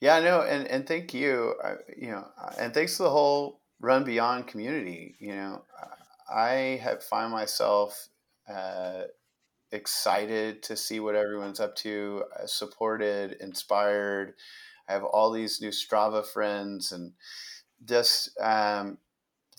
Yeah, 0.00 0.20
no, 0.20 0.42
and 0.42 0.66
and 0.66 0.86
thank 0.86 1.14
you, 1.14 1.54
uh, 1.62 1.76
you 1.96 2.08
know, 2.10 2.26
and 2.58 2.74
thanks 2.74 2.96
to 2.98 3.04
the 3.04 3.10
whole 3.10 3.60
Run 3.80 4.04
Beyond 4.04 4.46
community. 4.46 5.16
You 5.18 5.34
know, 5.34 5.64
I 6.32 6.80
have 6.82 7.02
find 7.02 7.32
myself 7.32 8.08
uh, 8.48 9.02
excited 9.72 10.62
to 10.64 10.76
see 10.76 11.00
what 11.00 11.14
everyone's 11.14 11.60
up 11.60 11.74
to, 11.76 12.24
uh, 12.38 12.46
supported, 12.46 13.36
inspired. 13.40 14.34
I 14.88 14.92
have 14.92 15.04
all 15.04 15.30
these 15.30 15.60
new 15.60 15.70
Strava 15.70 16.24
friends, 16.26 16.92
and 16.92 17.12
just 17.84 18.30
um, 18.40 18.98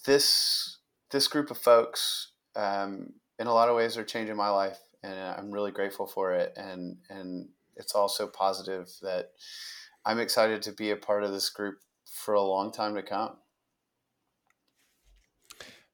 this 0.06 0.78
this 1.12 1.28
group 1.28 1.50
of 1.52 1.58
folks, 1.58 2.32
um, 2.56 3.14
in 3.40 3.48
a 3.48 3.54
lot 3.54 3.70
of 3.70 3.76
ways, 3.76 3.98
are 3.98 4.04
changing 4.04 4.36
my 4.36 4.50
life, 4.50 4.80
and 5.04 5.18
I'm 5.20 5.52
really 5.52 5.72
grateful 5.72 6.06
for 6.06 6.34
it. 6.34 6.54
And 6.56 6.98
and 7.10 7.50
it's 7.76 7.96
also 7.96 8.28
positive 8.28 8.90
that 9.02 9.32
I'm 10.08 10.20
excited 10.20 10.62
to 10.62 10.72
be 10.72 10.92
a 10.92 10.96
part 10.96 11.26
of 11.26 11.34
this 11.34 11.50
group 11.50 11.80
for 12.06 12.34
a 12.34 12.42
long 12.42 12.72
time 12.72 12.96
to 12.96 13.04
come. 13.04 13.36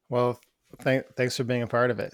Well, 0.08 0.40
th- 0.84 1.06
thanks 1.18 1.36
for 1.36 1.44
being 1.44 1.64
a 1.64 1.68
part 1.68 1.90
of 1.90 2.00
it. 2.00 2.14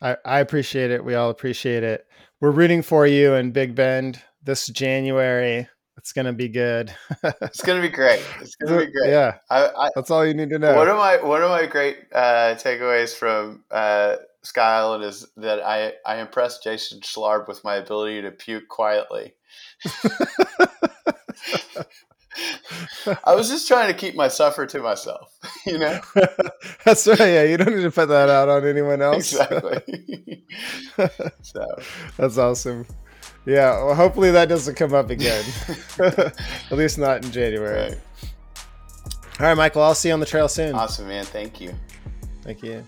I, 0.00 0.16
I 0.24 0.38
appreciate 0.38 0.92
it. 0.92 1.04
We 1.04 1.16
all 1.16 1.28
appreciate 1.28 1.82
it. 1.82 2.06
We're 2.40 2.52
rooting 2.52 2.82
for 2.82 3.04
you 3.04 3.34
in 3.34 3.50
Big 3.50 3.74
Bend 3.74 4.22
this 4.44 4.68
January. 4.68 5.68
It's 5.96 6.12
gonna 6.12 6.32
be 6.32 6.48
good. 6.48 6.94
It's 7.42 7.62
gonna 7.62 7.82
be 7.82 7.88
great. 7.88 8.24
It's 8.40 8.54
gonna 8.54 8.86
be 8.86 8.92
great. 8.92 9.10
Yeah, 9.10 9.38
I, 9.50 9.66
I, 9.66 9.90
that's 9.96 10.12
all 10.12 10.24
you 10.24 10.34
need 10.34 10.50
to 10.50 10.58
know. 10.58 10.76
one 10.76 10.88
of 10.88 10.96
my 10.96 11.20
one 11.20 11.42
of 11.42 11.50
my 11.50 11.66
great 11.66 11.98
uh, 12.12 12.54
takeaways 12.54 13.14
from 13.14 13.64
uh, 13.72 14.16
Sky 14.42 14.76
Island 14.78 15.02
is 15.02 15.26
that 15.36 15.60
I 15.60 15.94
I 16.06 16.20
impressed 16.20 16.62
Jason 16.62 17.00
Schlarb 17.00 17.48
with 17.48 17.64
my 17.64 17.74
ability 17.74 18.22
to 18.22 18.30
puke 18.30 18.68
quietly. 18.68 19.34
I 23.24 23.34
was 23.34 23.48
just 23.48 23.66
trying 23.66 23.88
to 23.88 23.94
keep 23.94 24.14
my 24.14 24.28
suffer 24.28 24.64
to 24.66 24.80
myself, 24.80 25.36
you 25.66 25.78
know. 25.78 26.00
That's 26.84 27.06
right. 27.06 27.18
Yeah, 27.18 27.42
you 27.44 27.56
don't 27.56 27.74
need 27.74 27.82
to 27.82 27.90
put 27.90 28.08
that 28.08 28.28
out 28.28 28.48
on 28.48 28.64
anyone 28.66 29.02
else. 29.02 29.32
Exactly. 29.32 30.44
so 31.42 31.66
That's 32.16 32.38
awesome. 32.38 32.86
Yeah, 33.46 33.82
well, 33.84 33.94
hopefully 33.94 34.30
that 34.30 34.48
doesn't 34.48 34.74
come 34.76 34.94
up 34.94 35.10
again. 35.10 35.44
At 35.98 36.72
least 36.72 36.98
not 36.98 37.24
in 37.24 37.32
January. 37.32 37.90
right. 37.90 38.00
All 39.40 39.46
right, 39.46 39.54
Michael, 39.54 39.82
I'll 39.82 39.94
see 39.94 40.08
you 40.08 40.14
on 40.14 40.20
the 40.20 40.26
trail 40.26 40.48
soon. 40.48 40.74
awesome, 40.74 41.08
man. 41.08 41.24
Thank 41.24 41.60
you. 41.60 41.74
Thank 42.42 42.62
you. 42.62 42.84